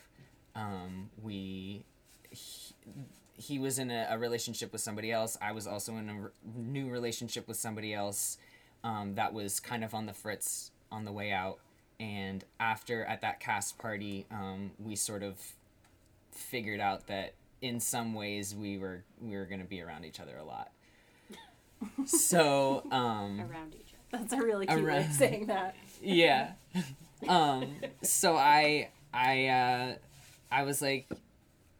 [0.55, 1.85] Um, we,
[2.29, 2.73] he,
[3.35, 5.37] he was in a, a relationship with somebody else.
[5.41, 8.37] I was also in a r- new relationship with somebody else
[8.83, 11.59] um, that was kind of on the fritz on the way out.
[11.99, 15.39] And after at that cast party, um, we sort of
[16.33, 20.19] figured out that in some ways we were we were going to be around each
[20.19, 20.71] other a lot.
[22.05, 24.23] So um, Around each other.
[24.23, 25.75] That's a really cute way of saying that.
[26.01, 26.51] yeah.
[27.25, 29.95] Um, so I I uh,
[30.51, 31.07] I was like,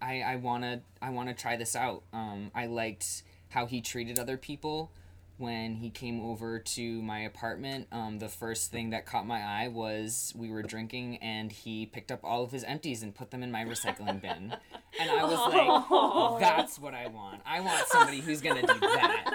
[0.01, 2.03] I I wanna I wanna try this out.
[2.13, 4.89] Um, I liked how he treated other people
[5.38, 7.88] when he came over to my apartment.
[7.91, 12.11] Um, the first thing that caught my eye was we were drinking and he picked
[12.11, 14.55] up all of his empties and put them in my recycling bin,
[14.99, 17.41] and I was like, that's what I want.
[17.45, 19.26] I want somebody who's gonna do that.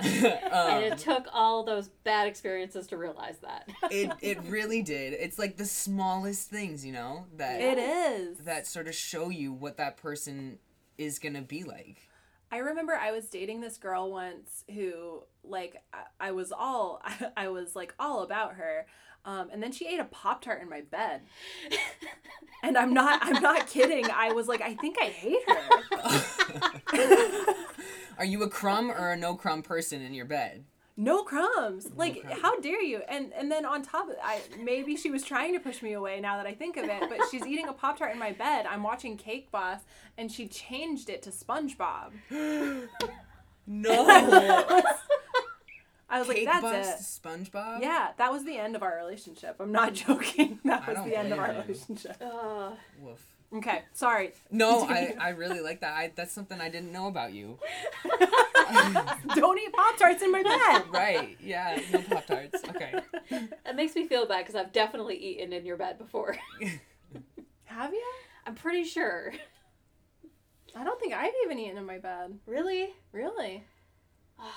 [0.00, 0.04] Um,
[0.52, 3.68] and it took all those bad experiences to realize that.
[3.90, 5.12] it it really did.
[5.14, 8.38] It's like the smallest things, you know, that It is.
[8.38, 10.58] that sort of show you what that person
[10.98, 12.08] is gonna be like.
[12.50, 17.02] I remember I was dating this girl once who, like, I, I was all,
[17.36, 18.86] I, was like all about her.
[19.24, 21.22] Um, and then she ate a Pop Tart in my bed.
[22.62, 24.06] And I'm not, I'm not kidding.
[24.12, 25.42] I was like, I think I hate
[26.92, 27.54] her.
[28.18, 30.64] Are you a crumb or a no crumb person in your bed?
[30.96, 31.88] No crumbs.
[31.94, 32.40] Like, crumbs.
[32.42, 33.02] how dare you?
[33.08, 36.20] And and then on top of I maybe she was trying to push me away
[36.20, 38.66] now that I think of it, but she's eating a Pop Tart in my bed.
[38.66, 39.80] I'm watching Cake Boss
[40.16, 42.12] and she changed it to SpongeBob.
[43.68, 44.06] No.
[46.08, 46.98] I was like, that's Boss it.
[47.00, 47.82] SpongeBob.
[47.82, 49.56] Yeah, that was the end of our relationship.
[49.58, 50.60] I'm not joking.
[50.64, 52.16] That was the end of our relationship.
[52.20, 52.70] Uh,
[53.00, 53.20] Woof.
[53.54, 54.32] Okay, sorry.
[54.50, 55.94] No, I, I really like that.
[55.94, 57.58] I, that's something I didn't know about you.
[59.34, 60.84] Don't eat Pop Tarts in my bed.
[60.90, 61.36] Right?
[61.40, 61.80] Yeah.
[61.92, 62.62] No pop tarts.
[62.68, 63.00] Okay.
[63.30, 66.36] it makes me feel bad because I've definitely eaten in your bed before.
[67.64, 68.04] Have you?
[68.44, 69.32] I'm pretty sure.
[70.74, 72.38] I don't think I've even eaten in my bed.
[72.46, 72.90] Really?
[73.12, 73.64] Really?
[74.38, 74.52] Ah,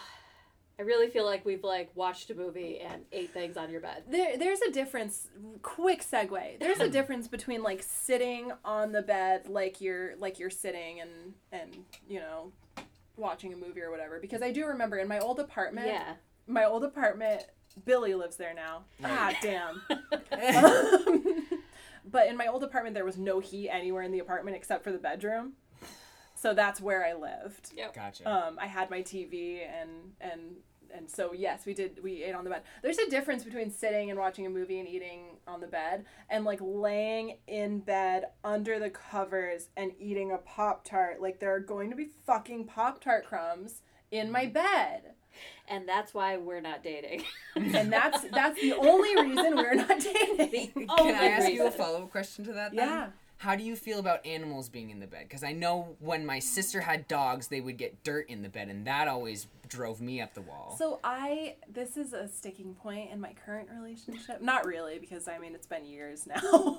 [0.80, 4.04] I really feel like we've like watched a movie and ate things on your bed.
[4.10, 5.28] There, there's a difference.
[5.62, 6.58] Quick segue.
[6.60, 11.34] There's a difference between like sitting on the bed, like you're like you're sitting and
[11.52, 12.54] and you know,
[13.18, 14.20] watching a movie or whatever.
[14.22, 16.14] Because I do remember in my old apartment, Yeah.
[16.48, 17.46] my old apartment,
[17.86, 18.84] Billy lives there now.
[19.04, 19.82] Ah, damn.
[22.06, 24.94] but in my old apartment, there was no heat anywhere in the apartment except for
[24.94, 25.54] the bedroom.
[26.36, 27.74] So that's where I lived.
[27.76, 27.94] Yep.
[27.94, 28.30] Gotcha.
[28.30, 30.56] Um, I had my TV and and
[30.96, 32.00] and so yes, we did.
[32.04, 32.64] We ate on the bed.
[32.82, 36.46] There's a difference between sitting and watching a movie and eating on the bed, and
[36.46, 41.22] like laying in bed under the covers and eating a pop tart.
[41.22, 45.14] Like there are going to be fucking pop tart crumbs in my bed,
[45.68, 47.24] And that's why we're not dating.
[47.56, 50.00] and that's that's the only reason we're not
[50.38, 50.72] dating.
[50.72, 52.76] Can only I ask you a follow up question to that?
[52.76, 52.88] Then?
[52.88, 53.08] Yeah.
[53.38, 55.24] How do you feel about animals being in the bed?
[55.30, 58.68] Because I know when my sister had dogs, they would get dirt in the bed,
[58.68, 60.76] and that always drove me up the wall.
[60.78, 64.42] So I this is a sticking point in my current relationship.
[64.42, 66.78] Not really because I mean it's been years now.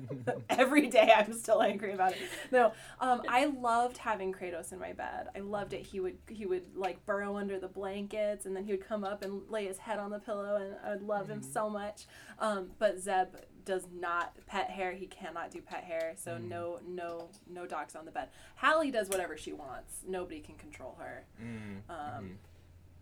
[0.50, 2.18] Every day I'm still angry about it.
[2.52, 5.28] No, um, I loved having Kratos in my bed.
[5.34, 5.84] I loved it.
[5.84, 9.24] He would he would like burrow under the blankets and then he would come up
[9.24, 12.06] and lay his head on the pillow and I would love him so much.
[12.38, 13.36] Um, but Zeb
[13.66, 14.92] does not pet hair.
[14.92, 16.14] He cannot do pet hair.
[16.16, 18.28] So no no no dogs on the bed.
[18.54, 20.02] Halle does whatever she wants.
[20.08, 22.38] Nobody can control her Mm, um,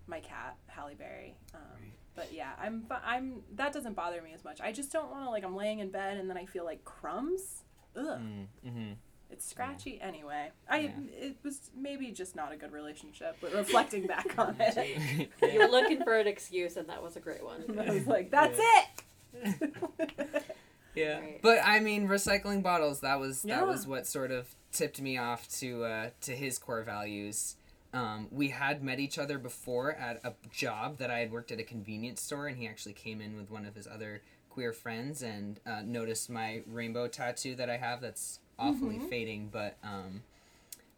[0.08, 1.36] my cat Halle Berry.
[1.54, 4.60] Um, But yeah, I'm I'm that doesn't bother me as much.
[4.60, 6.84] I just don't want to like I'm laying in bed and then I feel like
[6.84, 7.62] crumbs.
[7.96, 8.92] Ugh, mm, mm-hmm.
[9.30, 10.00] it's scratchy.
[10.00, 10.90] Anyway, I Yeah.
[11.28, 13.36] it was maybe just not a good relationship.
[13.40, 17.20] But reflecting back on it, You were looking for an excuse, and that was a
[17.20, 17.78] great one.
[17.78, 18.86] I was like, that's it.
[20.94, 21.18] Yeah.
[21.18, 21.42] Right.
[21.42, 23.00] But I mean, recycling bottles.
[23.00, 23.56] That was Yeah.
[23.56, 27.56] that was what sort of tipped me off to uh, to his core values.
[27.92, 31.58] Um, we had met each other before at a job that I had worked at
[31.58, 35.20] a convenience store, and he actually came in with one of his other queer friends
[35.22, 38.00] and uh, noticed my rainbow tattoo that I have.
[38.00, 40.22] That's awfully fading, but um,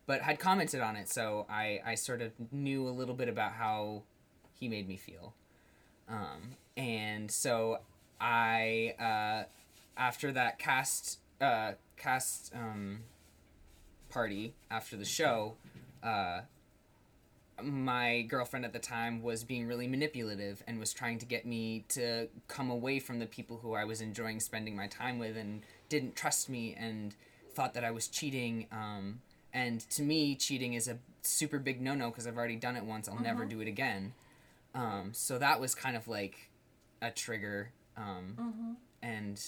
[0.06, 3.52] but had commented on it, so I I sort of knew a little bit about
[3.52, 4.02] how
[4.52, 5.32] he made me feel.
[6.06, 7.78] Um, and so
[8.20, 9.44] I uh,
[9.96, 13.00] after that cast uh, cast um,
[14.08, 15.54] party after the show,
[16.02, 16.40] uh,
[17.62, 21.84] my girlfriend at the time was being really manipulative and was trying to get me
[21.88, 25.62] to come away from the people who I was enjoying spending my time with and
[25.88, 27.14] didn't trust me and
[27.54, 28.66] thought that I was cheating.
[28.70, 29.20] Um,
[29.54, 32.84] and to me, cheating is a super big no no because I've already done it
[32.84, 33.08] once.
[33.08, 34.12] I'll never do it again.
[34.74, 36.50] Um, so that was kind of like
[37.00, 37.70] a trigger.
[37.96, 39.40] Um, and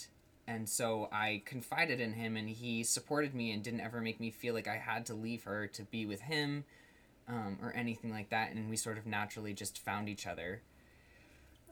[0.47, 4.31] and so I confided in him, and he supported me and didn't ever make me
[4.31, 6.65] feel like I had to leave her to be with him,
[7.29, 8.53] um, or anything like that.
[8.53, 10.63] And we sort of naturally just found each other.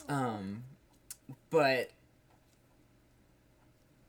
[0.08, 0.64] Um,
[1.50, 1.90] but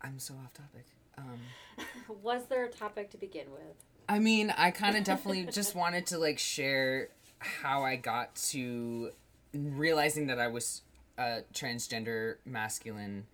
[0.01, 0.85] I'm so off topic.
[1.17, 1.39] Um,
[2.21, 3.75] Was there a topic to begin with?
[4.09, 9.11] I mean, I kind of definitely just wanted to like share how I got to
[9.53, 10.81] realizing that I was
[11.17, 13.25] a transgender masculine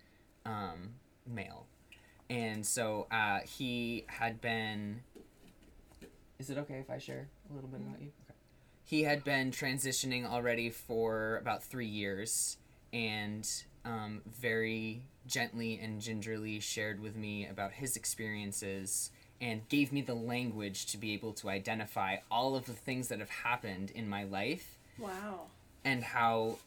[0.46, 0.94] um,
[1.26, 1.66] male.
[2.30, 5.02] And so uh, he had been.
[6.38, 8.08] Is it okay if I share a little bit about you?
[8.28, 8.38] Okay.
[8.84, 12.56] He had been transitioning already for about three years
[12.92, 13.48] and
[13.84, 20.14] um, very gently and gingerly shared with me about his experiences and gave me the
[20.14, 24.24] language to be able to identify all of the things that have happened in my
[24.24, 25.46] life Wow.
[25.84, 26.58] and how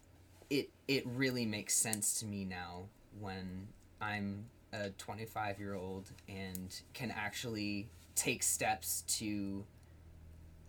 [0.50, 2.84] it it really makes sense to me now
[3.20, 3.68] when
[4.02, 9.66] I'm a 25 year old and can actually take steps to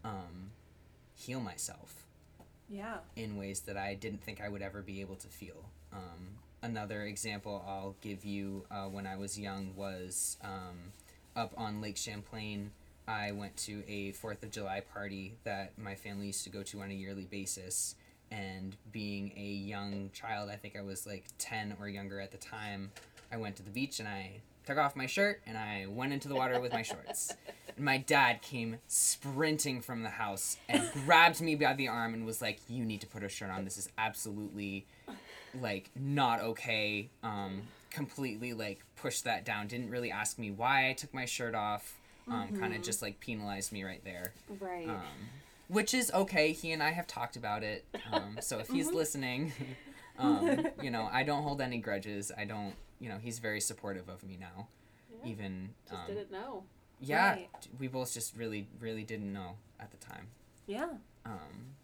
[0.04, 0.50] um,
[1.14, 2.06] heal myself
[2.68, 2.98] Yeah.
[3.16, 5.70] in ways that I didn't think I would ever be able to feel.
[5.92, 10.92] Um, another example I'll give you uh, when I was young was um,
[11.36, 12.70] up on Lake Champlain.
[13.06, 16.80] I went to a Fourth of July party that my family used to go to
[16.82, 17.94] on a yearly basis.
[18.30, 22.36] And being a young child, I think I was like 10 or younger at the
[22.38, 22.90] time,
[23.32, 26.28] I went to the beach and I took off my shirt and I went into
[26.28, 27.32] the water with my shorts.
[27.76, 32.26] And my dad came sprinting from the house and grabbed me by the arm and
[32.26, 33.64] was like, "You need to put a shirt on.
[33.64, 34.86] This is absolutely
[35.58, 39.68] like not okay." Um, completely like pushed that down.
[39.68, 41.98] Didn't really ask me why I took my shirt off.
[42.30, 44.34] Um, kind of just like penalized me right there.
[44.60, 44.86] Right.
[44.86, 45.00] Um,
[45.68, 46.52] which is okay.
[46.52, 47.84] He and I have talked about it.
[48.12, 49.52] Um, so if he's listening,
[50.18, 52.32] um, you know, I don't hold any grudges.
[52.36, 54.68] I don't, you know, he's very supportive of me now.
[55.22, 55.30] Yeah.
[55.30, 56.64] Even, Just um, didn't know.
[57.00, 57.48] yeah, Right.
[57.78, 60.28] we both just really, really didn't know at the time.
[60.66, 60.88] Yeah.
[61.24, 61.74] Um,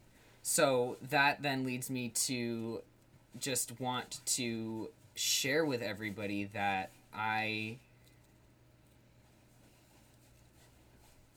[0.42, 2.82] so that then leads me to
[3.38, 7.78] just want to share with everybody that I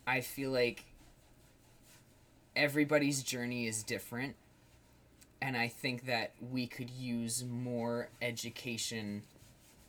[0.05, 0.85] I feel like
[2.57, 4.35] everybody's journey is different
[5.41, 9.21] and I think that we could use more education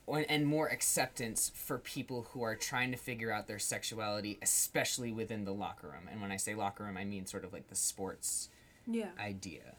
[0.07, 5.45] and more acceptance for people who are trying to figure out their sexuality, especially within
[5.45, 6.07] the locker room.
[6.11, 8.49] And when I say locker room, I mean sort of like the sports
[8.87, 9.09] Yeah.
[9.19, 9.75] idea.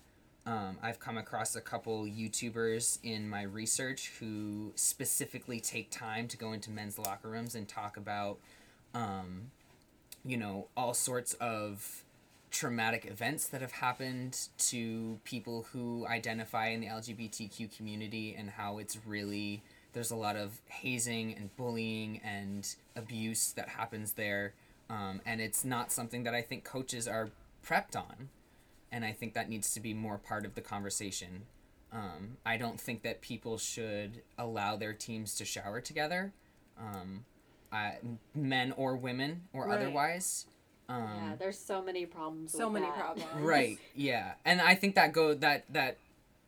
[0.46, 6.36] Um, I've come across a couple YouTubers in my research who specifically take time to
[6.36, 8.38] go into men's locker rooms and talk about,
[8.94, 9.50] um,
[10.24, 12.04] you know, all sorts of
[12.50, 18.78] traumatic events that have happened to people who identify in the LGBTQ community and how
[18.78, 19.62] it's really
[19.92, 24.52] there's a lot of hazing and bullying and abuse that happens there
[24.88, 27.30] um, and it's not something that I think coaches are
[27.64, 28.28] prepped on
[28.92, 31.42] and I think that needs to be more part of the conversation.
[31.92, 36.32] Um, I don't think that people should allow their teams to shower together,
[36.78, 37.24] um,
[37.72, 37.98] I,
[38.34, 39.76] men or women or Right.
[39.78, 40.46] otherwise.
[40.90, 42.52] Yeah, Um, there's so many problems.
[42.52, 42.98] So with many that.
[42.98, 43.30] problems.
[43.42, 43.78] right.
[43.94, 45.96] Yeah, and I think that go that that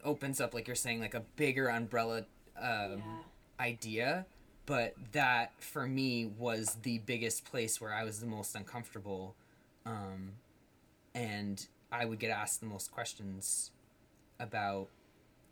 [0.05, 2.25] opens up like you're saying like a bigger umbrella
[2.57, 3.19] um, Yeah.
[3.61, 4.27] idea.
[4.67, 9.35] But that for me was the biggest place where I was the most uncomfortable,
[9.85, 10.33] um,
[11.15, 13.71] and I would get asked the most questions
[14.39, 14.89] about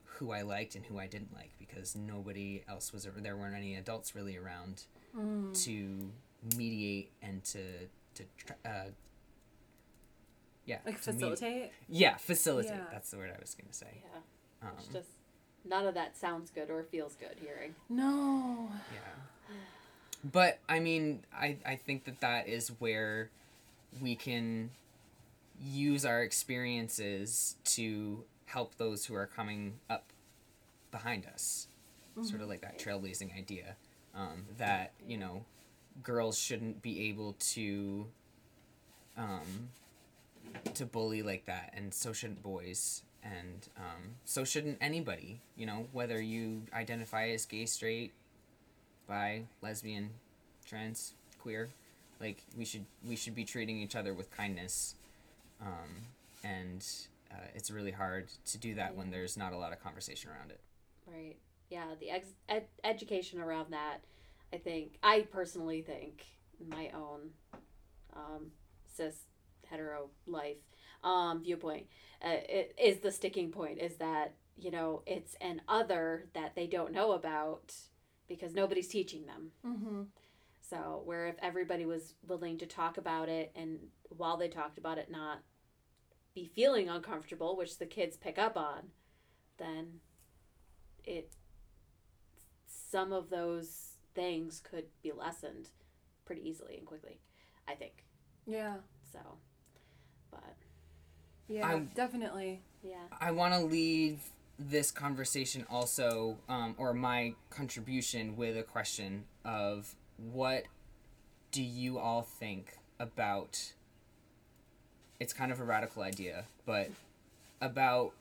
[0.05, 3.75] who I liked and who I didn't like because nobody else was there weren't any
[3.77, 4.85] adults really around
[5.17, 5.53] Mm.
[5.65, 6.11] to
[6.57, 8.85] mediate and to to tr- uh,
[10.67, 11.73] yeah Like to medi- facilitate.
[11.89, 12.85] yeah facilitate Yeah.
[12.93, 14.03] that's the word I was gonna say
[14.63, 15.09] Yeah, um, it's just
[15.65, 17.75] none of that sounds good or feels good hearing.
[17.89, 18.69] No.
[18.93, 19.55] yeah
[20.25, 23.31] but I mean I I think that that is where
[24.01, 24.71] we can
[25.63, 30.07] use our experiences to help those who are coming up
[30.91, 31.69] behind us
[32.23, 33.77] sort of like that trailblazing idea
[34.15, 35.45] um, that you know
[36.03, 38.07] girls shouldn't be able to
[39.17, 39.69] um,
[40.75, 45.87] to bully like that and so shouldn't boys and um, so shouldn't anybody you know
[45.93, 48.13] whether you identify as gay straight
[49.07, 50.11] bi lesbian
[50.67, 51.69] trans queer
[52.21, 54.95] like we should we should be treating each other with kindness
[55.61, 55.91] um,
[56.45, 56.87] and
[57.31, 60.51] uh, it's really hard to do that when there's not a lot of conversation around
[60.51, 60.61] it
[61.07, 61.37] Right.
[61.71, 63.99] Yeah, the ex- ed- education around that,
[64.53, 66.25] I think, I personally think,
[66.69, 67.31] my own
[68.15, 68.51] um,
[68.95, 69.15] cis
[69.67, 70.59] hetero life
[71.03, 71.87] um, viewpoint,
[72.25, 76.67] uh, it is the sticking point is that, you know, it's an other that they
[76.67, 77.75] don't know about
[78.29, 79.51] because nobody's teaching them.
[79.67, 80.03] Mm-hmm.
[80.69, 83.79] So, where if everybody was willing to talk about it and
[84.11, 85.41] while they talked about it, not
[86.35, 88.91] be feeling uncomfortable, which the kids pick up on,
[89.59, 90.01] then
[91.05, 91.33] it
[92.67, 95.69] some of those things could be lessened
[96.25, 97.19] pretty easily and quickly,
[97.69, 98.05] I think.
[98.47, 98.77] Yeah.
[99.13, 99.19] So,
[100.31, 100.57] but
[101.49, 101.67] Yeah.
[101.69, 102.63] I'm- definitely.
[102.83, 109.27] yeah, I want to leave this conversation also, um, or my contribution, with a question
[109.45, 110.65] of what
[111.51, 113.73] do you all think about?
[115.19, 116.91] It's kind of a radical idea, but
[117.61, 118.15] about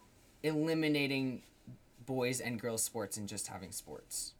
[0.44, 1.44] eliminating
[2.06, 4.34] boys and girls sports and just having sports.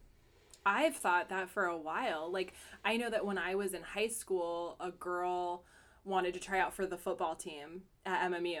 [0.66, 2.30] I've thought that for a while.
[2.30, 2.52] Like,
[2.84, 5.64] I know that when I was in high school, a girl
[6.04, 8.60] wanted to try out for the football team at MMU,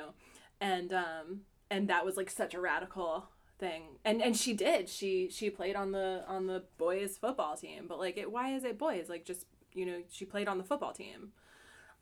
[0.60, 1.40] and um,
[1.70, 3.28] and that was like such a radical
[3.58, 3.98] thing.
[4.04, 4.88] And and she did.
[4.88, 7.86] She she played on the on the boys football team.
[7.88, 9.08] But like, it why is it boys?
[9.08, 11.32] Like, just you know, she played on the football team.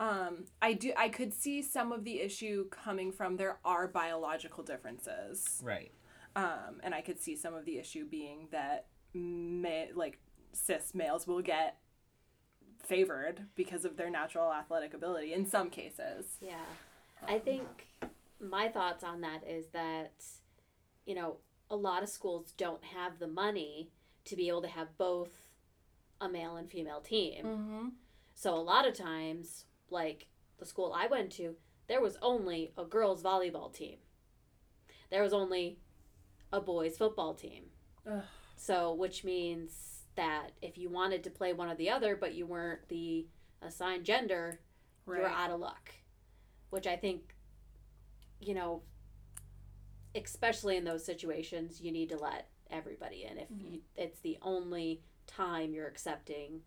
[0.01, 0.93] Um, I do.
[0.97, 5.91] I could see some of the issue coming from there are biological differences Right.
[6.37, 10.19] um, and I could see some of the issue being that ma- like
[10.53, 11.79] cis males will get
[12.85, 16.37] favored because of their natural athletic ability in some cases.
[16.41, 16.65] yeah.
[17.27, 17.89] I think
[18.41, 20.13] my thoughts on that is that,
[21.05, 23.91] you know, a lot of schools don't have the money
[24.25, 25.31] to be able to have both
[26.21, 27.45] a male and female team.
[27.45, 27.89] Mm-hmm.
[28.35, 30.29] So a lot of times, like
[30.59, 31.57] the school I went to,
[31.89, 33.97] there was only a girls volleyball team.
[35.11, 35.79] There was only
[36.53, 37.65] a boys football team.
[38.09, 38.23] Ugh.
[38.59, 42.45] So which means that if you wanted to play one or the other, but you
[42.47, 43.27] weren't the
[43.63, 44.61] assigned gender,
[45.07, 45.93] you were out of luck.
[46.71, 47.35] Which I think,
[48.41, 48.83] you know,
[50.15, 53.39] especially in those situations, you need to let everybody in.
[53.39, 56.61] If you, it's the only time you're accepting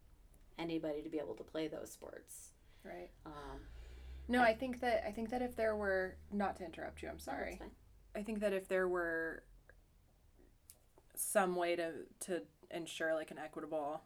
[0.57, 2.49] anybody to be able to play those sports.
[2.83, 3.09] Right.
[3.25, 3.59] Um,
[4.27, 7.19] No, I think that I think that if there were not to interrupt you, I'm
[7.19, 7.59] sorry.
[8.15, 9.43] I think that if there were
[11.21, 11.91] some way to
[12.21, 12.41] to
[12.71, 14.01] ensure like an equitable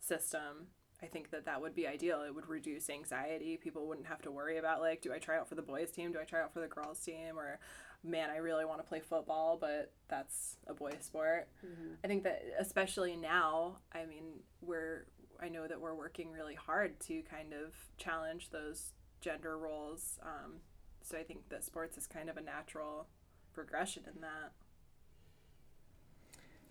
[0.00, 0.68] system,
[1.02, 2.22] I think that that would be ideal.
[2.22, 3.56] It would reduce anxiety.
[3.56, 6.12] People wouldn't have to worry about like, do I try out for the boys team?
[6.12, 7.38] Do I try out for the girls team?
[7.38, 7.58] Or,
[8.02, 11.48] man, I really want to play football, but that's a boy sport.
[11.64, 11.96] Mhm.
[12.04, 15.06] I think that especially now, I mean, we're
[15.40, 20.18] I know that we're working really hard to kind of challenge those gender roles.
[20.22, 20.60] Um,
[21.02, 23.08] so I think that sports is kind of a natural
[23.52, 24.52] progression in that.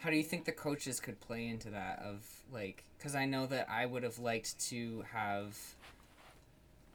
[0.03, 1.99] How do you think the coaches could play into that?
[2.03, 5.57] Of like, because I know that I would have liked to have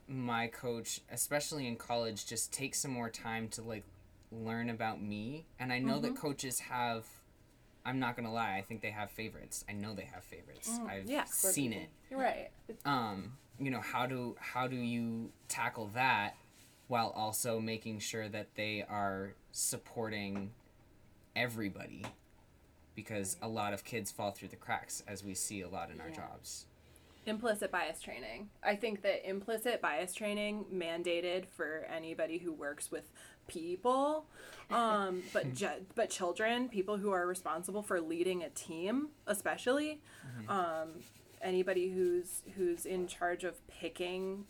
[0.07, 3.83] my coach, especially in college, just take some more time to like
[4.31, 5.47] learn about me.
[5.59, 7.07] And I know that coaches have.
[7.83, 8.57] I'm not gonna lie.
[8.57, 9.65] I think they have favorites.
[9.67, 10.79] I know they have favorites.
[10.87, 11.23] I've yeah.
[11.23, 11.89] seen it.
[12.11, 12.49] Right.
[12.85, 16.35] Um, you know how do how do you tackle that?
[16.89, 20.49] while also making sure that they are supporting
[21.35, 22.03] everybody
[23.03, 26.01] because a lot of kids fall through the cracks as we see a lot in
[26.01, 26.15] our Yeah.
[26.15, 26.65] jobs.
[27.25, 28.49] implicit bias training.
[28.63, 33.11] I think that implicit bias training mandated for anybody who works with
[33.47, 34.25] people,
[34.71, 40.01] um, but ju- but children, people who are responsible for leading a team, especially
[40.47, 41.03] um,
[41.41, 44.45] anybody who's who's in charge of picking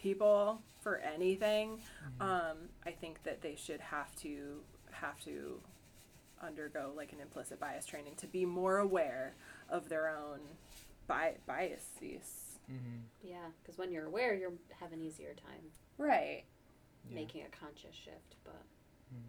[0.00, 1.80] people for anything.
[2.20, 4.60] Um, I think that they should have to
[4.92, 5.60] have to
[6.42, 9.34] undergo like an implicit bias training to be more aware
[9.68, 10.40] of their own
[11.06, 12.58] bi- biases.
[12.70, 13.00] Mm-hmm.
[13.22, 15.60] Yeah, because when you're aware, you have an easier time
[15.98, 16.44] Right.
[17.08, 17.14] Yeah.
[17.14, 18.36] making a conscious shift.
[18.44, 18.62] But
[19.12, 19.26] mm-hmm.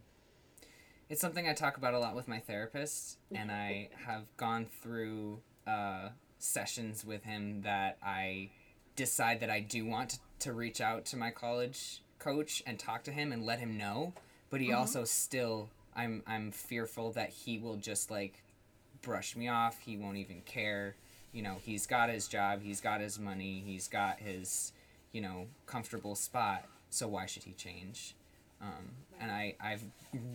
[1.10, 5.42] It's something I talk about a lot with my therapist, and I have gone through
[5.68, 6.10] uh,
[6.40, 8.50] sessions with him that I
[8.96, 13.04] decide that I do want to, to reach out to my college coach and talk
[13.04, 14.14] to him and let him know.
[14.50, 14.78] But he mm-hmm.
[14.78, 18.44] also still, I'm I'm fearful that he will just like
[19.02, 19.80] brush me off.
[19.80, 20.96] He won't even care.
[21.32, 24.72] You know, he's got his job, he's got his money, he's got his,
[25.12, 26.66] you know, comfortable spot.
[26.92, 28.14] So why should he change?
[28.62, 29.84] Um, and I, I've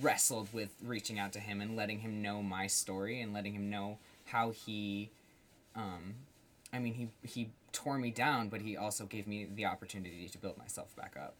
[0.02, 3.70] wrestled with reaching out to him and letting him know my story and letting him
[3.70, 5.10] know how he,
[5.76, 6.14] um,
[6.72, 10.36] I mean, he, he tore me down, but he also gave me the opportunity to
[10.36, 11.34] build myself back up.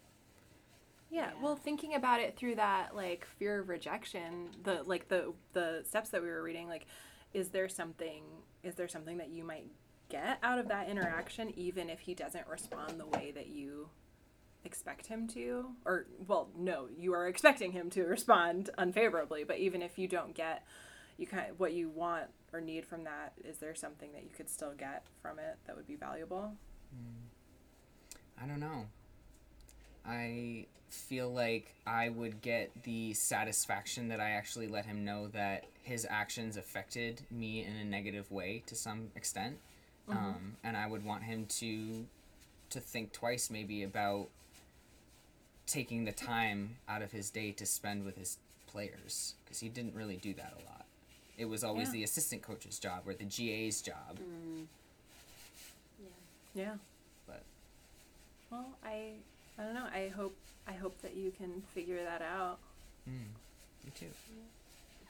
[1.10, 1.42] Yeah, Yeah.
[1.42, 6.10] well, thinking about it through that like fear of rejection, the like the the steps
[6.10, 6.86] that we were reading, like,
[7.32, 8.24] is there something
[8.62, 9.66] is there something that you might
[10.08, 13.88] get out of that interaction, even if he doesn't respond the way that you
[14.64, 15.66] expect him to?
[15.84, 20.34] Or well, no, you are expecting him to respond unfavorably, but even if you don't
[20.34, 20.64] get
[21.16, 24.30] you kind of what you want or need from that, is there something that you
[24.30, 26.52] could still get from it that would be valuable?
[26.94, 28.42] Mm.
[28.42, 28.86] I don't know.
[30.08, 35.64] I feel like I would get the satisfaction that I actually let him know that
[35.82, 39.58] his actions affected me in a negative way to some extent.
[40.08, 42.06] Um, and I would want him to
[42.70, 44.28] to think twice maybe about
[45.66, 49.94] taking the time out of his day to spend with his players because he didn't
[49.94, 50.86] really do that a lot.
[51.36, 51.92] It was always Yeah.
[51.92, 54.18] the assistant coach's job or the GA's job.
[56.00, 56.08] Yeah.
[56.54, 56.74] Yeah.
[57.26, 57.42] But
[58.50, 59.12] Well, I
[59.58, 59.86] I don't know.
[59.92, 60.36] I hope
[60.66, 62.58] I hope that you can figure that out.
[63.08, 63.26] mm,
[63.84, 64.06] me too.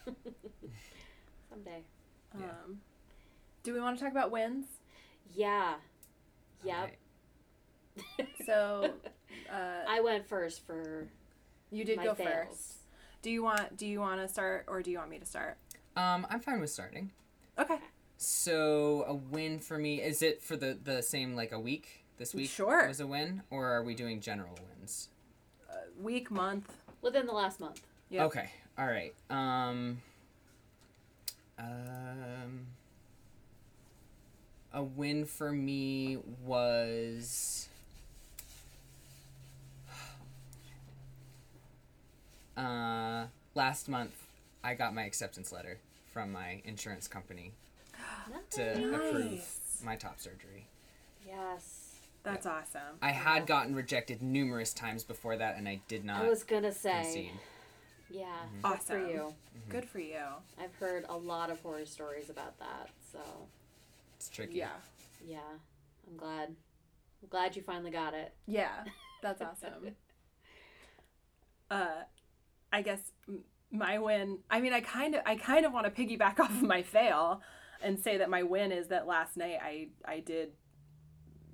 [1.50, 1.82] someday.
[2.38, 2.46] Yeah.
[2.46, 2.80] Um,
[3.62, 4.66] do we want to talk about wins?
[5.34, 5.74] Yeah.
[6.64, 6.76] Yep.
[6.76, 6.98] Alright.
[8.46, 8.92] So,
[9.52, 11.08] uh, I went first for
[11.70, 12.46] you did my go fails.
[12.48, 12.72] first.
[13.22, 15.58] Do you want Do you want to start or do you want me to start?
[15.96, 17.10] Um, I'm fine with starting.
[17.58, 17.78] Okay.
[18.16, 22.34] So a win for me is it for the the same like a week this
[22.34, 22.86] week Sure.
[22.86, 25.08] was a win or are we doing general wins?
[25.70, 26.72] Uh, week, month.
[27.00, 27.80] Within the last month.
[28.10, 28.26] Yep.
[28.26, 29.14] Okay, all right.
[29.30, 30.02] Um,
[31.58, 32.66] um,
[34.72, 37.68] a win for me was
[42.56, 44.26] uh last month
[44.64, 45.78] I got my acceptance letter
[46.12, 47.52] from my insurance company
[48.50, 49.44] to approve
[49.84, 50.66] my top surgery.
[51.26, 51.77] Yes.
[52.24, 52.98] That's awesome.
[53.00, 56.72] I had gotten rejected numerous times before that, and I did not I was gonna
[56.72, 57.02] say.
[57.02, 57.30] concede.
[58.10, 58.24] Yeah.
[58.62, 58.70] Mm-hmm.
[58.72, 59.34] Good for you.
[59.68, 60.22] Good for you.
[60.60, 62.88] I've heard a lot of horror stories about that.
[63.12, 63.18] So
[64.16, 64.54] It's tricky.
[64.58, 64.68] Yeah.
[65.26, 65.38] yeah,
[66.10, 66.48] I'm glad.
[67.22, 68.32] I'm glad you finally got it.
[68.46, 68.84] Yeah.
[69.22, 69.94] That's awesome.
[71.70, 72.02] uh,
[72.72, 73.00] I guess
[73.70, 74.38] my win.
[74.50, 77.42] I mean, I kind of I kind of want to piggyback off of my fail
[77.82, 80.52] and say that my win is that last night I I did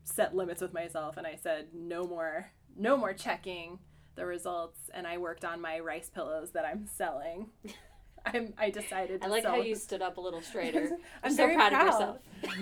[0.04, 3.78] set limits with myself and I said no more no more checking
[4.16, 7.48] the results and I worked on my rice pillows that I'm selling.
[8.26, 10.96] I'm I decided to I like sell how you stood up a little straighter.
[11.22, 11.88] I'm so proud, proud.
[11.88, 12.18] of yourself.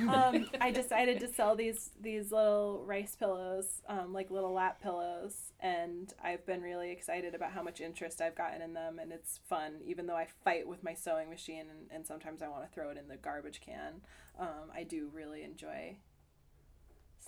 [0.35, 5.53] um, I decided to sell these these little rice pillows, um, like little lap pillows,
[5.61, 9.39] and I've been really excited about how much interest I've gotten in them, and it's
[9.49, 9.75] fun.
[9.85, 12.91] Even though I fight with my sewing machine, and, and sometimes I want to throw
[12.91, 14.01] it in the garbage can,
[14.41, 15.97] um, I do really enjoy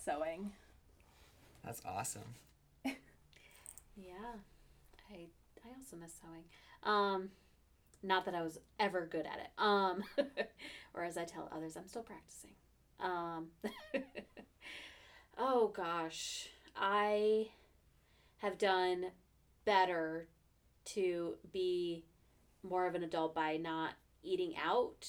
[0.05, 0.51] sewing.
[1.63, 2.35] That's awesome.
[3.97, 4.33] Yeah,
[5.09, 5.27] I
[5.63, 6.43] I also miss sewing.
[6.83, 7.29] Um,
[8.03, 9.47] not that I was ever good at it.
[9.57, 10.03] Um,
[10.93, 12.51] or as I tell others, I'm still practicing.
[12.99, 13.47] Um,
[15.37, 17.47] oh gosh, I
[18.39, 19.05] have done
[19.63, 20.27] better
[20.85, 22.03] to be
[22.61, 23.91] more of an adult by not
[24.23, 25.07] eating out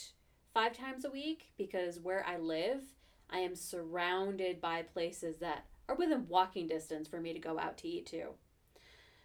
[0.54, 2.82] five times a week because where I live,
[3.30, 7.78] I am surrounded by places that are within walking distance for me to go out
[7.78, 8.34] to eat to.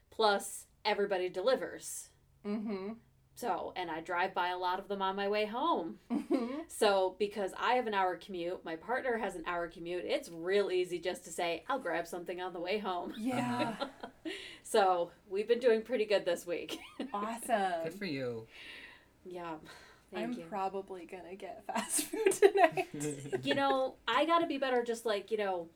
[0.10, 2.10] plus everybody delivers.
[2.45, 2.94] Mm-hmm.
[3.36, 5.95] So, and I drive by a lot of them on my way home.
[6.11, 6.61] Mm-hmm.
[6.68, 10.69] So, because I have an hour commute, my partner has an hour commute, it's real
[10.72, 13.14] easy just to say, I'll grab something on the way home.
[13.18, 13.76] Yeah.
[14.64, 16.80] So, we've been doing pretty good this week.
[17.14, 17.84] awesome.
[17.84, 18.48] Good for you.
[19.26, 19.56] yeah.
[20.14, 20.46] Thank I'm you.
[20.50, 22.88] probably gonna get fast food tonight.
[23.44, 25.68] you know, I got to be better just like, you know,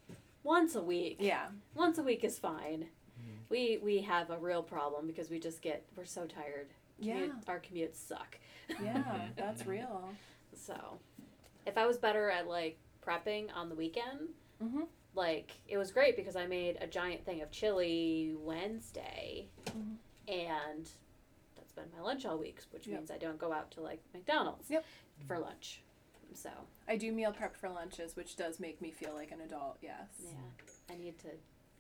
[0.44, 1.18] once a week.
[1.20, 1.48] yeah.
[1.74, 2.86] Once a week is fine.
[3.50, 6.68] We we have a real problem because we just get we're so tired.
[7.00, 7.34] Commute, Yeah.
[7.48, 8.38] Our commutes suck.
[8.84, 9.04] Yeah,
[9.36, 10.10] that's real.
[10.56, 10.74] So,
[11.68, 14.30] if I was better at like prepping on the weekend,
[14.64, 14.88] Mhm.
[15.14, 19.96] like it was great because I made a giant thing of chili Wednesday, Mhm.
[20.28, 20.90] and
[21.76, 22.98] that's been my lunch all week, which Yep.
[23.00, 24.86] means I don't go out to like McDonald's Yep.
[25.28, 25.82] for lunch.
[26.34, 26.50] So
[26.88, 29.78] I do meal prep for lunches, which does make me feel like an adult.
[29.82, 30.08] Yes.
[30.22, 30.32] yeah,
[30.90, 31.28] I need to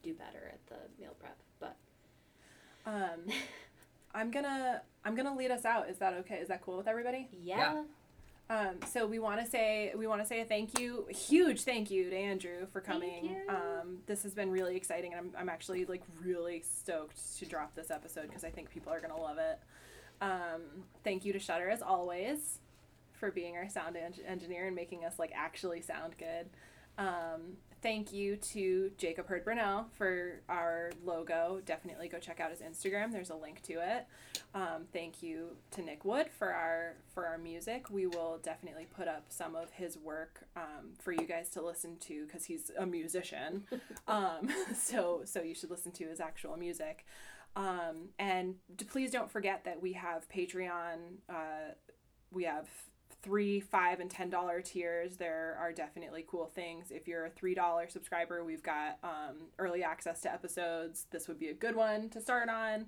[0.03, 1.75] do better at the meal prep, but
[2.85, 3.25] Um,
[4.13, 5.89] I'm gonna I'm gonna lead us out.
[5.89, 6.35] Is that okay?
[6.35, 7.27] Is that cool with everybody?
[7.31, 7.83] yeah.
[8.47, 11.61] Um, so we want to say we want to say a thank you, a huge
[11.63, 13.25] thank you to Andrew for coming.
[13.25, 13.37] you.
[13.49, 17.73] Um, this has been really exciting, and I'm, I'm actually like really stoked to drop
[17.73, 19.59] this episode because I think people are gonna love it.
[20.21, 20.61] Um,
[21.03, 22.59] thank you to Shutter as always
[23.13, 26.49] for being our sound en- engineer and making us like actually sound good.
[26.97, 31.61] Um, thank you to Jacob Hurd Brunel for our logo.
[31.65, 33.11] Definitely go check out his Instagram.
[33.11, 34.07] There's a link to it.
[34.53, 37.89] Um, thank you to Nick Wood for our for our music.
[37.89, 41.97] We will definitely put up some of his work um, for you guys to listen
[42.01, 43.65] to because he's a musician.
[44.07, 47.05] um, so so you should listen to his actual music.
[47.55, 48.55] Um, and
[48.89, 50.97] please don't forget that we have Patreon.
[51.29, 51.73] Uh,
[52.31, 52.67] we have
[53.21, 55.17] three, five, and ten dollar tiers.
[55.17, 56.91] There are definitely cool things.
[56.91, 61.07] If you're a three dollar subscriber, we've got um, early access to episodes.
[61.11, 62.85] This would be a good one to start on.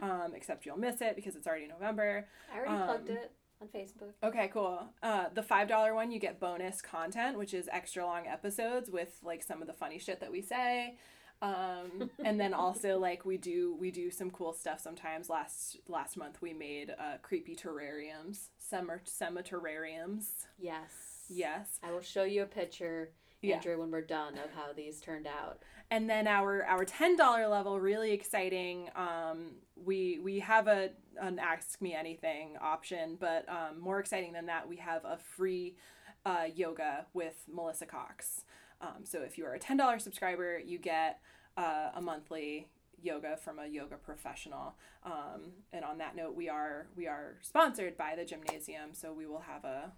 [0.00, 0.08] Yeah.
[0.10, 2.26] Um, except you'll miss it because it's already November.
[2.52, 4.12] I already plugged um, it on Facebook.
[4.22, 4.88] Okay, cool.
[5.02, 9.18] Uh, the five dollar one, you get bonus content, which is extra long episodes with
[9.22, 10.96] like some of the funny shit that we say.
[11.42, 15.28] Um, and then also like we do we do some cool stuff sometimes.
[15.28, 19.02] Last last month we made uh, creepy terrariums, summer
[19.42, 20.46] terrariums.
[20.58, 20.92] Yes.
[21.28, 21.78] Yes.
[21.82, 23.10] I will show you a picture,
[23.42, 23.56] Yeah.
[23.56, 25.62] Andrew, when we're done of how these turned out.
[25.90, 30.90] and then our our ten dollar level really exciting um we we have a
[31.20, 35.76] an ask me anything option but um more exciting than that we have a free
[36.24, 38.42] uh, yoga with melissa cox
[38.80, 41.20] um, so if you are a ten dollar subscriber you get
[41.56, 42.68] uh, a monthly
[43.02, 44.74] yoga from a yoga professional
[45.04, 49.26] um, and on that note we are we are sponsored by the gymnasium so we
[49.26, 49.92] will have a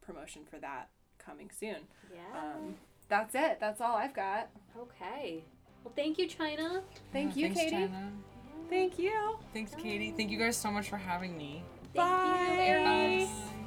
[0.00, 0.88] promotion for that
[1.18, 1.76] coming soon
[2.12, 2.38] Yeah.
[2.38, 2.74] um,
[3.08, 4.48] that's it that's all i've got
[4.78, 5.44] okay.
[5.82, 6.82] Well, thank you, China.
[7.10, 7.70] Thank you, Thanks, Katie.
[7.70, 8.12] Jenna.
[8.68, 9.38] Thank you.
[9.54, 10.12] Thanks, Katie.
[10.14, 11.64] Thank you guys so much for having me.
[11.94, 12.52] Thank Bye.
[12.52, 13.26] you, Erin.
[13.26, 13.59] Bye.